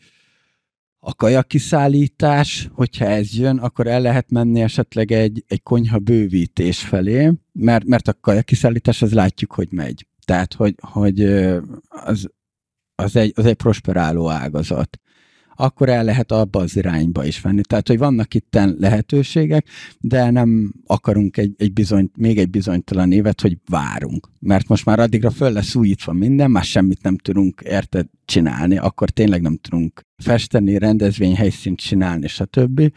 a 0.99 1.15
kajakiszállítás, 1.15 2.69
hogyha 2.71 3.05
ez 3.05 3.33
jön, 3.33 3.57
akkor 3.57 3.87
el 3.87 4.01
lehet 4.01 4.31
menni 4.31 4.61
esetleg 4.61 5.11
egy, 5.11 5.43
egy 5.47 5.63
konyha 5.63 5.99
bővítés 5.99 6.79
felé, 6.79 7.31
mert, 7.51 7.85
mert 7.85 8.07
a 8.07 8.13
kajakiszállítás 8.13 9.01
az 9.01 9.13
látjuk, 9.13 9.53
hogy 9.53 9.67
megy. 9.71 10.07
Tehát, 10.25 10.53
hogy, 10.53 10.75
hogy 10.81 11.23
az, 11.87 12.29
az, 12.95 13.15
egy, 13.15 13.33
az 13.35 13.45
egy 13.45 13.55
prosperáló 13.55 14.29
ágazat 14.29 15.00
akkor 15.61 15.89
el 15.89 16.03
lehet 16.03 16.31
abba 16.31 16.59
az 16.59 16.75
irányba 16.75 17.25
is 17.25 17.41
venni. 17.41 17.61
Tehát, 17.61 17.87
hogy 17.87 17.97
vannak 17.97 18.33
itt 18.33 18.59
lehetőségek, 18.77 19.67
de 19.99 20.29
nem 20.29 20.73
akarunk 20.85 21.37
egy, 21.37 21.53
egy 21.57 21.73
bizony, 21.73 22.11
még 22.15 22.37
egy 22.37 22.49
bizonytalan 22.49 23.11
évet, 23.11 23.41
hogy 23.41 23.57
várunk. 23.69 24.27
Mert 24.39 24.67
most 24.67 24.85
már 24.85 24.99
addigra 24.99 25.29
föl 25.29 25.51
lesz 25.51 25.75
újítva 25.75 26.13
minden, 26.13 26.51
már 26.51 26.63
semmit 26.63 27.03
nem 27.03 27.17
tudunk 27.17 27.61
érted 27.65 28.07
csinálni, 28.25 28.77
akkor 28.77 29.09
tényleg 29.09 29.41
nem 29.41 29.57
tudunk 29.57 30.05
festeni, 30.17 30.77
rendezvény 30.77 31.35
helyszínt 31.35 31.79
csinálni, 31.79 32.27
stb 32.27 32.91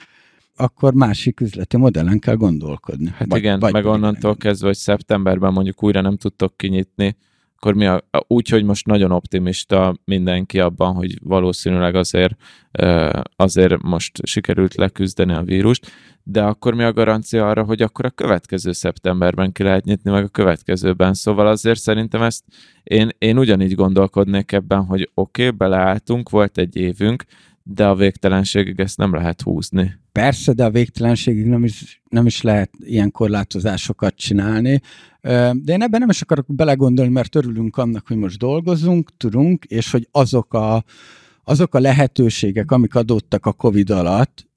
akkor 0.56 0.94
másik 0.94 1.40
üzleti 1.40 1.76
modellen 1.76 2.18
kell 2.18 2.34
gondolkodni. 2.34 3.10
Hát 3.16 3.28
vagy, 3.28 3.38
igen, 3.38 3.58
vagy 3.58 3.72
meg 3.72 3.84
onnantól 3.84 4.36
kezdve, 4.36 4.66
hogy 4.66 4.76
szeptemberben 4.76 5.52
mondjuk 5.52 5.82
újra 5.82 6.00
nem 6.00 6.16
tudtok 6.16 6.56
kinyitni, 6.56 7.16
akkor 7.64 7.76
mi 7.76 7.86
a, 7.86 8.02
úgy, 8.26 8.48
hogy 8.48 8.64
most 8.64 8.86
nagyon 8.86 9.10
optimista 9.10 9.96
mindenki 10.04 10.60
abban, 10.60 10.94
hogy 10.94 11.18
valószínűleg 11.22 11.94
azért, 11.94 12.34
azért 13.36 13.82
most 13.82 14.26
sikerült 14.26 14.74
leküzdeni 14.74 15.32
a 15.32 15.42
vírust, 15.42 15.90
de 16.22 16.42
akkor 16.42 16.74
mi 16.74 16.82
a 16.82 16.92
garancia 16.92 17.48
arra, 17.48 17.62
hogy 17.64 17.82
akkor 17.82 18.04
a 18.04 18.10
következő 18.10 18.72
szeptemberben 18.72 19.52
ki 19.52 19.62
lehet 19.62 19.84
nyitni, 19.84 20.10
meg 20.10 20.24
a 20.24 20.28
következőben. 20.28 21.14
Szóval 21.14 21.46
azért 21.46 21.80
szerintem 21.80 22.22
ezt 22.22 22.44
én, 22.82 23.08
én 23.18 23.38
ugyanígy 23.38 23.74
gondolkodnék 23.74 24.52
ebben, 24.52 24.84
hogy 24.84 25.10
oké, 25.14 25.46
okay, 25.46 25.56
beleálltunk, 25.56 26.30
volt 26.30 26.58
egy 26.58 26.76
évünk, 26.76 27.24
de 27.66 27.86
a 27.86 27.94
végtelenségig 27.94 28.80
ezt 28.80 28.96
nem 28.96 29.14
lehet 29.14 29.42
húzni. 29.42 29.94
Persze, 30.12 30.52
de 30.52 30.64
a 30.64 30.70
végtelenségig 30.70 31.46
nem 31.46 31.64
is, 31.64 32.02
nem 32.08 32.26
is 32.26 32.42
lehet 32.42 32.70
ilyen 32.78 33.10
korlátozásokat 33.10 34.14
csinálni. 34.16 34.80
De 35.52 35.72
én 35.72 35.82
ebben 35.82 36.00
nem 36.00 36.08
is 36.08 36.22
akarok 36.22 36.46
belegondolni, 36.54 37.12
mert 37.12 37.34
örülünk 37.34 37.76
annak, 37.76 38.06
hogy 38.06 38.16
most 38.16 38.38
dolgozunk, 38.38 39.16
tudunk, 39.16 39.64
és 39.64 39.90
hogy 39.90 40.08
azok 40.10 40.54
a, 40.54 40.84
azok 41.44 41.74
a 41.74 41.80
lehetőségek, 41.80 42.70
amik 42.70 42.94
adottak 42.94 43.46
a 43.46 43.52
COVID 43.52 43.90
alatt, 43.90 44.48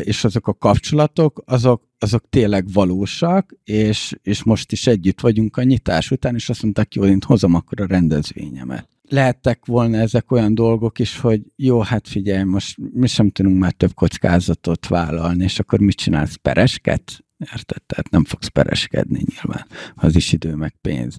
és 0.00 0.24
azok 0.24 0.48
a 0.48 0.54
kapcsolatok, 0.54 1.42
azok, 1.46 1.82
azok 1.98 2.24
tényleg 2.28 2.72
valósak, 2.72 3.54
és, 3.64 4.18
és 4.22 4.42
most 4.42 4.72
is 4.72 4.86
együtt 4.86 5.20
vagyunk 5.20 5.56
a 5.56 5.62
nyitás 5.62 6.10
után, 6.10 6.34
és 6.34 6.48
azt 6.48 6.62
mondták, 6.62 6.94
jó, 6.94 7.04
én 7.04 7.18
hozom 7.26 7.54
akkor 7.54 7.80
a 7.80 7.86
rendezvényemet 7.86 8.97
lehettek 9.08 9.66
volna 9.66 9.96
ezek 9.96 10.30
olyan 10.30 10.54
dolgok 10.54 10.98
is, 10.98 11.18
hogy 11.18 11.42
jó, 11.56 11.80
hát 11.80 12.08
figyelj, 12.08 12.42
most 12.42 12.76
mi 12.92 13.06
sem 13.06 13.30
tudunk 13.30 13.58
már 13.58 13.72
több 13.72 13.94
kockázatot 13.94 14.86
vállalni, 14.86 15.44
és 15.44 15.58
akkor 15.58 15.80
mit 15.80 15.96
csinálsz? 15.96 16.34
Peresket? 16.34 17.24
Érted? 17.38 17.82
Tehát 17.82 18.10
nem 18.10 18.24
fogsz 18.24 18.48
pereskedni 18.48 19.22
nyilván, 19.24 19.66
az 19.94 20.16
is 20.16 20.32
idő 20.32 20.54
meg 20.54 20.74
pénz. 20.80 21.18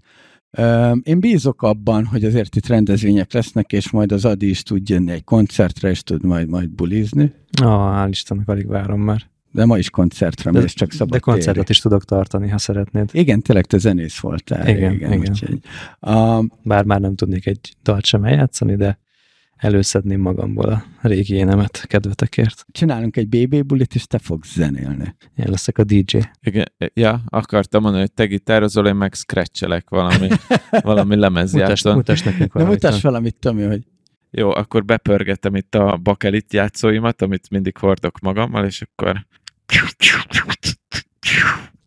Én 1.04 1.20
bízok 1.20 1.62
abban, 1.62 2.06
hogy 2.06 2.24
azért 2.26 2.56
itt 2.56 2.68
rendezvények 2.68 3.34
lesznek, 3.34 3.72
és 3.72 3.92
majd 3.92 4.12
az 4.12 4.26
Adi 4.26 4.50
is 4.50 4.64
tud 4.64 4.90
jönni 4.90 5.12
egy 5.12 5.24
koncertre, 5.24 5.90
és 5.90 6.04
tud 6.04 6.24
majd, 6.24 6.50
majd 6.50 6.70
bulizni. 6.70 7.34
Ah, 7.62 8.06
hál' 8.06 8.08
Istennek, 8.10 8.48
alig 8.48 8.68
várom 8.68 9.02
már. 9.02 9.30
De 9.52 9.66
ma 9.66 9.78
is 9.78 9.90
koncertre 9.90 10.52
mész, 10.52 10.74
csak 10.74 10.92
szabad 10.92 11.14
De 11.14 11.20
koncertet 11.20 11.54
téri. 11.54 11.66
is 11.70 11.80
tudok 11.80 12.06
tartani, 12.06 12.50
ha 12.50 12.58
szeretnéd. 12.58 13.10
Igen, 13.12 13.42
tényleg 13.42 13.66
te 13.66 13.78
zenész 13.78 14.20
voltál. 14.20 14.68
Igen, 14.68 14.94
igen. 14.94 15.14
igen. 15.14 15.30
Úgyhogy, 15.32 15.60
a... 16.00 16.44
Bár 16.64 16.84
már 16.84 17.00
nem 17.00 17.16
tudnék 17.16 17.46
egy 17.46 17.74
dalt 17.84 18.06
sem 18.06 18.24
eljátszani, 18.24 18.76
de 18.76 19.00
előszedném 19.56 20.22
magamból 20.22 20.70
a 20.70 21.08
régi 21.08 21.34
énemet 21.34 21.86
kedvetekért. 21.88 22.66
Csinálunk 22.72 23.18
egy 23.18 23.28
BB 23.28 23.66
bulit, 23.66 23.96
és 23.96 24.08
te 24.08 24.20
fogsz 24.20 24.54
zenélni. 24.54 25.16
Én 25.36 25.46
leszek 25.50 25.78
a 25.78 25.84
DJ. 25.84 26.18
Igen, 26.42 26.66
ja, 26.94 27.22
akartam 27.28 27.82
mondani, 27.82 28.04
hogy 28.04 28.14
te 28.14 28.26
gitározol, 28.26 28.88
én 28.88 28.96
meg 28.96 29.14
scratchelek 29.14 29.90
valami, 29.90 30.28
valami 30.82 31.16
lemezjáton. 31.16 31.68
Mutasd, 31.70 31.96
mutasd 31.96 32.26
nekünk 32.26 32.54
valamit. 32.54 32.84
mutasd 32.84 33.04
valamit, 33.04 33.36
Tomi, 33.36 33.64
hogy 33.64 33.84
jó, 34.32 34.50
akkor 34.50 34.86
bepörgetem 34.86 35.56
itt 35.56 35.76
a 35.76 35.98
bakelit 35.98 36.54
játszóimat, 36.54 37.22
amit 37.22 37.50
mindig 37.50 37.78
hordok 37.78 38.20
magammal, 38.20 38.66
és 38.66 38.82
akkor... 38.82 39.26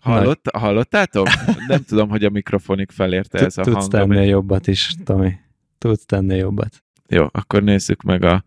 Hallott, 0.01 0.51
hallottátok? 0.57 1.28
Nem 1.68 1.85
tudom, 1.85 2.09
hogy 2.09 2.24
a 2.24 2.30
mikrofonik 2.30 2.91
felérte 2.91 3.39
ez 3.39 3.59
a 3.59 3.62
hang. 3.62 3.74
Tudsz 3.74 3.89
tenni 3.89 4.26
jobbat 4.26 4.66
is, 4.66 4.95
Tomi. 5.05 5.33
Tudsz 5.78 6.05
tenni 6.07 6.37
jobbat. 6.37 6.83
Jó, 7.09 7.26
akkor 7.33 7.62
nézzük 7.62 8.03
meg 8.03 8.24
a 8.24 8.45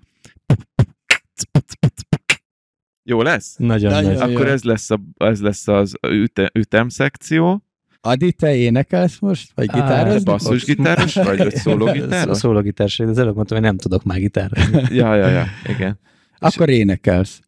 Jó 3.03 3.21
lesz? 3.21 3.55
Nagyon, 3.57 3.91
Nagyon 3.91 4.13
nagy. 4.13 4.33
Akkor 4.33 4.47
ez 4.47 4.63
lesz, 4.63 4.89
a, 4.89 4.99
ez 5.17 5.41
lesz 5.41 5.67
az 5.67 5.93
üte, 6.07 6.51
ütem 6.53 6.89
szekció. 6.89 7.63
Adi, 8.01 8.33
te 8.33 8.55
énekelsz 8.55 9.19
most? 9.19 9.51
Vagy 9.55 9.69
gitározni? 9.69 10.23
Basszusgitáros 10.23 11.13
vagy? 11.13 11.37
Vagy 11.43 11.55
szólógitáros? 11.55 12.37
Szólógitáros, 12.37 12.99
az 12.99 13.17
előbb 13.17 13.35
mondtam, 13.35 13.57
hogy 13.57 13.65
nem 13.65 13.77
tudok 13.77 14.03
már 14.03 14.19
gitározni. 14.19 14.95
ja, 14.95 15.15
ja, 15.15 15.27
ja, 15.27 15.45
igen. 15.67 15.99
Akkor 16.37 16.69
énekelsz. 16.69 17.39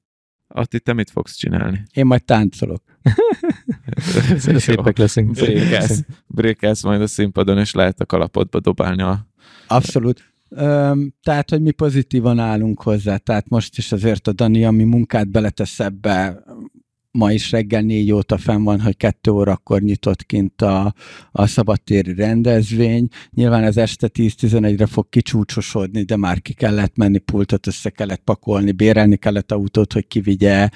Atti, 0.48 0.80
te 0.80 0.94
mit 0.94 1.10
fogsz 1.10 1.36
csinálni? 1.36 1.84
Én 1.94 2.06
majd 2.06 2.24
táncolok. 2.24 2.84
Szépek 4.56 4.98
leszünk. 4.98 5.32
Brékelsz, 5.32 6.04
brékelsz 6.28 6.84
majd 6.84 7.02
a 7.02 7.08
színpadon, 7.08 7.58
és 7.58 7.74
lehet 7.74 8.00
a 8.00 8.06
kalapodba 8.06 8.60
dobálni 8.60 9.02
a... 9.02 9.28
Abszolút. 9.68 10.34
Öm, 10.50 11.14
tehát, 11.24 11.50
hogy 11.50 11.62
mi 11.62 11.72
pozitívan 11.72 12.40
állunk 12.40 12.82
hozzá, 12.82 13.18
tehát 13.18 13.50
most 13.50 13.78
is 13.78 13.92
azért 13.92 14.28
a 14.28 14.34
Dani, 14.34 14.66
ami 14.66 14.84
munkát 14.84 15.30
beletesz 15.30 15.80
ebbe, 15.80 16.44
ma 17.18 17.32
is 17.32 17.52
reggel 17.52 17.82
négy 17.82 18.12
óta 18.12 18.38
fenn 18.38 18.64
van, 18.64 18.82
hogy 18.82 18.98
kettő 18.98 19.32
órakor 19.32 19.82
nyitott 19.82 20.26
kint 20.26 20.62
a, 20.62 20.94
a 21.32 21.48
szabadtéri 21.48 22.14
rendezvény. 22.14 23.08
Nyilván 23.32 23.64
az 23.64 23.78
este 23.78 24.10
10-11-re 24.14 24.86
fog 24.86 25.10
kicsúcsosodni, 25.10 26.04
de 26.04 26.16
már 26.16 26.42
ki 26.42 26.54
kellett 26.54 26.96
menni, 26.96 27.18
pultot 27.18 27.68
össze 27.68 27.90
kellett 27.90 28.22
pakolni, 28.24 28.72
bérelni 28.72 29.16
kellett 29.16 29.52
autót, 29.52 29.94
hogy 29.94 30.08
kivigye, 30.08 30.70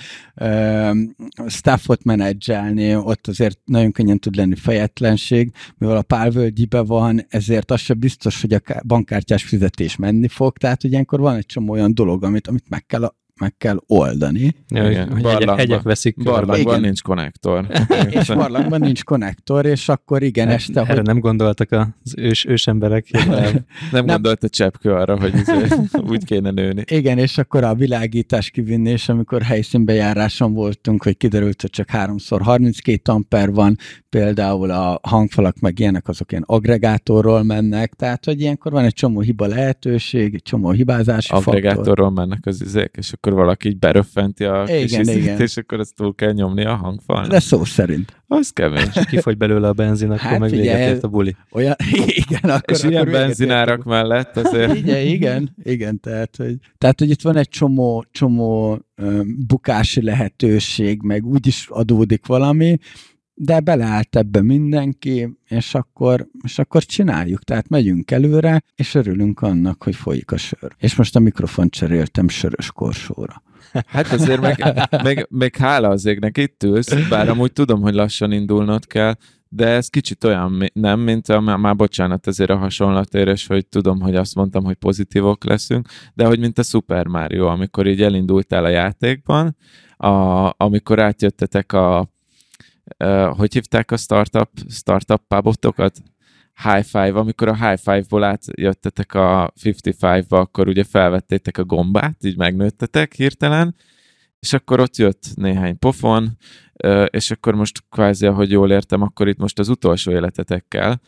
staffot 1.48 2.04
menedzselni, 2.04 2.96
ott 2.96 3.28
azért 3.28 3.60
nagyon 3.66 3.92
könnyen 3.92 4.20
tud 4.20 4.36
lenni 4.36 4.56
fejetlenség, 4.56 5.52
mivel 5.78 5.98
a 5.98 6.02
pálvölgyibe 6.02 6.80
van, 6.80 7.26
ezért 7.30 7.72
az 7.72 7.80
sem 7.80 8.00
biztos, 8.00 8.42
hogy 8.42 8.54
a 8.54 8.62
bankkártyás 8.88 9.44
fizetés 9.44 9.96
menni 9.96 10.28
fog, 10.28 10.58
tehát 10.58 10.82
hogy 10.82 10.92
ilyenkor 10.92 11.20
van 11.20 11.36
egy 11.36 11.46
csomó 11.46 11.72
olyan 11.72 11.94
dolog, 11.94 12.24
amit, 12.24 12.48
amit 12.48 12.70
meg 12.70 12.86
kell 12.86 13.04
meg 13.42 13.58
kell 13.58 13.82
oldani. 13.88 14.56
Ja, 14.68 14.90
igen, 14.90 15.12
hogy 15.12 15.22
barlangban, 15.22 15.58
hegyek 15.58 15.82
veszik. 15.82 16.24
Barlangban 16.24 16.60
igen. 16.60 16.82
nincs 16.82 17.02
konnektor. 17.02 17.68
és 18.20 18.28
barlangban 18.28 18.80
nincs 18.80 19.04
konnektor, 19.04 19.66
és 19.66 19.90
akkor 19.90 20.24
igen, 20.24 20.48
hát, 20.48 20.56
este... 20.56 20.82
Erre 20.82 20.94
hogy... 20.94 21.04
nem 21.04 21.20
gondoltak 21.20 21.72
az 21.72 22.14
ős, 22.18 22.46
ősemberek. 22.46 23.08
Nem, 23.12 23.28
nem, 23.30 23.66
nem 23.92 24.06
gondolt 24.06 24.44
a 24.44 24.50
cseppkő 24.50 24.94
arra, 24.94 25.20
hogy 25.20 25.34
úgy 26.12 26.26
kéne 26.26 26.52
nőni. 26.52 26.84
Igen, 26.88 27.18
és 27.18 27.38
akkor 27.38 27.64
a 27.64 27.76
világítás 27.76 28.50
kivinni, 28.50 28.90
és 28.90 29.10
amikor 29.10 29.42
helyszínbejáráson 29.42 30.54
voltunk, 30.54 31.04
hogy 31.04 31.18
kiderült, 31.18 31.62
hogy 31.62 31.70
csak 31.70 31.90
3x32 31.94 33.04
amper 33.04 33.52
van, 33.52 33.78
például 34.12 34.72
a 34.72 35.00
hangfalak 35.04 35.60
meg 35.60 35.80
ilyenek, 35.80 36.08
azok 36.08 36.32
ilyen 36.32 36.44
agregátorról 36.48 37.44
mennek, 37.44 37.94
tehát 37.94 38.26
hogy 38.26 38.42
ilyenkor 38.42 38.72
van 38.72 38.86
egy 38.86 38.94
csomó 38.94 39.20
hiba 39.20 39.48
lehetőség, 39.48 40.34
egy 40.34 40.42
csomó 40.42 40.72
hibázási 40.72 41.34
Agregátorról 41.34 42.08
faktor. 42.08 42.12
mennek 42.12 42.46
az 42.46 42.62
izék, 42.62 42.96
és 42.98 43.14
akkor 43.14 43.34
valaki 43.34 43.68
így 43.68 43.80
beröffenti 43.80 44.44
a 44.44 44.64
igen, 44.68 44.82
kis 44.82 44.98
izét, 44.98 45.16
igen. 45.16 45.42
és 45.42 45.58
akkor 45.58 45.80
ezt 45.80 45.96
túl 45.96 46.16
kell 46.16 46.32
nyomni 46.32 46.66
a 46.66 46.76
hangfalnak. 46.76 47.30
De 47.30 47.40
szó 47.40 47.64
szerint. 47.64 48.22
Az 48.28 48.50
kemény. 48.50 48.88
És 48.96 49.06
kifogy 49.06 49.38
belőle 49.38 49.68
a 49.68 49.74
benzin, 49.74 50.10
akkor 50.10 50.20
hát 50.20 50.40
meg 50.40 50.50
véget 50.50 51.04
a 51.04 51.08
buli. 51.08 51.36
Olyan, 51.52 51.76
igen, 52.28 52.50
akkor, 52.50 52.76
és 52.76 52.80
akkor 52.80 52.92
ilyen 52.92 53.12
benzinárak 53.12 53.84
mellett 53.84 54.38
azért. 54.38 54.76
Igen, 54.76 55.06
igen, 55.06 55.56
igen, 55.64 56.00
tehát 56.00 56.36
hogy, 56.36 56.56
tehát, 56.78 57.00
hogy 57.00 57.10
itt 57.10 57.22
van 57.22 57.36
egy 57.36 57.50
csomó, 57.50 58.06
csomó 58.12 58.80
bukási 59.48 60.02
lehetőség, 60.02 61.02
meg 61.02 61.26
úgy 61.26 61.48
is 61.48 61.68
adódik 61.70 62.26
valami, 62.26 62.78
de 63.44 63.60
beleállt 63.60 64.16
ebbe 64.16 64.42
mindenki, 64.42 65.38
és 65.48 65.76
akkor, 65.76 66.28
és 66.44 66.60
akkor 66.60 66.84
csináljuk. 66.84 67.44
Tehát 67.44 67.70
megyünk 67.70 68.12
előre, 68.12 68.64
és 68.76 68.96
örülünk 68.96 69.42
annak, 69.42 69.84
hogy 69.84 69.96
folyik 69.96 70.32
a 70.32 70.38
sör. 70.38 70.76
És 70.78 70.96
most 70.96 71.16
a 71.16 71.20
mikrofon 71.20 71.70
cseréltem 71.70 72.28
sörös 72.28 72.72
korsóra. 72.72 73.44
Hát 73.86 74.12
azért 74.12 74.42
meg, 74.42 74.64
meg, 75.04 75.28
meg 75.30 75.56
hála 75.56 75.88
az 75.88 76.06
égnek 76.06 76.38
itt 76.38 76.64
ülsz, 76.64 77.08
bár 77.10 77.30
amúgy 77.30 77.54
tudom, 77.54 77.82
hogy 77.82 77.94
lassan 77.94 78.32
indulnod 78.32 78.88
kell, 78.88 79.16
de 79.50 79.68
ez 79.68 79.88
kicsit 79.88 80.24
olyan, 80.24 80.70
nem, 80.74 81.00
mint 81.00 81.30
a, 81.30 81.40
már 81.40 81.76
bocsánat 81.76 82.28
ezért 82.28 82.50
a 82.50 82.58
hasonlatért, 82.58 83.46
hogy 83.46 83.68
tudom, 83.68 84.02
hogy 84.02 84.16
azt 84.16 84.36
mondtam, 84.36 84.64
hogy 84.64 84.76
pozitívok 84.76 85.44
leszünk, 85.44 85.88
de 86.14 86.26
hogy 86.26 86.40
mint 86.40 86.60
a 86.60 86.64
Super 86.64 87.08
Mario, 87.08 87.46
amikor 87.46 87.88
így 87.88 88.02
elindultál 88.02 88.66
a 88.66 88.70
játékban, 88.70 89.56
a, 89.98 90.10
amikor 90.58 91.00
átjöttetek 91.00 91.74
a 91.74 92.10
hogy 93.38 93.54
hívták 93.54 93.92
a 93.92 93.98
startup, 93.98 94.50
startup 94.70 95.22
pubotokat? 95.28 95.98
High 96.64 96.84
Five, 96.84 97.14
amikor 97.14 97.48
a 97.48 97.56
High 97.56 97.80
Five-ból 97.80 98.24
átjöttetek 98.24 99.14
a 99.14 99.54
55-ba, 99.64 100.30
akkor 100.30 100.68
ugye 100.68 100.84
felvettétek 100.84 101.58
a 101.58 101.64
gombát, 101.64 102.24
így 102.24 102.38
megnőttetek 102.38 103.14
hirtelen, 103.14 103.76
és 104.40 104.54
akkor 104.54 104.80
ott 104.80 104.96
jött 104.98 105.24
néhány 105.36 105.80
pofon, 105.80 106.38
és 107.08 107.32
akkor 107.32 107.56
most 107.56 107.84
kvázi, 107.90 108.26
ahogy 108.26 108.52
jól 108.52 108.72
értem, 108.72 109.02
akkor 109.02 109.28
itt 109.28 109.38
most 109.38 109.60
az 109.60 109.70
utolsó 109.70 110.12
életetekkel 110.12 111.02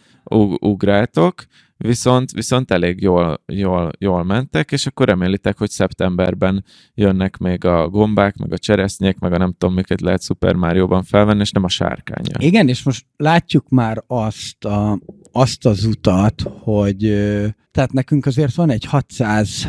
ugráltok, 0.60 1.44
viszont, 1.88 2.32
viszont 2.32 2.72
elég 2.72 3.02
jól, 3.02 3.44
jól, 3.48 3.92
jól 4.00 4.24
mentek, 4.24 4.72
és 4.72 4.86
akkor 4.86 5.08
remélitek, 5.08 5.58
hogy 5.58 5.70
szeptemberben 5.70 6.64
jönnek 6.94 7.38
még 7.38 7.66
a 7.66 7.90
gombák, 7.90 8.36
meg 8.38 8.52
a 8.52 8.58
cseresznyék, 8.58 9.20
meg 9.20 9.34
a 9.34 9.38
nem 9.38 9.56
tudom, 9.58 9.76
miket 9.76 10.02
lehet 10.02 10.24
Super 10.24 10.56
Mario-ban 10.56 11.04
felvenni, 11.04 11.42
és 11.42 11.52
nem 11.52 11.64
a 11.64 11.70
sárkánya. 11.70 12.38
Igen, 12.38 12.68
és 12.68 12.84
most 12.84 13.06
látjuk 13.18 13.70
már 13.70 14.04
azt, 14.08 14.66
a, 14.66 15.00
azt 15.32 15.66
az 15.66 15.86
utat, 15.86 16.42
hogy 16.60 17.00
tehát 17.72 17.92
nekünk 17.92 18.26
azért 18.26 18.56
van 18.56 18.70
egy 18.70 18.86
600 18.86 19.68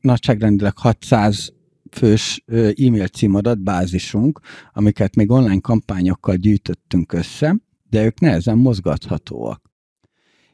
nagyságrendileg 0.00 0.78
600 0.78 1.52
fős 1.90 2.44
e-mail 2.46 3.06
címadat 3.06 3.62
bázisunk, 3.62 4.40
amiket 4.72 5.16
még 5.16 5.30
online 5.30 5.60
kampányokkal 5.60 6.34
gyűjtöttünk 6.34 7.12
össze, 7.12 7.56
de 7.90 8.04
ők 8.04 8.20
nehezen 8.20 8.58
mozgathatóak. 8.58 9.62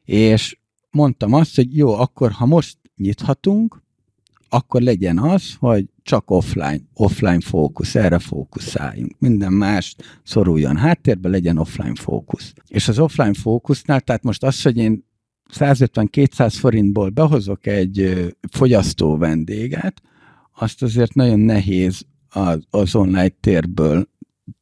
És 0.04 0.56
mondtam 0.94 1.32
azt, 1.32 1.56
hogy 1.56 1.76
jó, 1.76 1.92
akkor 1.92 2.30
ha 2.30 2.46
most 2.46 2.78
nyithatunk, 2.96 3.82
akkor 4.48 4.80
legyen 4.80 5.18
az, 5.18 5.54
hogy 5.58 5.86
csak 6.02 6.30
offline, 6.30 6.80
offline 6.94 7.40
fókusz, 7.40 7.94
erre 7.94 8.18
fókuszáljunk. 8.18 9.14
Minden 9.18 9.52
más 9.52 9.96
szoruljon 10.22 10.76
háttérbe, 10.76 11.28
legyen 11.28 11.58
offline 11.58 11.94
fókusz. 11.94 12.52
És 12.68 12.88
az 12.88 12.98
offline 12.98 13.34
fókusznál, 13.34 14.00
tehát 14.00 14.22
most 14.22 14.42
az, 14.42 14.62
hogy 14.62 14.76
én 14.76 15.04
150-200 15.54 16.54
forintból 16.58 17.08
behozok 17.08 17.66
egy 17.66 18.26
fogyasztó 18.50 19.16
vendéget, 19.16 20.02
azt 20.56 20.82
azért 20.82 21.14
nagyon 21.14 21.40
nehéz 21.40 22.06
az, 22.28 22.64
az 22.70 22.94
online 22.94 23.28
térből, 23.28 24.08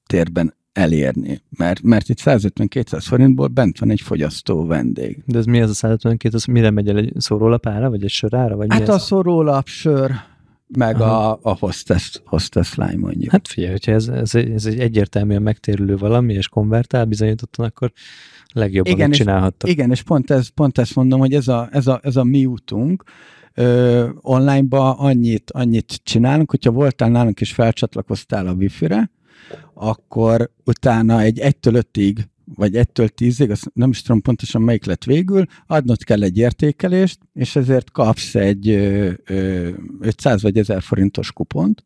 térben 0.06 0.54
elérni, 0.72 1.42
mert, 1.56 1.82
mert 1.82 2.08
itt 2.08 2.18
150-200 2.24 3.04
forintból 3.06 3.46
bent 3.46 3.78
van 3.78 3.90
egy 3.90 4.00
fogyasztó 4.00 4.66
vendég. 4.66 5.22
De 5.26 5.38
ez 5.38 5.44
mi 5.44 5.60
ez 5.60 5.70
a 5.70 5.74
152, 5.74 6.36
az 6.36 6.44
mire 6.44 6.70
megy 6.70 6.88
el 6.88 6.96
egy 6.96 7.12
szórólapára, 7.16 7.90
vagy 7.90 8.04
egy 8.04 8.10
sörára? 8.10 8.56
Vagy 8.56 8.72
hát 8.72 8.88
a 8.88 8.98
szórólap, 8.98 9.66
sör, 9.66 10.10
meg 10.68 11.00
a, 11.00 11.38
a 11.42 11.56
hostess, 11.58 12.16
hostess 12.24 12.74
line 12.74 12.96
mondjuk. 12.96 13.30
Hát 13.30 13.48
figyelj, 13.48 13.72
hogyha 13.72 13.92
ez, 13.92 14.08
ez, 14.08 14.34
ez 14.34 14.66
egy 14.66 14.78
egyértelműen 14.78 15.42
megtérülő 15.42 15.96
valami, 15.96 16.32
és 16.32 16.48
konvertál 16.48 17.04
bizonyítottan, 17.04 17.64
akkor 17.64 17.92
legjobban 18.52 18.92
igen, 18.92 19.10
csinálhattak. 19.10 19.70
igen, 19.70 19.90
és 19.90 20.02
pont, 20.02 20.30
ez, 20.30 20.48
pont 20.48 20.78
ezt 20.78 20.94
mondom, 20.94 21.20
hogy 21.20 21.34
ez 21.34 21.48
a, 21.48 21.68
ez 21.72 21.86
a, 21.86 22.00
ez 22.02 22.16
a 22.16 22.24
mi 22.24 22.46
útunk, 22.46 23.04
Ö, 23.54 24.08
online-ba 24.20 24.92
annyit, 24.92 25.50
annyit 25.50 26.00
csinálunk, 26.02 26.50
hogyha 26.50 26.70
voltál 26.70 27.08
nálunk 27.08 27.40
és 27.40 27.52
felcsatlakoztál 27.52 28.46
a 28.46 28.52
wifi-re, 28.52 29.10
akkor 29.74 30.50
utána 30.64 31.20
egy 31.20 31.40
1-től 31.42 31.84
5-ig, 31.92 32.18
vagy 32.54 32.72
1-től 32.74 33.08
10-ig, 33.16 33.50
azt 33.50 33.70
nem 33.74 33.90
is 33.90 34.02
tudom 34.02 34.20
pontosan 34.20 34.62
melyik 34.62 34.84
lett 34.84 35.04
végül, 35.04 35.44
adnod 35.66 36.04
kell 36.04 36.22
egy 36.22 36.38
értékelést, 36.38 37.18
és 37.32 37.56
ezért 37.56 37.90
kapsz 37.90 38.34
egy 38.34 38.68
ö, 38.68 39.10
ö, 39.24 39.70
500 40.00 40.42
vagy 40.42 40.58
1000 40.58 40.82
forintos 40.82 41.32
kupont, 41.32 41.84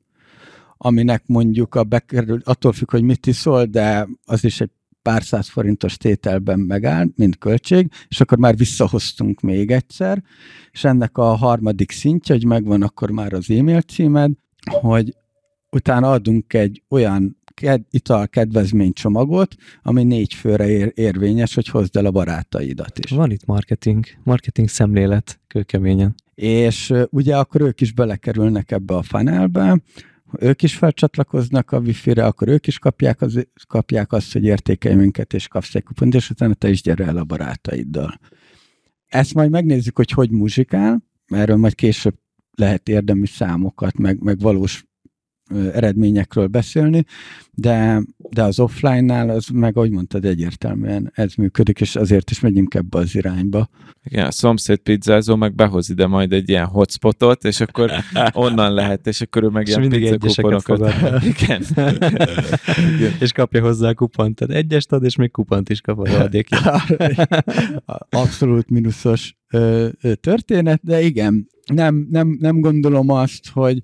aminek 0.77 1.23
mondjuk 1.27 1.75
a 1.75 1.85
bekerül, 1.85 2.41
attól 2.45 2.73
függ, 2.73 2.91
hogy 2.91 3.03
mit 3.03 3.27
iszol, 3.27 3.65
de 3.65 4.09
az 4.25 4.45
is 4.45 4.61
egy 4.61 4.71
pár 5.03 5.23
száz 5.23 5.49
forintos 5.49 5.97
tételben 5.97 6.59
megáll, 6.59 7.07
mint 7.17 7.39
költség, 7.39 7.91
és 8.09 8.21
akkor 8.21 8.39
már 8.39 8.57
visszahoztunk 8.57 9.41
még 9.41 9.71
egyszer, 9.71 10.23
és 10.71 10.85
ennek 10.85 11.19
a 11.19 11.35
harmadik 11.35 11.93
szintje, 11.93 12.35
hogy 12.35 12.45
megvan 12.45 12.83
akkor 12.83 13.11
már 13.11 13.33
az 13.33 13.51
e-mail 13.51 13.81
címed, 13.81 14.31
hogy 14.71 15.17
utána 15.71 16.11
adunk 16.11 16.53
egy 16.53 16.83
olyan 16.89 17.37
ked, 17.57 17.83
ital 17.91 18.29
kedvezménycsomagot, 18.29 19.55
ami 19.83 20.05
négy 20.05 20.35
főre 20.35 20.69
ér, 20.69 20.93
érvényes, 20.95 21.55
hogy 21.55 21.69
hozd 21.69 21.97
el 21.97 22.07
a 22.07 22.11
barátaidat 22.11 22.99
is. 22.99 23.11
Van 23.11 23.31
itt 23.31 23.45
marketing, 23.45 24.05
marketing 24.23 24.69
szemlélet 24.69 25.41
kőkeményen. 25.47 26.15
És 26.35 26.93
ugye 27.11 27.37
akkor 27.37 27.61
ők 27.61 27.81
is 27.81 27.93
belekerülnek 27.93 28.71
ebbe 28.71 28.95
a 28.95 29.03
funnelbe, 29.03 29.81
ha 30.27 30.39
ők 30.41 30.63
is 30.63 30.75
felcsatlakoznak 30.75 31.73
a 31.73 31.79
wifi-re, 31.79 32.25
akkor 32.25 32.49
ők 32.49 32.67
is 32.67 32.79
kapják, 32.79 33.21
az, 33.21 33.47
kapják 33.67 34.13
azt, 34.13 34.33
hogy 34.33 34.45
értékelj 34.45 34.95
minket, 34.95 35.35
és 35.35 35.49
kapsz 35.49 35.75
egy 35.75 35.83
kupont, 35.83 36.15
és 36.15 36.31
utána 36.31 36.55
te 36.55 36.69
is 36.69 36.83
gyere 36.83 37.05
el 37.05 37.17
a 37.17 37.25
barátaiddal. 37.25 38.21
Ezt 39.07 39.35
majd 39.35 39.51
megnézzük, 39.51 39.97
hogy 39.97 40.11
hogy 40.11 40.31
muzsikál, 40.31 41.03
erről 41.27 41.57
majd 41.57 41.75
később 41.75 42.15
lehet 42.57 42.89
érdemi 42.89 43.27
számokat, 43.27 43.99
meg, 43.99 44.23
meg 44.23 44.39
valós 44.39 44.86
eredményekről 45.73 46.47
beszélni, 46.47 47.05
de, 47.55 48.03
de 48.31 48.43
az 48.43 48.61
offline-nál 48.61 49.29
az 49.29 49.47
meg, 49.53 49.77
ahogy 49.77 49.91
mondtad, 49.91 50.25
egyértelműen 50.25 51.13
ez 51.15 51.35
működik, 51.35 51.81
és 51.81 51.97
azért 51.97 52.31
is 52.31 52.41
megyünk 52.41 52.75
ebbe 52.75 52.99
az 52.99 53.15
irányba. 53.15 53.69
Igen, 54.05 54.27
a 54.27 54.31
szomszéd 54.31 54.79
pizzázó 54.79 55.37
meg 55.37 55.55
behoz 55.55 55.91
ide 55.91 56.07
majd 56.07 56.33
egy 56.33 56.49
ilyen 56.49 56.67
hotspotot, 56.67 57.45
és 57.45 57.61
akkor 57.61 57.91
onnan 58.33 58.73
lehet, 58.73 59.07
és 59.07 59.21
akkor 59.21 59.43
ő 59.43 59.49
meg 59.49 59.69
és 59.69 59.77
ilyen 59.77 60.19
pizzakuponokat. 60.19 60.93
Igen. 61.41 61.63
Igen. 62.97 63.13
és 63.21 63.33
kapja 63.33 63.61
hozzá 63.63 63.89
a 63.89 63.95
kupont. 63.95 64.35
Tehát 64.35 64.55
egyest 64.55 64.93
ad, 64.93 65.05
és 65.05 65.17
még 65.17 65.31
kupont 65.31 65.69
is 65.69 65.81
kap 65.81 65.99
a 65.99 66.31
Abszolút 68.11 68.71
mínuszos 68.71 69.37
történet, 70.21 70.81
de 70.83 71.01
igen, 71.03 71.49
nem, 71.73 72.07
nem, 72.11 72.37
nem 72.41 72.61
gondolom 72.61 73.11
azt, 73.11 73.49
hogy 73.53 73.83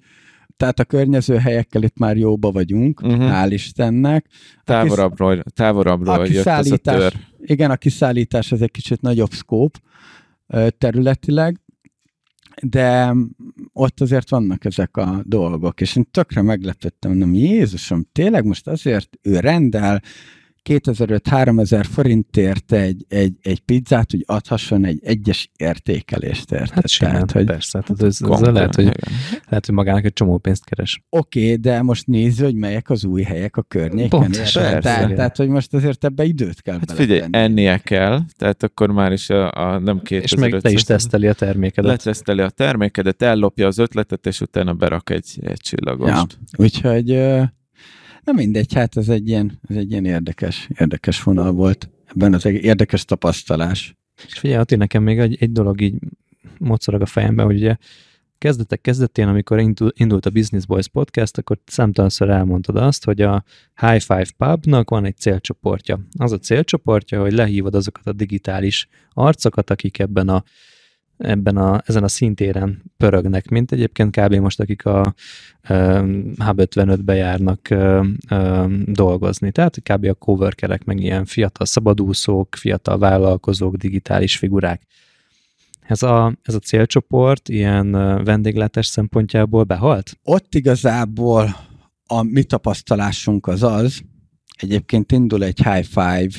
tehát 0.57 0.81
a 0.81 0.85
környező 0.85 1.37
helyekkel 1.37 1.83
itt 1.83 1.99
már 1.99 2.17
jóba 2.17 2.51
vagyunk, 2.51 3.01
uh-huh. 3.03 3.31
hál' 3.31 3.49
Istennek. 3.51 4.27
Távolabbról, 4.65 5.43
távolabbról 5.43 6.21
a 6.21 6.25
jött 6.25 6.47
ez 6.47 6.71
a 6.71 6.77
tör. 6.77 7.15
Igen, 7.41 7.71
a 7.71 7.77
kiszállítás 7.77 8.53
az 8.53 8.63
egy 8.63 8.71
kicsit 8.71 9.01
nagyobb 9.01 9.31
szkóp 9.31 9.79
területileg, 10.79 11.61
de 12.63 13.15
ott 13.73 14.01
azért 14.01 14.31
vannak 14.31 14.65
ezek 14.65 14.97
a 14.97 15.23
dolgok, 15.25 15.81
és 15.81 15.97
én 15.97 16.07
tökre 16.11 16.43
meglepettem, 16.43 17.13
nem 17.13 17.35
Jézusom, 17.35 18.07
tényleg 18.13 18.45
most 18.45 18.69
azért 18.69 19.19
ő 19.23 19.39
rendel 19.39 20.03
2005-3000 20.71 21.87
forintért 21.91 22.73
egy, 22.73 23.05
egy, 23.09 23.33
egy 23.43 23.61
pizzát, 23.61 24.11
hogy 24.11 24.25
adhasson 24.27 24.85
egy 24.85 25.01
egyes 25.05 25.51
értékelést, 25.57 26.53
érted? 26.53 26.71
Hát 26.71 26.89
simán, 26.89 27.13
Tehát, 27.13 27.33
hogy 27.33 27.45
persze, 27.45 27.81
tehát 27.81 28.03
ez, 28.03 28.19
ez 28.31 28.41
lehet, 28.41 28.75
hogy, 28.75 28.85
lehet, 29.49 29.67
hogy 29.67 29.75
magának 29.75 30.05
egy 30.05 30.13
csomó 30.13 30.39
pénzt 30.39 30.65
keres. 30.65 31.03
Oké, 31.09 31.45
okay, 31.45 31.57
de 31.57 31.83
most 31.83 32.07
nézd, 32.07 32.41
hogy 32.41 32.55
melyek 32.55 32.91
az 32.91 33.05
új 33.05 33.23
helyek 33.23 33.57
a 33.57 33.63
környéken. 33.63 34.21
Pont, 34.21 34.37
persze, 34.37 34.79
tehát, 34.79 35.15
tehát, 35.15 35.37
hogy 35.37 35.49
most 35.49 35.75
azért 35.75 36.05
ebbe 36.05 36.25
időt 36.25 36.63
kell 36.63 36.79
Hát 36.79 36.93
figyelj, 36.93 37.23
ennie 37.31 37.79
kell, 37.79 38.21
tehát 38.37 38.63
akkor 38.63 38.91
már 38.91 39.13
is 39.13 39.31
a, 39.31 39.51
a 39.53 39.79
nem 39.79 40.03
két. 40.03 40.23
És 40.23 40.35
meg 40.35 40.61
te 40.61 40.71
is 40.71 40.83
teszteli 40.83 41.27
a 41.27 41.33
termékedet. 41.33 41.91
Leteszteli 41.91 42.41
a 42.41 42.49
termékedet, 42.49 43.23
ellopja 43.23 43.67
az 43.67 43.79
ötletet, 43.79 44.27
és 44.27 44.41
utána 44.41 44.75
berak 44.75 45.11
egy, 45.11 45.39
egy 45.43 45.61
csillagost. 45.61 46.13
Ja, 46.13 46.25
úgyhogy 46.57 47.11
Na 48.25 48.33
mindegy, 48.33 48.75
hát 48.75 48.97
ez 48.97 49.09
egy 49.09 49.29
ilyen, 49.29 49.61
ez 49.69 49.77
egy 49.77 49.91
ilyen 49.91 50.05
érdekes, 50.05 50.69
érdekes 50.79 51.23
vonal 51.23 51.53
volt. 51.53 51.91
Ebben 52.05 52.35
az 52.35 52.47
egy 52.47 52.65
érdekes 52.65 53.05
tapasztalás. 53.05 53.97
És 54.27 54.39
figyelj, 54.39 54.61
Ati, 54.61 54.77
nekem 54.77 55.03
még 55.03 55.19
egy, 55.19 55.37
egy 55.41 55.53
dolog 55.53 55.81
így 55.81 55.95
mocorog 56.59 57.01
a 57.01 57.07
fejemben, 57.07 57.47
hogy 57.47 57.57
ugye 57.57 57.77
kezdetek 58.39 58.81
kezdetén, 58.81 59.29
amikor 59.29 59.59
indult 59.95 60.27
a 60.27 60.31
Business 60.31 60.67
Boys 60.67 60.89
podcast, 60.89 61.39
akkor 61.39 61.59
számtalanszor 61.67 62.31
elmondtad 62.31 62.77
azt, 62.77 63.05
hogy 63.05 63.21
a 63.21 63.45
High 63.81 64.01
Five 64.01 64.27
Pubnak 64.37 64.91
van 64.91 65.05
egy 65.05 65.17
célcsoportja. 65.17 66.01
Az 66.19 66.33
a 66.33 66.39
célcsoportja, 66.39 67.21
hogy 67.21 67.33
lehívod 67.33 67.75
azokat 67.75 68.07
a 68.07 68.13
digitális 68.13 68.89
arcokat, 69.11 69.71
akik 69.71 69.99
ebben 69.99 70.29
a 70.29 70.45
ebben 71.23 71.57
a, 71.57 71.83
ezen 71.87 72.03
a 72.03 72.09
szintéren 72.09 72.83
pörögnek, 72.97 73.49
mint 73.49 73.73
egyébként 73.73 74.17
kb. 74.17 74.35
most, 74.35 74.61
akik 74.61 74.87
a 74.87 75.15
H55-be 76.39 77.15
járnak 77.15 77.69
dolgozni. 78.87 79.51
Tehát 79.51 79.83
kb. 79.83 80.05
a 80.05 80.15
coworkerek, 80.15 80.85
meg 80.85 81.01
ilyen 81.01 81.25
fiatal 81.25 81.67
szabadúszók, 81.67 82.55
fiatal 82.55 82.99
vállalkozók, 82.99 83.77
digitális 83.77 84.37
figurák. 84.37 84.83
Ez 85.81 86.03
a, 86.03 86.37
ez 86.43 86.55
a 86.55 86.59
célcsoport 86.59 87.49
ilyen 87.49 87.91
vendéglátás 88.25 88.87
szempontjából 88.87 89.65
behalt? 89.65 90.19
Ott 90.25 90.55
igazából 90.55 91.57
a 92.07 92.23
mi 92.23 92.43
tapasztalásunk 92.43 93.47
az 93.47 93.63
az, 93.63 94.03
egyébként 94.57 95.13
indul 95.13 95.45
egy 95.45 95.63
High 95.63 95.87
Five 95.87 96.35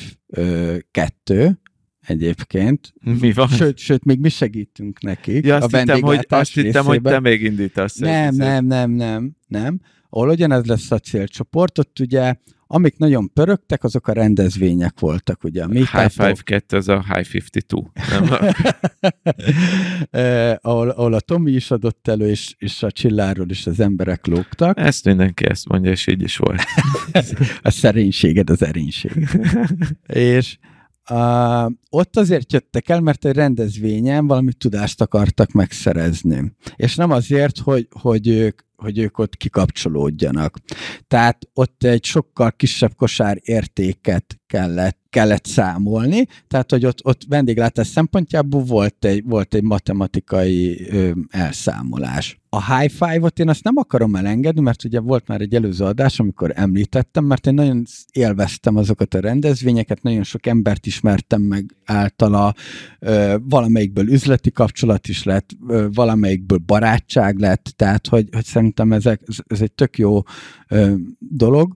kettő, 0.90 1.60
egyébként. 2.06 2.94
Mi 3.20 3.32
van? 3.32 3.48
Sőt, 3.48 3.78
sőt 3.78 4.04
még 4.04 4.20
mi 4.20 4.28
segítünk 4.28 5.02
nekik. 5.02 5.46
Ja, 5.46 5.56
azt 5.56 5.74
a 5.74 5.78
hittem, 5.78 6.00
hogy, 6.00 6.26
azt 6.28 6.54
hittem, 6.54 6.84
hogy 6.84 7.02
te 7.02 7.20
még 7.20 7.42
indítasz. 7.42 7.96
Nem, 7.96 8.34
nem, 8.34 8.66
nem, 8.66 8.90
nem, 8.90 9.36
nem. 9.46 9.80
Ahol 10.08 10.28
ugyanez 10.28 10.64
lesz 10.64 10.90
a 10.90 10.98
célcsoport, 10.98 11.78
ott 11.78 11.98
ugye 11.98 12.34
amik 12.66 12.96
nagyon 12.96 13.32
pörögtek, 13.32 13.84
azok 13.84 14.08
a 14.08 14.12
rendezvények 14.12 15.00
voltak, 15.00 15.44
ugye. 15.44 15.64
A 15.64 15.68
High 15.68 16.08
Five 16.08 16.36
2, 16.42 16.76
az 16.76 16.88
a 16.88 17.04
High 17.14 17.34
52. 17.34 17.76
Nem? 18.10 18.28
eh, 20.10 20.56
ahol, 20.60 20.88
ahol 20.88 21.12
a 21.12 21.20
Tomi 21.20 21.52
is 21.52 21.70
adott 21.70 22.08
elő, 22.08 22.28
és, 22.28 22.54
és 22.58 22.82
a 22.82 22.90
Csilláról 22.90 23.50
is 23.50 23.66
az 23.66 23.80
emberek 23.80 24.26
lógtak. 24.26 24.78
Ezt 24.78 25.04
mindenki 25.04 25.44
ezt 25.48 25.68
mondja, 25.68 25.90
és 25.90 26.06
így 26.06 26.22
is 26.22 26.36
volt. 26.36 26.60
a 27.62 27.70
szerénységed 27.70 28.50
az 28.50 28.62
erénység. 28.62 29.28
és 30.06 30.58
Uh, 31.10 31.72
ott 31.90 32.16
azért 32.16 32.52
jöttek 32.52 32.88
el, 32.88 33.00
mert 33.00 33.24
egy 33.24 33.34
rendezvényen 33.34 34.26
valami 34.26 34.52
tudást 34.52 35.00
akartak 35.00 35.52
megszerezni. 35.52 36.52
És 36.76 36.94
nem 36.94 37.10
azért, 37.10 37.58
hogy, 37.58 37.88
hogy 37.90 38.28
ők 38.28 38.62
hogy 38.76 38.98
ők 38.98 39.18
ott 39.18 39.36
kikapcsolódjanak. 39.36 40.58
Tehát 41.08 41.48
ott 41.54 41.84
egy 41.84 42.04
sokkal 42.04 42.52
kisebb 42.52 42.94
kosár 42.94 43.38
értéket 43.42 44.40
kellett, 44.46 44.98
kellett 45.14 45.46
számolni, 45.46 46.26
tehát 46.48 46.70
hogy 46.70 46.86
ott, 46.86 47.04
ott 47.04 47.22
vendéglátás 47.28 47.86
szempontjából 47.86 48.62
volt 48.62 49.04
egy, 49.04 49.22
volt 49.24 49.54
egy 49.54 49.62
matematikai 49.62 50.86
ö, 50.90 51.10
elszámolás. 51.30 52.38
A 52.48 52.76
high 52.76 52.92
five-ot 52.92 53.38
én 53.38 53.48
azt 53.48 53.64
nem 53.64 53.76
akarom 53.76 54.14
elengedni, 54.14 54.60
mert 54.60 54.84
ugye 54.84 55.00
volt 55.00 55.28
már 55.28 55.40
egy 55.40 55.54
előző 55.54 55.84
adás, 55.84 56.20
amikor 56.20 56.52
említettem, 56.54 57.24
mert 57.24 57.46
én 57.46 57.54
nagyon 57.54 57.84
élveztem 58.12 58.76
azokat 58.76 59.14
a 59.14 59.20
rendezvényeket, 59.20 60.02
nagyon 60.02 60.22
sok 60.22 60.46
embert 60.46 60.86
ismertem 60.86 61.42
meg 61.42 61.76
általa, 61.84 62.54
ö, 62.98 63.36
valamelyikből 63.42 64.08
üzleti 64.08 64.50
kapcsolat 64.50 65.08
is 65.08 65.22
lett, 65.22 65.50
ö, 65.68 65.86
valamelyikből 65.92 66.58
barátság 66.58 67.38
lett, 67.38 67.72
tehát 67.76 68.06
hogy, 68.06 68.28
hogy 68.32 68.44
szerintem 68.44 68.92
ezek, 68.92 69.20
ez, 69.26 69.36
ez 69.46 69.60
egy 69.60 69.72
tök 69.72 69.98
jó 69.98 70.22
ö, 70.68 70.94
dolog 71.18 71.74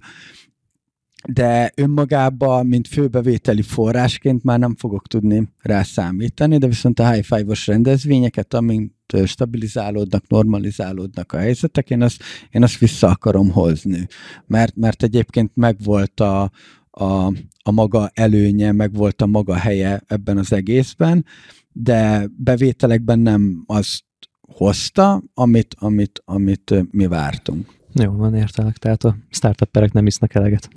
de 1.32 1.72
önmagában, 1.74 2.66
mint 2.66 2.88
főbevételi 2.88 3.62
forrásként 3.62 4.42
már 4.42 4.58
nem 4.58 4.74
fogok 4.76 5.06
tudni 5.06 5.48
rá 5.62 5.82
számítani, 5.82 6.58
de 6.58 6.66
viszont 6.66 7.00
a 7.00 7.10
high 7.10 7.24
five-os 7.24 7.66
rendezvényeket, 7.66 8.54
amint 8.54 8.92
stabilizálódnak, 9.24 10.28
normalizálódnak 10.28 11.32
a 11.32 11.38
helyzetek, 11.38 11.90
én 11.90 12.02
azt, 12.02 12.22
én 12.50 12.62
azt 12.62 12.78
vissza 12.78 13.08
akarom 13.08 13.50
hozni. 13.50 14.06
Mert, 14.46 14.76
mert 14.76 15.02
egyébként 15.02 15.50
megvolt 15.54 16.20
a, 16.20 16.50
a, 16.90 17.32
a 17.62 17.70
maga 17.70 18.10
előnye, 18.14 18.72
megvolt 18.72 19.22
a 19.22 19.26
maga 19.26 19.54
helye 19.54 20.02
ebben 20.06 20.38
az 20.38 20.52
egészben, 20.52 21.24
de 21.72 22.26
bevételekben 22.36 23.18
nem 23.18 23.62
azt 23.66 24.04
hozta, 24.40 25.22
amit, 25.34 25.74
amit, 25.78 26.22
amit 26.24 26.74
mi 26.90 27.06
vártunk. 27.06 27.66
Jó, 27.92 28.12
van 28.12 28.34
értelek, 28.34 28.76
tehát 28.76 29.04
a 29.04 29.16
startupperek 29.30 29.92
nem 29.92 30.06
isznak 30.06 30.34
eleget. 30.34 30.68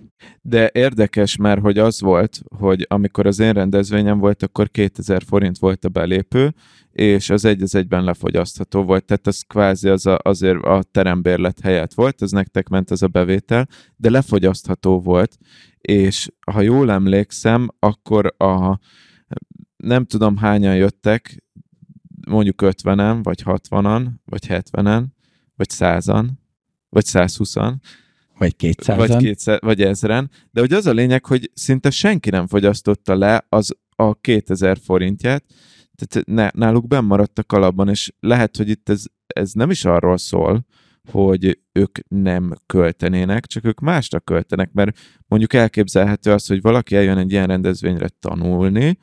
De 0.42 0.70
érdekes, 0.74 1.36
mert 1.36 1.62
hogy 1.62 1.78
az 1.78 2.02
volt, 2.02 2.42
hogy 2.58 2.86
amikor 2.90 3.26
az 3.28 3.40
én 3.40 3.54
rendezvényem 3.54 4.20
volt, 4.20 4.44
akkor 4.44 4.70
2000 4.70 5.24
forint 5.24 5.58
volt 5.58 5.86
a 5.86 5.90
belépő, 5.90 6.54
és 6.92 7.30
az 7.30 7.46
egy 7.46 7.62
az 7.62 7.76
egyben 7.76 8.04
lefogyasztható 8.04 8.84
volt, 8.84 9.06
tehát 9.06 9.28
az 9.28 9.42
kvázi 9.42 9.90
az 9.90 10.06
a, 10.06 10.20
azért 10.24 10.64
a 10.64 10.84
terembérlet 10.92 11.60
helyett 11.60 11.94
volt, 11.94 12.22
az 12.22 12.32
nektek 12.32 12.68
ment 12.68 12.92
az 12.92 13.04
a 13.04 13.08
bevétel, 13.08 13.68
de 13.96 14.10
lefogyasztható 14.10 15.00
volt, 15.00 15.38
és 15.78 16.30
ha 16.52 16.62
jól 16.62 16.92
emlékszem, 16.92 17.68
akkor 17.80 18.34
a 18.38 18.80
nem 19.78 20.06
tudom 20.06 20.38
hányan 20.38 20.76
jöttek, 20.76 21.44
mondjuk 22.28 22.62
50-en, 22.64 23.20
vagy 23.24 23.42
60-an, 23.46 24.08
vagy 24.26 24.46
70-en, 24.48 25.04
vagy 25.56 25.70
100-an, 25.74 26.26
vagy 26.90 27.06
120-an, 27.08 27.74
vagy 28.42 28.56
200 28.56 28.98
Vagy, 28.98 29.18
200, 29.18 29.60
vagy 29.62 29.82
ezeren. 29.82 30.30
De 30.52 30.60
hogy 30.60 30.74
az 30.74 30.86
a 30.86 30.92
lényeg, 30.92 31.26
hogy 31.26 31.52
szinte 31.54 31.90
senki 31.90 32.30
nem 32.30 32.48
fogyasztotta 32.48 33.16
le 33.16 33.46
az 33.50 33.76
a 33.96 34.14
2000 34.16 34.78
forintját, 34.84 35.44
tehát 35.96 36.28
ne, 36.28 36.50
náluk 36.54 36.88
benn 36.88 37.04
maradtak 37.04 37.52
alapban, 37.52 37.90
és 37.90 38.12
lehet, 38.20 38.58
hogy 38.58 38.70
itt 38.70 38.90
ez, 38.90 39.04
ez 39.28 39.52
nem 39.52 39.70
is 39.70 39.86
arról 39.86 40.18
szól, 40.18 40.66
hogy 41.12 41.60
ők 41.72 42.00
nem 42.08 42.54
költenének, 42.66 43.46
csak 43.46 43.66
ők 43.66 43.80
másra 43.80 44.20
költenek, 44.20 44.72
mert 44.72 44.98
mondjuk 45.28 45.54
elképzelhető 45.54 46.32
az, 46.32 46.48
hogy 46.48 46.62
valaki 46.62 46.96
eljön 46.96 47.18
egy 47.18 47.32
ilyen 47.32 47.48
rendezvényre 47.48 48.10
tanulni, 48.20 48.98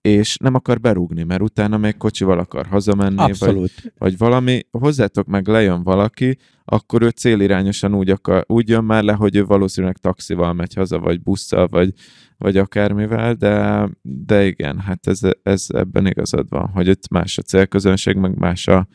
és 0.00 0.36
nem 0.36 0.54
akar 0.54 0.80
berúgni, 0.80 1.22
mert 1.22 1.42
utána 1.42 1.76
még 1.76 1.96
kocsival 1.96 2.38
akar 2.38 2.66
hazamenni, 2.66 3.20
Abszolút. 3.20 3.72
Vagy, 3.82 3.92
vagy 3.98 4.18
valami, 4.18 4.60
hozzátok 4.70 5.26
meg 5.26 5.48
lejön 5.48 5.82
valaki, 5.82 6.38
akkor 6.64 7.02
ő 7.02 7.08
célirányosan 7.08 7.94
úgy, 7.94 8.10
akar, 8.10 8.44
úgy 8.46 8.68
jön 8.68 8.84
már 8.84 9.02
le, 9.02 9.12
hogy 9.12 9.36
ő 9.36 9.44
valószínűleg 9.44 9.96
taxival 9.96 10.52
megy 10.52 10.74
haza, 10.74 10.98
vagy 10.98 11.22
busszal, 11.22 11.68
vagy, 11.68 11.92
vagy 12.38 12.56
akármivel, 12.56 13.34
de, 13.34 13.88
de 14.02 14.46
igen, 14.46 14.78
hát 14.78 15.06
ez, 15.06 15.20
ez 15.42 15.66
ebben 15.68 16.06
igazad 16.06 16.48
van, 16.48 16.68
hogy 16.68 16.86
itt 16.86 17.08
más 17.08 17.38
a 17.38 17.42
célközönség, 17.42 18.16
meg 18.16 18.38
más, 18.38 18.66
a, 18.66 18.88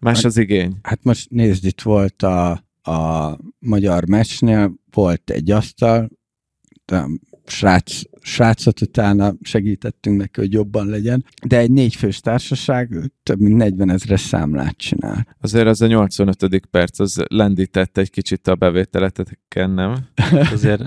más 0.00 0.24
az 0.24 0.36
igény. 0.36 0.78
Hát 0.82 1.04
most 1.04 1.30
nézd, 1.30 1.64
itt 1.64 1.80
volt 1.80 2.22
a, 2.22 2.50
a 2.82 3.38
magyar 3.58 4.08
meccsnél 4.08 4.74
volt 4.90 5.30
egy 5.30 5.50
asztal, 5.50 6.08
srác, 7.50 8.00
srácot 8.20 8.80
utána 8.80 9.34
segítettünk 9.42 10.16
neki, 10.16 10.40
hogy 10.40 10.52
jobban 10.52 10.86
legyen, 10.86 11.24
de 11.46 11.58
egy 11.58 11.70
négyfős 11.70 12.20
társaság 12.20 13.12
több 13.22 13.40
mint 13.40 13.56
40 13.56 13.90
ezres 13.90 14.20
számlát 14.20 14.76
csinál. 14.76 15.26
Azért 15.40 15.66
az 15.66 15.80
a 15.80 15.86
85. 15.86 16.66
perc, 16.70 17.00
az 17.00 17.22
lendített 17.28 17.98
egy 17.98 18.10
kicsit 18.10 18.48
a 18.48 18.54
bevételeteken, 18.54 19.70
nem? 19.70 19.94
Azért 20.52 20.82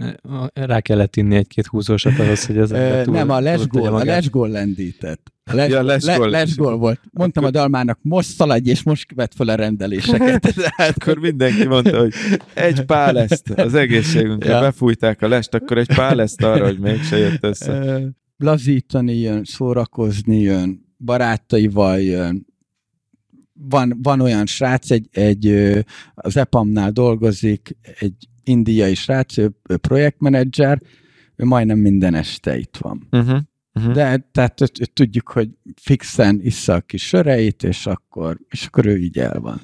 rá 0.53 0.79
kellett 0.79 1.15
inni 1.15 1.35
egy-két 1.35 1.67
húzósat 1.67 2.19
ahhoz, 2.19 2.45
hogy 2.45 2.57
ez 2.57 2.69
Nem, 3.05 3.29
a 3.29 3.39
lesgól, 3.39 3.95
a 3.95 4.03
lesgól 4.03 4.49
lendített. 4.49 5.31
Les, 5.53 5.69
ja, 5.69 5.83
les, 5.83 6.05
le, 6.05 6.17
les 6.17 6.55
gól 6.55 6.77
volt. 6.77 6.99
Mondtam 7.11 7.43
akkor... 7.43 7.55
a 7.55 7.59
dalmának, 7.59 7.99
most 8.01 8.29
szaladj, 8.29 8.69
és 8.69 8.83
most 8.83 9.13
vett 9.15 9.33
fel 9.33 9.47
a 9.47 9.55
rendeléseket. 9.55 10.53
hát... 10.75 10.89
akkor 10.89 11.17
mindenki 11.17 11.67
mondta, 11.67 11.99
hogy 11.99 12.13
egy 12.53 12.85
páleszt 12.85 13.49
az 13.49 13.73
egészségünkre, 13.73 14.51
ja. 14.51 14.59
befújták 14.59 15.21
a 15.21 15.27
lest, 15.27 15.53
akkor 15.53 15.77
egy 15.77 15.95
páleszt 15.95 16.43
arra, 16.43 16.65
hogy 16.65 16.79
mégse 16.79 17.17
jött 17.17 17.43
össze. 17.43 18.01
Lazítani 18.37 19.17
jön, 19.17 19.43
szórakozni 19.43 20.39
jön, 20.39 20.95
barátaival 20.97 21.99
jön, 21.99 22.45
van, 23.69 23.99
van 24.01 24.19
olyan 24.19 24.45
srác, 24.45 24.91
egy, 24.91 25.07
egy, 25.11 25.47
az 26.13 26.37
EPAM-nál 26.37 26.91
dolgozik, 26.91 27.77
egy 27.99 28.13
indiai 28.43 28.95
srác, 28.95 29.37
ő, 29.37 29.51
ő 29.69 29.77
projektmenedzser, 29.77 30.81
ő 31.35 31.45
majdnem 31.45 31.77
minden 31.77 32.13
este 32.13 32.57
itt 32.57 32.77
van. 32.77 33.07
Uh-huh. 33.11 33.39
Uh-huh. 33.73 33.93
De 33.93 34.27
tehát 34.31 34.61
tudjuk, 34.93 35.29
hogy 35.29 35.49
fixen 35.81 36.39
issza 36.41 36.73
a 36.73 36.81
kis 36.81 37.07
söreit, 37.07 37.63
és 37.63 37.85
akkor, 37.85 38.39
és 38.49 38.65
akkor 38.65 38.85
ő 38.85 38.97
így 38.97 39.17
el 39.17 39.39
van. 39.39 39.61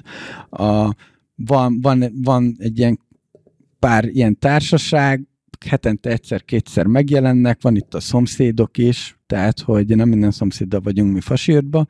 A, 0.50 0.94
van, 1.34 1.80
van, 1.80 2.04
van 2.22 2.56
egy 2.58 2.78
ilyen 2.78 2.98
pár 3.78 4.04
ilyen 4.04 4.38
társaság, 4.38 5.26
hetente 5.66 6.10
egyszer-kétszer 6.10 6.86
megjelennek, 6.86 7.62
van 7.62 7.76
itt 7.76 7.94
a 7.94 8.00
szomszédok 8.00 8.78
is, 8.78 9.18
tehát, 9.26 9.60
hogy 9.60 9.96
nem 9.96 10.08
minden 10.08 10.30
szomszéddal 10.30 10.80
vagyunk 10.80 11.12
mi 11.12 11.20
fasírtba, 11.20 11.86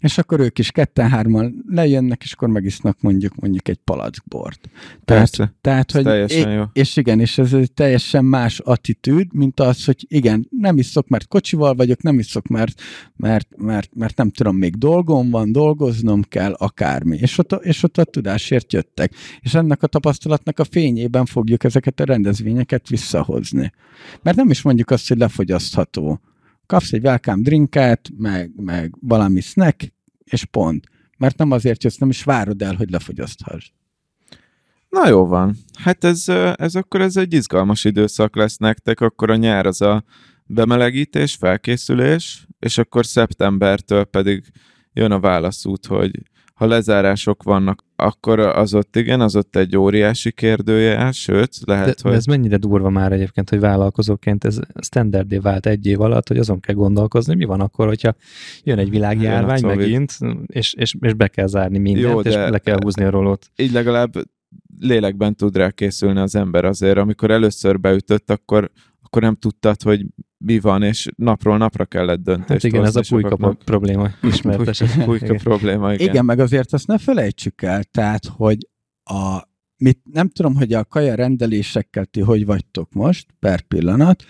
és 0.00 0.18
akkor 0.18 0.40
ők 0.40 0.58
is 0.58 0.70
ketten-hárman 0.70 1.64
lejönnek, 1.68 2.22
és 2.22 2.32
akkor 2.32 2.48
megisznak 2.48 3.00
mondjuk 3.00 3.34
mondjuk 3.34 3.68
egy 3.68 3.78
palackbort. 3.84 4.60
Tehát, 5.04 5.04
Persze, 5.04 5.54
tehát 5.60 5.92
hogy 5.92 6.02
teljesen 6.02 6.50
é, 6.50 6.54
jó. 6.54 6.62
És 6.72 6.96
igen, 6.96 7.20
és 7.20 7.38
ez 7.38 7.52
egy 7.52 7.72
teljesen 7.72 8.24
más 8.24 8.58
attitűd, 8.58 9.34
mint 9.34 9.60
az, 9.60 9.84
hogy 9.84 10.06
igen, 10.08 10.48
nem 10.50 10.78
iszok, 10.78 11.08
mert 11.08 11.28
kocsival 11.28 11.74
vagyok, 11.74 12.02
nem 12.02 12.18
iszok, 12.18 12.46
mert, 12.46 12.80
mert, 13.16 13.48
mert, 13.56 13.94
mert 13.94 14.16
nem 14.16 14.30
tudom, 14.30 14.56
még 14.56 14.76
dolgom 14.76 15.30
van, 15.30 15.52
dolgoznom 15.52 16.22
kell, 16.22 16.52
akármi. 16.52 17.16
És 17.16 17.38
ott, 17.38 17.52
és 17.52 17.82
ott 17.82 17.98
a 17.98 18.04
tudásért 18.04 18.72
jöttek. 18.72 19.14
És 19.40 19.54
ennek 19.54 19.82
a 19.82 19.86
tapasztalatnak 19.86 20.58
a 20.58 20.64
fényében 20.64 21.24
fogjuk 21.24 21.64
ezeket 21.64 22.00
a 22.00 22.04
rendezvényeket 22.04 22.88
visszahozni. 22.88 23.72
Mert 24.22 24.36
nem 24.36 24.50
is 24.50 24.62
mondjuk 24.62 24.90
azt, 24.90 25.08
hogy 25.08 25.18
lefogyasztható 25.18 26.20
kapsz 26.70 26.92
egy 26.92 27.04
welcome 27.04 27.42
drinket, 27.42 28.10
meg, 28.16 28.52
meg 28.56 28.94
valami 29.00 29.40
snack, 29.40 29.92
és 30.24 30.44
pont. 30.44 30.86
Mert 31.18 31.38
nem 31.38 31.50
azért 31.50 31.82
jössz, 31.82 31.96
nem 31.96 32.08
is 32.08 32.24
várod 32.24 32.62
el, 32.62 32.74
hogy 32.74 32.90
lefogyaszthass. 32.90 33.70
Na 34.88 35.08
jó 35.08 35.26
van. 35.26 35.56
Hát 35.78 36.04
ez, 36.04 36.28
ez 36.54 36.74
akkor 36.74 37.00
ez 37.00 37.16
egy 37.16 37.32
izgalmas 37.32 37.84
időszak 37.84 38.36
lesz 38.36 38.56
nektek, 38.56 39.00
akkor 39.00 39.30
a 39.30 39.36
nyár 39.36 39.66
az 39.66 39.80
a 39.80 40.04
bemelegítés, 40.46 41.34
felkészülés, 41.34 42.46
és 42.58 42.78
akkor 42.78 43.06
szeptembertől 43.06 44.04
pedig 44.04 44.44
jön 44.92 45.10
a 45.10 45.20
válaszút, 45.20 45.86
hogy 45.86 46.22
ha 46.60 46.66
lezárások 46.66 47.42
vannak, 47.42 47.84
akkor 47.96 48.38
az 48.38 48.74
ott 48.74 48.96
igen, 48.96 49.20
az 49.20 49.36
ott 49.36 49.56
egy 49.56 49.76
óriási 49.76 50.32
kérdője, 50.32 51.12
sőt, 51.12 51.56
lehet, 51.64 51.86
de, 51.86 51.94
hogy... 52.02 52.10
De 52.10 52.16
ez 52.16 52.24
mennyire 52.24 52.56
durva 52.56 52.90
már 52.90 53.12
egyébként, 53.12 53.50
hogy 53.50 53.60
vállalkozóként 53.60 54.44
ez 54.44 54.58
standardé 54.80 55.38
vált 55.38 55.66
egy 55.66 55.86
év 55.86 56.00
alatt, 56.00 56.28
hogy 56.28 56.38
azon 56.38 56.60
kell 56.60 56.74
gondolkozni, 56.74 57.34
mi 57.34 57.44
van 57.44 57.60
akkor, 57.60 57.86
hogyha 57.86 58.14
jön 58.62 58.78
egy 58.78 58.90
világjárvány 58.90 59.60
jön 59.60 59.76
megint, 59.76 60.18
és, 60.46 60.74
és, 60.74 60.94
és 61.00 61.14
be 61.14 61.28
kell 61.28 61.46
zárni 61.46 61.78
mindent, 61.78 62.12
Jó, 62.12 62.20
és 62.20 62.34
le 62.34 62.58
kell 62.58 62.78
húzni 62.82 63.04
a 63.04 63.10
rolót. 63.10 63.50
Így 63.56 63.72
legalább 63.72 64.12
lélekben 64.78 65.34
tud 65.34 65.56
rá 65.56 65.70
készülni 65.70 66.20
az 66.20 66.34
ember 66.34 66.64
azért. 66.64 66.98
Amikor 66.98 67.30
először 67.30 67.80
beütött, 67.80 68.30
akkor, 68.30 68.70
akkor 69.02 69.22
nem 69.22 69.34
tudtad, 69.34 69.82
hogy 69.82 70.06
mi 70.44 70.60
van, 70.60 70.82
és 70.82 71.08
napról 71.16 71.56
napra 71.56 71.84
kellett 71.84 72.22
döntést 72.22 72.48
hát 72.48 72.62
igen, 72.62 72.84
ez 72.84 72.96
a 72.96 73.02
pulyka 73.08 73.54
probléma. 73.64 74.10
Ismertes. 74.22 74.78
pulyka, 74.78 75.04
pulyka 75.04 75.34
probléma, 75.48 75.92
igen. 75.92 76.08
Igen, 76.08 76.24
meg 76.24 76.38
azért 76.38 76.72
azt 76.72 76.86
ne 76.86 76.98
felejtsük 76.98 77.62
el, 77.62 77.84
tehát, 77.84 78.24
hogy 78.26 78.68
a, 79.04 79.48
mit, 79.76 80.00
nem 80.12 80.28
tudom, 80.28 80.54
hogy 80.54 80.72
a 80.72 80.84
kaja 80.84 81.14
rendelésekkel 81.14 82.04
ti 82.04 82.20
hogy 82.20 82.46
vagytok 82.46 82.92
most, 82.92 83.26
per 83.38 83.60
pillanat, 83.60 84.24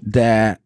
de 0.00 0.60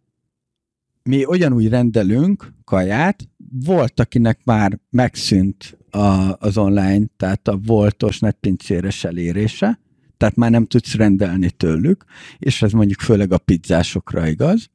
mi 1.03 1.25
ugyanúgy 1.25 1.69
rendelünk 1.69 2.53
kaját, 2.65 3.29
volt, 3.65 4.01
akinek 4.01 4.41
már 4.45 4.79
megszűnt 4.91 5.79
a, 5.91 6.37
az 6.39 6.59
online, 6.59 7.07
tehát 7.17 7.49
a 7.49 7.59
voltos 7.67 8.19
netpincéres 8.19 9.05
elérése, 9.05 9.81
tehát 10.17 10.37
már 10.37 10.51
nem 10.51 10.67
tudsz 10.67 10.95
rendelni 10.95 11.51
tőlük, 11.51 12.05
és 12.39 12.63
ez 12.63 12.73
mondjuk 12.73 13.01
főleg 13.01 13.33
a 13.33 13.39
pizzásokra 13.39 14.29
igaz, 14.29 14.71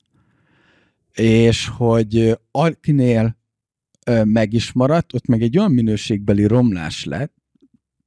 és 1.14 1.68
hogy 1.68 2.40
akinél 2.52 3.38
meg 4.24 4.54
is 4.54 4.72
maradt, 4.72 5.14
ott 5.14 5.26
meg 5.26 5.42
egy 5.42 5.58
olyan 5.58 5.72
minőségbeli 5.72 6.46
romlás 6.46 7.06
lett, 7.06 7.34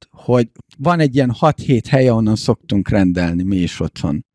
hogy 0.09 0.51
van 0.77 0.99
egy 0.99 1.15
ilyen 1.15 1.35
6-7 1.39 1.83
hely, 1.89 2.07
ahonnan 2.07 2.35
szoktunk 2.35 2.89
rendelni 2.89 3.43
mi 3.43 3.57
is 3.57 3.79
otthon. 3.79 4.25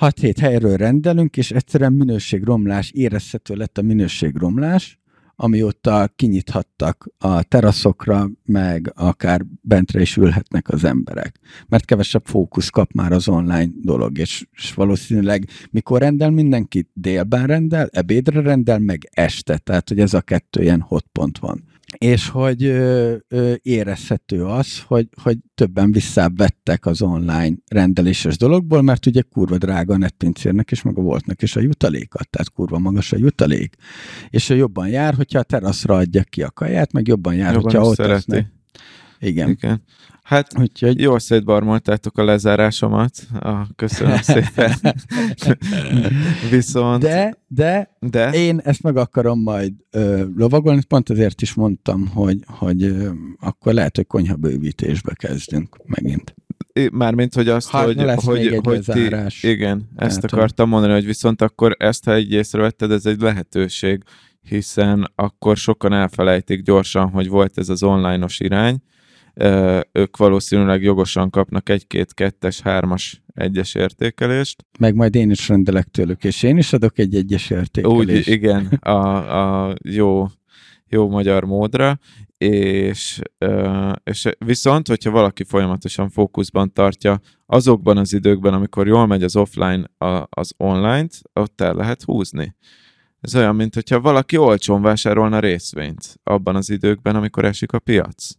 6-7 0.00 0.36
helyről 0.40 0.76
rendelünk, 0.76 1.36
és 1.36 1.50
egyszerűen 1.50 1.92
minőségromlás, 1.92 2.90
érezhető 2.90 3.54
lett 3.54 3.78
a 3.78 3.82
minőségromlás, 3.82 4.98
amióta 5.36 6.08
kinyithattak 6.16 7.08
a 7.18 7.42
teraszokra, 7.42 8.30
meg 8.44 8.92
akár 8.94 9.44
bentre 9.60 10.00
is 10.00 10.16
ülhetnek 10.16 10.68
az 10.68 10.84
emberek. 10.84 11.40
Mert 11.68 11.84
kevesebb 11.84 12.24
fókusz 12.24 12.68
kap 12.68 12.92
már 12.92 13.12
az 13.12 13.28
online 13.28 13.70
dolog, 13.80 14.18
és, 14.18 14.46
és 14.52 14.74
valószínűleg 14.74 15.48
mikor 15.70 16.00
rendel 16.00 16.30
mindenki? 16.30 16.88
Délben 16.92 17.46
rendel, 17.46 17.88
ebédre 17.92 18.40
rendel, 18.40 18.78
meg 18.78 19.08
este. 19.10 19.58
Tehát, 19.58 19.88
hogy 19.88 20.00
ez 20.00 20.14
a 20.14 20.20
kettő 20.20 20.62
ilyen 20.62 20.80
hotpont 20.80 21.38
van 21.38 21.64
és 21.98 22.28
hogy 22.28 22.64
ö, 22.64 23.16
ö, 23.28 23.54
érezhető 23.62 24.44
az, 24.44 24.82
hogy, 24.82 25.08
hogy 25.22 25.38
többen 25.54 25.92
visszavettek 25.92 26.86
az 26.86 27.02
online 27.02 27.56
rendeléses 27.66 28.36
dologból, 28.36 28.82
mert 28.82 29.06
ugye 29.06 29.22
kurva 29.22 29.58
drága 29.58 29.94
a 29.94 29.98
netpincérnek 29.98 30.70
és 30.70 30.82
meg 30.82 30.98
a 30.98 31.02
voltnak 31.02 31.42
is 31.42 31.56
a 31.56 31.60
jutalékat, 31.60 32.30
tehát 32.30 32.52
kurva 32.52 32.78
magas 32.78 33.12
a 33.12 33.16
jutalék. 33.16 33.74
És 34.28 34.48
jobban 34.48 34.88
jár, 34.88 35.14
hogyha 35.14 35.38
a 35.38 35.42
teraszra 35.42 35.94
adja 35.94 36.22
ki 36.22 36.42
a 36.42 36.50
kaját, 36.50 36.92
meg 36.92 37.06
jobban 37.06 37.34
jár, 37.34 37.54
jobban 37.54 37.72
hogyha 37.72 37.88
ott 37.88 37.96
szereti. 37.96 38.46
Igen. 39.18 39.48
Igen. 39.48 39.82
Hát 40.24 40.58
Úgyhogy... 40.58 41.00
jól 41.00 41.18
szétbarmoltátok 41.18 42.18
a 42.18 42.24
lezárásomat. 42.24 43.10
Ah, 43.40 43.66
köszönöm 43.76 44.16
szépen. 44.32 44.72
Viszont... 46.50 47.02
De, 47.02 47.44
de, 47.46 47.96
de, 48.00 48.30
én 48.30 48.58
ezt 48.58 48.82
meg 48.82 48.96
akarom 48.96 49.42
majd 49.42 49.72
ö, 49.90 50.24
lovagolni, 50.36 50.84
pont 50.84 51.10
azért 51.10 51.42
is 51.42 51.54
mondtam, 51.54 52.06
hogy, 52.06 52.38
hogy 52.46 52.82
ö, 52.82 53.10
akkor 53.40 53.72
lehet, 53.72 53.96
hogy 53.96 54.06
konyhabővítésbe 54.06 55.12
kezdünk 55.14 55.76
megint. 55.86 56.34
Mármint, 56.92 57.34
hogy 57.34 57.48
azt, 57.48 57.68
ha, 57.68 57.82
hogy, 57.82 57.96
lesz 57.96 58.24
hogy, 58.24 58.50
még 58.50 58.66
hogy 58.66 58.84
ti, 58.84 59.10
igen, 59.48 59.88
ezt 59.96 60.20
hát, 60.20 60.32
akartam 60.32 60.68
mondani, 60.68 60.92
hogy 60.92 61.04
viszont 61.04 61.42
akkor 61.42 61.76
ezt, 61.78 62.04
ha 62.04 62.12
egy 62.14 62.32
észrevetted, 62.32 62.90
ez 62.90 63.06
egy 63.06 63.20
lehetőség, 63.20 64.02
hiszen 64.42 65.12
akkor 65.14 65.56
sokan 65.56 65.92
elfelejtik 65.92 66.62
gyorsan, 66.62 67.10
hogy 67.10 67.28
volt 67.28 67.58
ez 67.58 67.68
az 67.68 67.82
online-os 67.82 68.40
irány, 68.40 68.82
ők 69.92 70.16
valószínűleg 70.16 70.82
jogosan 70.82 71.30
kapnak 71.30 71.68
egy-két, 71.68 72.14
kettes, 72.14 72.60
hármas 72.60 73.22
egyes 73.34 73.74
értékelést. 73.74 74.64
Meg 74.78 74.94
majd 74.94 75.14
én 75.14 75.30
is 75.30 75.48
rendelek 75.48 75.86
tőlük, 75.86 76.24
és 76.24 76.42
én 76.42 76.56
is 76.56 76.72
adok 76.72 76.98
egy 76.98 77.14
egyes 77.14 77.50
értékelést. 77.50 78.00
Úgy, 78.00 78.28
igen, 78.28 78.66
a, 78.66 79.68
a 79.68 79.74
jó, 79.82 80.26
jó 80.86 81.08
magyar 81.08 81.44
módra, 81.44 81.98
és, 82.38 83.20
és 84.04 84.28
viszont, 84.38 84.88
hogyha 84.88 85.10
valaki 85.10 85.44
folyamatosan 85.44 86.08
fókuszban 86.08 86.72
tartja 86.72 87.20
azokban 87.46 87.96
az 87.96 88.12
időkben, 88.12 88.54
amikor 88.54 88.86
jól 88.86 89.06
megy 89.06 89.22
az 89.22 89.36
offline 89.36 89.84
az 90.28 90.52
online-t, 90.56 91.20
ott 91.32 91.60
el 91.60 91.74
lehet 91.74 92.02
húzni. 92.02 92.56
Ez 93.20 93.34
olyan, 93.34 93.54
mint 93.54 93.74
hogyha 93.74 94.00
valaki 94.00 94.36
olcsón 94.36 94.82
vásárolna 94.82 95.38
részvényt 95.38 96.20
abban 96.22 96.56
az 96.56 96.70
időkben, 96.70 97.16
amikor 97.16 97.44
esik 97.44 97.72
a 97.72 97.78
piac 97.78 98.30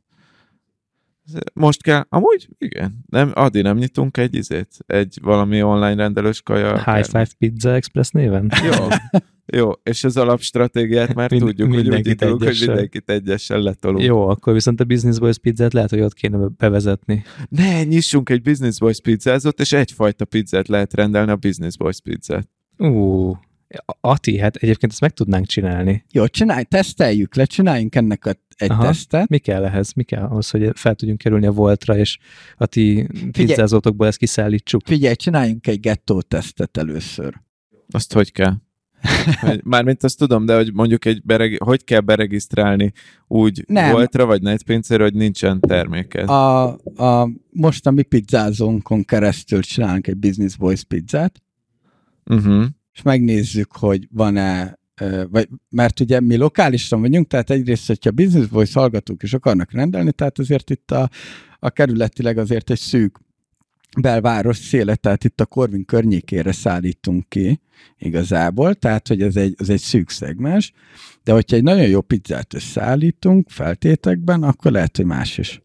Most 1.53 1.83
kell, 1.83 2.05
amúgy 2.09 2.47
igen, 2.57 3.03
nem, 3.05 3.31
addig 3.33 3.63
nem 3.63 3.77
nyitunk 3.77 4.17
egy 4.17 4.35
izét, 4.35 4.77
egy 4.85 5.17
valami 5.21 5.61
online 5.61 5.95
rendelős 5.95 6.41
kaja. 6.41 6.93
High 6.93 7.05
Five 7.05 7.27
Pizza 7.37 7.73
Express 7.73 8.09
néven? 8.09 8.51
Jó, 8.63 8.87
jó, 9.45 9.71
és 9.83 10.03
az 10.03 10.17
alapstratégiát 10.17 11.13
már 11.13 11.31
Mind, 11.31 11.43
tudjuk, 11.43 11.73
hogy 11.73 11.89
úgy 11.89 12.07
indulunk, 12.07 12.43
hogy 12.43 12.63
mindenkit 12.65 13.09
egyessel 13.09 13.59
letolunk. 13.59 14.03
Jó, 14.03 14.27
akkor 14.27 14.53
viszont 14.53 14.79
a 14.79 14.83
Business 14.83 15.17
Boys 15.17 15.37
pizzát 15.37 15.73
lehet, 15.73 15.89
hogy 15.89 16.01
ott 16.01 16.13
kéne 16.13 16.47
bevezetni. 16.57 17.23
Ne, 17.49 17.83
nyissunk 17.83 18.29
egy 18.29 18.41
Business 18.41 18.77
Boys 18.77 19.01
pizzázót, 19.01 19.59
és 19.59 19.71
egyfajta 19.71 20.25
pizzát 20.25 20.67
lehet 20.67 20.93
rendelni 20.93 21.31
a 21.31 21.35
Business 21.35 21.77
Boys 21.77 22.01
pizzát. 22.01 22.49
Ú, 22.77 23.31
Ati, 24.01 24.39
hát 24.39 24.55
egyébként 24.55 24.91
ezt 24.91 25.01
meg 25.01 25.11
tudnánk 25.11 25.45
csinálni. 25.45 26.05
Jó, 26.11 26.27
csinálj, 26.27 26.63
teszteljük 26.63 27.35
le, 27.35 27.45
csináljunk 27.45 27.95
ennek 27.95 28.25
a, 28.25 28.31
egy 28.55 28.71
Aha, 28.71 28.83
tesztet. 28.83 29.29
Mi 29.29 29.37
kell 29.37 29.65
ehhez? 29.65 29.93
Mi 29.93 30.03
kell 30.03 30.23
ahhoz, 30.23 30.49
hogy 30.49 30.69
fel 30.73 30.95
tudjunk 30.95 31.19
kerülni 31.19 31.45
a 31.45 31.51
Voltra, 31.51 31.97
és 31.97 32.17
a 32.57 32.65
ti 32.65 33.07
pizzázótokból 33.31 34.07
ezt 34.07 34.17
kiszállítsuk? 34.17 34.81
Figyelj, 34.85 35.15
csináljunk 35.15 35.67
egy 35.67 35.79
gettó 35.79 36.21
tesztet 36.21 36.77
először. 36.77 37.41
Azt 37.89 38.13
hogy 38.13 38.31
kell? 38.31 38.53
Mármint 39.63 40.03
azt 40.03 40.17
tudom, 40.17 40.45
de 40.45 40.55
hogy 40.55 40.73
mondjuk 40.73 41.05
egy 41.05 41.23
bereg, 41.23 41.57
hogy 41.63 41.83
kell 41.83 41.99
beregisztrálni 41.99 42.91
úgy 43.27 43.63
Nem. 43.67 43.91
voltra, 43.91 44.25
vagy 44.25 44.41
netpincére, 44.41 45.03
hogy 45.03 45.13
nincsen 45.13 45.59
terméked? 45.59 46.29
A, 46.29 46.67
a, 46.95 47.29
most 47.49 47.87
a 47.87 47.91
mi 47.91 48.01
pizzázónkon 48.01 49.03
keresztül 49.03 49.61
csinálunk 49.61 50.07
egy 50.07 50.17
Business 50.17 50.55
Boys 50.55 50.83
pizzát, 50.83 51.41
uh-huh. 52.25 52.65
és 52.93 53.01
megnézzük, 53.01 53.71
hogy 53.71 54.07
van-e 54.11 54.79
vagy, 55.29 55.47
mert 55.69 55.99
ugye 55.99 56.19
mi 56.19 56.35
lokálisan 56.35 57.01
vagyunk, 57.01 57.27
tehát 57.27 57.49
egyrészt, 57.49 57.87
hogyha 57.87 58.11
Business 58.11 58.47
Voice 58.49 58.79
hallgatók 58.79 59.23
is 59.23 59.33
akarnak 59.33 59.71
rendelni, 59.71 60.11
tehát 60.11 60.39
azért 60.39 60.69
itt 60.69 60.91
a, 60.91 61.09
a 61.59 61.69
kerületileg 61.69 62.37
azért 62.37 62.69
egy 62.69 62.79
szűk 62.79 63.19
belváros 64.01 64.57
széle, 64.57 64.95
tehát 64.95 65.23
itt 65.23 65.41
a 65.41 65.45
Korvin 65.45 65.85
környékére 65.85 66.51
szállítunk 66.51 67.29
ki 67.29 67.61
igazából, 67.97 68.73
tehát 68.73 69.07
hogy 69.07 69.21
ez 69.21 69.35
egy, 69.35 69.55
ez 69.57 69.69
egy 69.69 69.79
szűk 69.79 70.09
szegmens, 70.09 70.71
de 71.23 71.31
hogyha 71.31 71.55
egy 71.55 71.63
nagyon 71.63 71.87
jó 71.87 72.01
pizzát 72.01 72.53
összeállítunk 72.53 73.49
feltétekben, 73.49 74.43
akkor 74.43 74.71
lehet, 74.71 74.95
hogy 74.95 75.05
más 75.05 75.37
is 75.37 75.61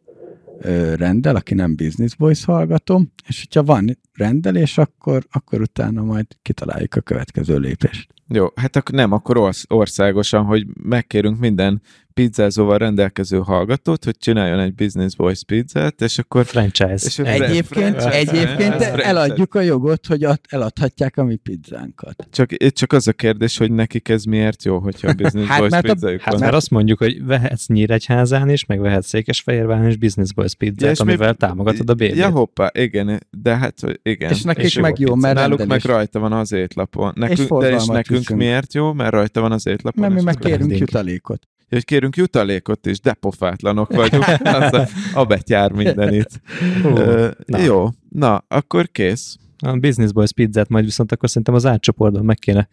ö, 0.61 0.95
rendel, 0.95 1.37
aki 1.37 1.55
nem 1.55 1.77
Business 1.77 2.15
Boys 2.15 2.45
hallgató, 2.45 3.05
és 3.29 3.41
hogyha 3.41 3.63
van 3.63 3.99
rendelés, 4.13 4.79
akkor, 4.79 5.27
akkor 5.31 5.61
utána 5.61 6.03
majd 6.03 6.27
kitaláljuk 6.43 6.95
a 6.95 7.01
következő 7.01 7.59
lépést. 7.59 8.15
Jó, 8.33 8.47
hát 8.55 8.77
akkor 8.77 8.95
nem, 8.95 9.13
akkor 9.13 9.53
országosan, 9.69 10.45
hogy 10.45 10.67
megkérünk 10.83 11.39
minden 11.39 11.83
pizzázóval 12.21 12.79
rendelkező 12.79 13.39
hallgatót, 13.39 14.05
hogy 14.05 14.17
csináljon 14.19 14.59
egy 14.59 14.75
Business 14.75 15.13
Voice 15.17 15.43
pizzát, 15.47 16.01
és 16.01 16.19
akkor... 16.19 16.45
Franchise. 16.45 17.07
És 17.07 17.19
egyébként, 17.19 18.03
franchise. 18.03 18.11
egyébként 18.11 18.75
franchise. 18.75 19.05
eladjuk 19.05 19.55
a 19.55 19.61
jogot, 19.61 20.07
hogy 20.07 20.27
eladhatják 20.49 21.17
a 21.17 21.25
mi 21.25 21.37
pizzánkat. 21.37 22.27
Csak, 22.31 22.57
csak 22.57 22.93
az 22.93 23.09
a 23.09 23.13
kérdés, 23.13 23.59
hogy 23.59 23.73
nekik 23.73 24.09
ez 24.09 24.25
miért 24.25 24.65
jó, 24.65 24.79
hogyha 24.79 25.09
a 25.09 25.13
Business 25.13 25.49
hát, 25.51 25.59
Voice 25.59 25.81
pizzájuk 25.81 26.21
Hát 26.21 26.39
mert 26.39 26.55
azt 26.55 26.71
mondjuk, 26.71 26.99
hogy 26.99 27.25
vehetsz 27.25 27.67
Nyíregyházán 27.67 28.49
is, 28.49 28.67
meg 28.67 28.81
vehetsz 28.81 29.09
Székesfehérváron 29.09 29.89
is 29.89 29.97
Business 29.97 30.31
Voice 30.35 30.57
pizzát, 30.59 30.99
ja, 30.99 31.05
amivel 31.05 31.31
mi... 31.31 31.37
támogatod 31.37 31.91
a 31.91 31.95
bébét. 31.95 32.17
Ja, 32.17 32.31
hoppá, 32.31 32.71
igen, 32.75 33.27
de 33.31 33.57
hát 33.57 33.75
igen. 34.03 34.31
És 34.31 34.43
nekik 34.43 34.65
és 34.65 34.79
meg 34.79 34.99
jó, 34.99 35.15
mert 35.15 35.35
Náluk 35.35 35.67
meg 35.67 35.85
rajta 35.85 36.19
van 36.19 36.33
az 36.33 36.53
étlapon. 36.53 37.13
Nekünk, 37.17 37.61
de 37.61 37.71
és 37.71 37.87
nekünk 37.87 38.19
viszünk. 38.19 38.39
miért 38.39 38.75
jó? 38.75 38.93
Mert 38.93 39.13
rajta 39.13 39.41
van 39.41 39.53
az 39.53 39.67
étlapon. 39.67 40.01
Mert 40.01 40.15
mi 40.15 40.23
meg 40.23 40.37
kérünk 40.37 40.79
jutalékot 40.79 41.49
hogy 41.71 41.85
kérünk 41.85 42.17
jutalékot 42.17 42.87
is, 42.87 43.01
de 43.01 43.13
pofátlanok 43.13 43.95
vagyunk, 43.95 44.25
az 44.61 44.73
a, 44.73 44.87
a 45.15 45.25
betyár 45.25 45.73
mindenit. 45.73 46.41
Uh, 46.85 47.31
na. 47.47 47.59
Jó, 47.59 47.89
na, 48.09 48.45
akkor 48.49 48.89
kész. 48.93 49.37
A 49.63 49.77
Business 49.77 50.13
Boys 50.13 50.33
pizzát 50.33 50.69
majd 50.69 50.85
viszont 50.85 51.13
akkor 51.13 51.29
szerintem 51.29 51.55
az 51.55 51.67
átcsoportban 51.67 52.25
meg 52.25 52.37
kéne 52.37 52.69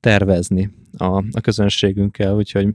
tervezni 0.00 0.70
a, 0.96 1.16
a 1.16 1.40
közönségünkkel, 1.42 2.34
úgyhogy 2.34 2.68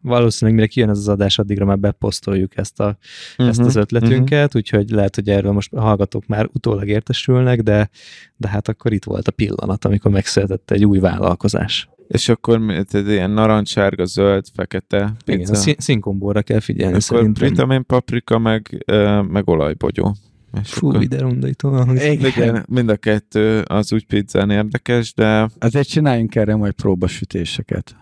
valószínűleg 0.00 0.60
mire 0.60 0.70
kijön 0.72 0.88
ez 0.88 0.98
az 0.98 1.08
adás, 1.08 1.38
addigra 1.38 1.64
már 1.64 1.78
beposztoljuk 1.78 2.56
ezt, 2.56 2.80
a, 2.80 2.98
uh-huh, 3.30 3.48
ezt 3.48 3.60
az 3.60 3.76
ötletünket, 3.76 4.44
uh-huh. 4.44 4.56
úgyhogy 4.56 4.90
lehet, 4.90 5.14
hogy 5.14 5.28
erről 5.28 5.52
most 5.52 5.72
a 5.72 5.80
hallgatók 5.80 6.26
már 6.26 6.48
utólag 6.52 6.88
értesülnek, 6.88 7.60
de, 7.60 7.90
de 8.36 8.48
hát 8.48 8.68
akkor 8.68 8.92
itt 8.92 9.04
volt 9.04 9.28
a 9.28 9.32
pillanat, 9.32 9.84
amikor 9.84 10.10
megszületett 10.10 10.70
egy 10.70 10.84
új 10.84 10.98
vállalkozás. 10.98 11.88
És 12.08 12.28
akkor 12.28 12.60
tehát 12.66 13.08
ilyen 13.08 13.30
narancsárga, 13.30 14.04
zöld, 14.04 14.44
fekete 14.54 15.12
pizza. 15.24 15.52
Igen, 15.60 15.74
a 15.78 15.82
színkombóra 15.82 16.42
kell 16.42 16.60
figyelni 16.60 16.90
akkor 16.90 17.02
szerintem. 17.02 17.48
vitamin, 17.48 17.84
paprika, 17.86 18.38
meg, 18.38 18.84
meg 19.28 19.48
olajbogyó. 19.48 20.14
És 20.62 20.72
Fú, 20.72 20.88
akkor... 20.88 21.02
ide 21.02 21.24
undító. 21.24 21.92
Igen, 21.94 22.64
mind 22.68 22.88
a 22.88 22.96
kettő 22.96 23.60
az 23.60 23.92
úgy 23.92 24.06
pizzán 24.06 24.50
érdekes, 24.50 25.14
de... 25.14 25.48
Azért 25.58 25.88
csináljunk 25.88 26.34
erre 26.34 26.56
majd 26.56 26.72
próbasütéseket. 26.72 27.96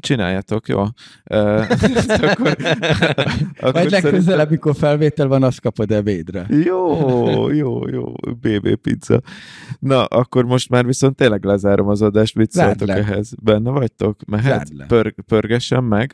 Csináljátok, 0.00 0.68
jó. 0.68 0.80
akkor, 2.22 2.56
Vagy 3.72 3.90
legközelebb, 3.90 4.50
mikor 4.50 4.74
felvétel 4.76 5.26
van, 5.26 5.42
azt 5.42 5.60
kapod 5.60 5.90
ebédre. 5.90 6.46
Jó, 6.64 7.50
jó, 7.50 7.88
jó, 7.88 8.12
BB 8.40 8.74
pizza. 8.74 9.20
Na, 9.78 10.04
akkor 10.04 10.44
most 10.44 10.68
már 10.68 10.86
viszont 10.86 11.16
tényleg 11.16 11.44
lezárom 11.44 11.88
az 11.88 12.02
adást, 12.02 12.34
mit 12.34 12.50
szóltok 12.50 12.88
ehhez? 12.88 13.32
Benne 13.42 13.70
vagytok? 13.70 14.20
Mehet? 14.26 14.72
Pör, 14.86 15.14
pörgessen 15.26 15.84
meg? 15.84 16.12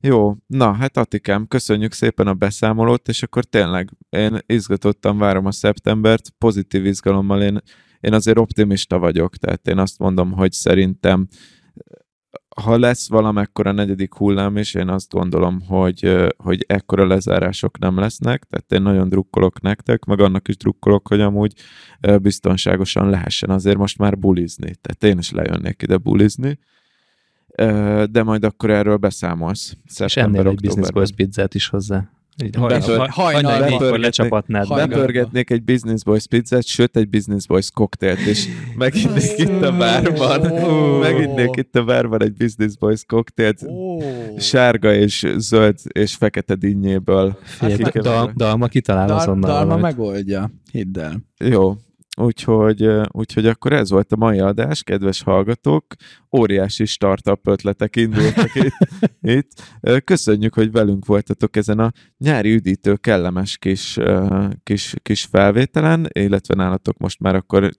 Jó, 0.00 0.36
na, 0.46 0.72
hát 0.72 0.96
Atikám, 0.96 1.46
köszönjük 1.46 1.92
szépen 1.92 2.26
a 2.26 2.34
beszámolót, 2.34 3.08
és 3.08 3.22
akkor 3.22 3.44
tényleg 3.44 3.90
én 4.08 4.38
izgatottan 4.46 5.18
várom 5.18 5.46
a 5.46 5.52
szeptembert, 5.52 6.30
pozitív 6.38 6.84
izgalommal 6.86 7.42
én, 7.42 7.60
én 8.00 8.12
azért 8.12 8.38
optimista 8.38 8.98
vagyok, 8.98 9.36
tehát 9.36 9.68
én 9.68 9.78
azt 9.78 9.98
mondom, 9.98 10.32
hogy 10.32 10.52
szerintem 10.52 11.26
ha 12.62 12.78
lesz 12.78 13.08
valamekkora 13.08 13.72
negyedik 13.72 14.14
hullám, 14.14 14.56
és 14.56 14.74
én 14.74 14.88
azt 14.88 15.12
gondolom, 15.12 15.60
hogy, 15.60 16.26
hogy 16.36 16.64
ekkora 16.68 17.06
lezárások 17.06 17.78
nem 17.78 17.98
lesznek, 17.98 18.44
tehát 18.44 18.72
én 18.72 18.82
nagyon 18.82 19.08
drukkolok 19.08 19.60
nektek, 19.60 20.04
meg 20.04 20.20
annak 20.20 20.48
is 20.48 20.56
drukkolok, 20.56 21.08
hogy 21.08 21.20
amúgy 21.20 21.52
biztonságosan 22.22 23.10
lehessen 23.10 23.50
azért 23.50 23.76
most 23.76 23.98
már 23.98 24.18
bulizni. 24.18 24.74
Tehát 24.80 25.14
én 25.14 25.18
is 25.18 25.30
lejönnék 25.30 25.82
ide 25.82 25.96
bulizni, 25.96 26.58
de 28.10 28.22
majd 28.22 28.44
akkor 28.44 28.70
erről 28.70 28.96
beszámolsz. 28.96 29.76
És 29.98 30.16
ennél 30.16 30.48
egy 30.48 30.60
Business 30.60 30.90
Boys 30.90 31.12
pizzát 31.12 31.54
is 31.54 31.68
hozzá. 31.68 32.10
Hajnal, 33.08 33.98
lecsapatnád. 33.98 34.68
Bepörgetnék 34.68 35.50
egy 35.50 35.62
Business 35.62 36.02
Boys 36.02 36.26
pizzát, 36.26 36.64
sőt 36.64 36.96
egy 36.96 37.08
Business 37.08 37.46
Boys 37.46 37.70
koktélt, 37.70 38.18
és 38.18 38.48
meginnék 38.76 39.38
itt 39.38 39.62
a 39.62 39.76
bárban, 39.76 40.40
meginnék 40.98 41.56
itt 41.56 41.76
a 41.76 41.84
bárban 41.84 42.22
egy 42.22 42.32
Business 42.32 42.76
Boys 42.78 43.04
koktélt, 43.06 43.66
sárga 44.38 44.94
és 44.94 45.26
zöld 45.36 45.78
és 45.92 46.14
fekete 46.14 46.54
dinnyéből. 46.54 47.38
Dalma 48.34 48.66
kitalál 48.66 49.10
azonnal. 49.10 49.50
Dalma 49.50 49.76
megoldja, 49.76 50.50
hidd 50.72 50.98
el. 50.98 51.24
Jó, 51.44 51.76
Úgyhogy, 52.20 52.88
úgyhogy 53.10 53.46
akkor 53.46 53.72
ez 53.72 53.90
volt 53.90 54.12
a 54.12 54.16
mai 54.16 54.38
adás, 54.38 54.82
kedves 54.82 55.22
hallgatók. 55.22 55.84
Óriási 56.36 56.84
startup 56.84 57.48
ötletek 57.48 57.96
indultak 57.96 58.54
itt, 58.54 58.76
itt. 59.36 59.48
Köszönjük, 60.04 60.54
hogy 60.54 60.72
velünk 60.72 61.06
voltatok 61.06 61.56
ezen 61.56 61.78
a 61.78 61.92
nyári 62.18 62.52
üdítő, 62.52 62.96
kellemes 62.96 63.58
kis, 63.58 63.98
kis, 64.62 64.94
kis 65.02 65.24
felvételen, 65.24 66.08
illetve 66.12 66.54
nálatok 66.54 66.98
most 66.98 67.20
már 67.20 67.34
akkor 67.34 67.70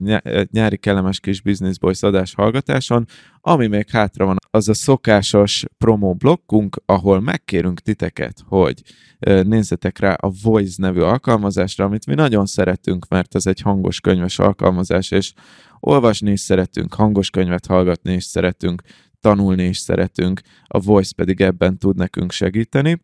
nyári 0.51 0.77
kellemes 0.77 1.19
kis 1.19 1.41
Business 1.41 1.77
Boys 1.77 2.03
adás 2.03 2.33
hallgatáson. 2.33 3.05
Ami 3.49 3.67
még 3.67 3.89
hátra 3.89 4.25
van, 4.25 4.37
az 4.51 4.69
a 4.69 4.73
szokásos 4.73 5.65
promo 5.77 6.13
blokkunk, 6.13 6.81
ahol 6.85 7.19
megkérünk 7.19 7.79
titeket, 7.79 8.43
hogy 8.45 8.81
nézzetek 9.19 9.99
rá 9.99 10.13
a 10.13 10.31
Voice 10.43 10.75
nevű 10.77 10.99
alkalmazásra, 10.99 11.85
amit 11.85 12.05
mi 12.05 12.13
nagyon 12.13 12.45
szeretünk, 12.45 13.07
mert 13.07 13.35
ez 13.35 13.45
egy 13.45 13.61
hangos 13.61 13.99
könyves 13.99 14.39
alkalmazás, 14.39 15.11
és 15.11 15.33
olvasni 15.79 16.31
is 16.31 16.39
szeretünk, 16.39 16.93
hangos 16.93 17.29
könyvet 17.29 17.65
hallgatni 17.65 18.13
is 18.13 18.23
szeretünk, 18.23 18.81
tanulni 19.21 19.63
is 19.63 19.77
szeretünk, 19.77 20.41
a 20.67 20.79
Voice 20.79 21.13
pedig 21.15 21.41
ebben 21.41 21.77
tud 21.77 21.95
nekünk 21.95 22.31
segíteni. 22.31 23.01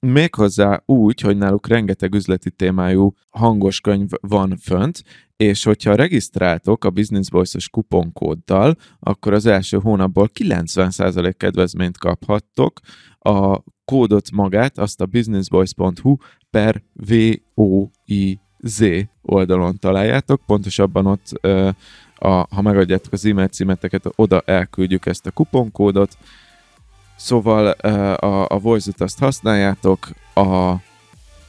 Méghozzá 0.00 0.82
úgy, 0.86 1.20
hogy 1.20 1.36
náluk 1.36 1.68
rengeteg 1.68 2.14
üzleti 2.14 2.50
témájú 2.50 3.12
hangos 3.30 3.80
könyv 3.80 4.08
van 4.20 4.56
fönt, 4.56 5.02
és 5.36 5.64
hogyha 5.64 5.94
regisztráltok 5.94 6.84
a 6.84 6.90
Business 6.90 7.28
Voice-os 7.30 7.68
kuponkóddal, 7.68 8.74
akkor 9.00 9.32
az 9.32 9.46
első 9.46 9.78
hónapból 9.78 10.30
90% 10.34 11.34
kedvezményt 11.36 11.98
kaphattok. 11.98 12.80
A 13.18 13.62
kódot 13.84 14.30
magát, 14.30 14.78
azt 14.78 15.00
a 15.00 15.06
businessvoice.hu 15.06 16.16
per 16.50 16.82
VOIZ 17.54 18.82
oldalon 19.22 19.78
találjátok, 19.78 20.42
pontosabban 20.46 21.06
ott, 21.06 21.32
a, 22.14 22.28
ha 22.28 22.62
megadjátok 22.62 23.12
az 23.12 23.24
e-mail 23.24 23.48
címeteket, 23.48 24.04
oda 24.16 24.40
elküldjük 24.40 25.06
ezt 25.06 25.26
a 25.26 25.30
kuponkódot, 25.30 26.16
Szóval 27.18 27.66
a, 27.66 28.46
a 28.48 28.58
Voice-ot 28.58 29.00
azt 29.00 29.18
használjátok, 29.18 30.08
a 30.34 30.74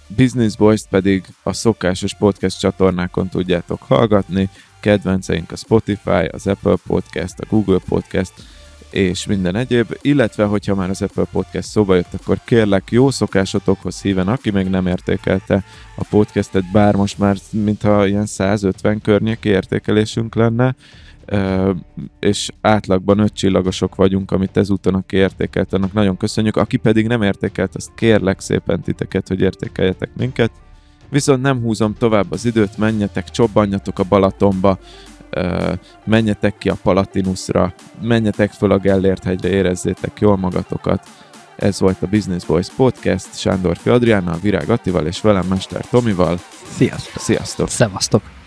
Business 0.07 0.55
Boys-t 0.55 0.87
pedig 0.89 1.23
a 1.43 1.53
szokásos 1.53 2.15
podcast 2.15 2.59
csatornákon 2.59 3.29
tudjátok 3.29 3.81
hallgatni, 3.81 4.49
kedvenceink 4.79 5.51
a 5.51 5.55
Spotify, 5.55 6.25
az 6.31 6.47
Apple 6.47 6.75
Podcast, 6.87 7.39
a 7.39 7.45
Google 7.49 7.79
Podcast, 7.87 8.33
és 8.89 9.25
minden 9.25 9.55
egyéb, 9.55 9.97
illetve 10.01 10.43
hogyha 10.43 10.75
már 10.75 10.89
az 10.89 11.01
Apple 11.01 11.25
Podcast 11.31 11.67
szóba 11.67 11.95
jött, 11.95 12.13
akkor 12.13 12.39
kérlek 12.45 12.91
jó 12.91 13.09
szokásotokhoz 13.09 14.01
híven, 14.01 14.27
aki 14.27 14.49
még 14.49 14.67
nem 14.67 14.87
értékelte 14.87 15.63
a 15.95 16.05
podcastet, 16.09 16.71
bár 16.71 16.95
most 16.95 17.17
már 17.17 17.37
mintha 17.49 18.07
ilyen 18.07 18.25
150 18.25 19.01
környéki 19.01 19.49
értékelésünk 19.49 20.35
lenne, 20.35 20.75
és 22.19 22.49
átlagban 22.61 23.19
öt 23.19 23.33
csillagosok 23.33 23.95
vagyunk, 23.95 24.31
amit 24.31 24.57
ezúton 24.57 24.93
aki 24.93 25.15
értékelt, 25.15 25.73
annak 25.73 25.93
nagyon 25.93 26.17
köszönjük. 26.17 26.55
Aki 26.55 26.77
pedig 26.77 27.07
nem 27.07 27.21
értékelt, 27.21 27.75
azt 27.75 27.91
kérlek 27.95 28.39
szépen 28.39 28.81
titeket, 28.81 29.27
hogy 29.27 29.41
értékeljetek 29.41 30.09
minket. 30.17 30.51
Viszont 31.09 31.41
nem 31.41 31.61
húzom 31.61 31.93
tovább 31.93 32.31
az 32.31 32.45
időt, 32.45 32.77
menjetek, 32.77 33.29
csobbanjatok 33.29 33.99
a 33.99 34.03
Balatonba, 34.03 34.79
menjetek 36.05 36.57
ki 36.57 36.69
a 36.69 36.77
Palatinusra, 36.83 37.73
menjetek 38.01 38.51
föl 38.51 38.71
a 38.71 38.77
Gellért 38.77 39.23
hegyre, 39.23 39.49
érezzétek 39.49 40.19
jól 40.19 40.37
magatokat. 40.37 41.07
Ez 41.55 41.79
volt 41.79 42.01
a 42.01 42.07
Business 42.07 42.45
Boys 42.45 42.69
Podcast, 42.75 43.37
Sándor 43.37 43.77
Adriánnal, 43.85 44.37
Virág 44.41 44.69
Attival 44.69 45.05
és 45.05 45.21
velem 45.21 45.45
Mester 45.47 45.85
Tomival. 45.85 46.39
Sziasztok! 46.69 47.21
Sziasztok! 47.21 47.69
Szevasztok! 47.69 48.38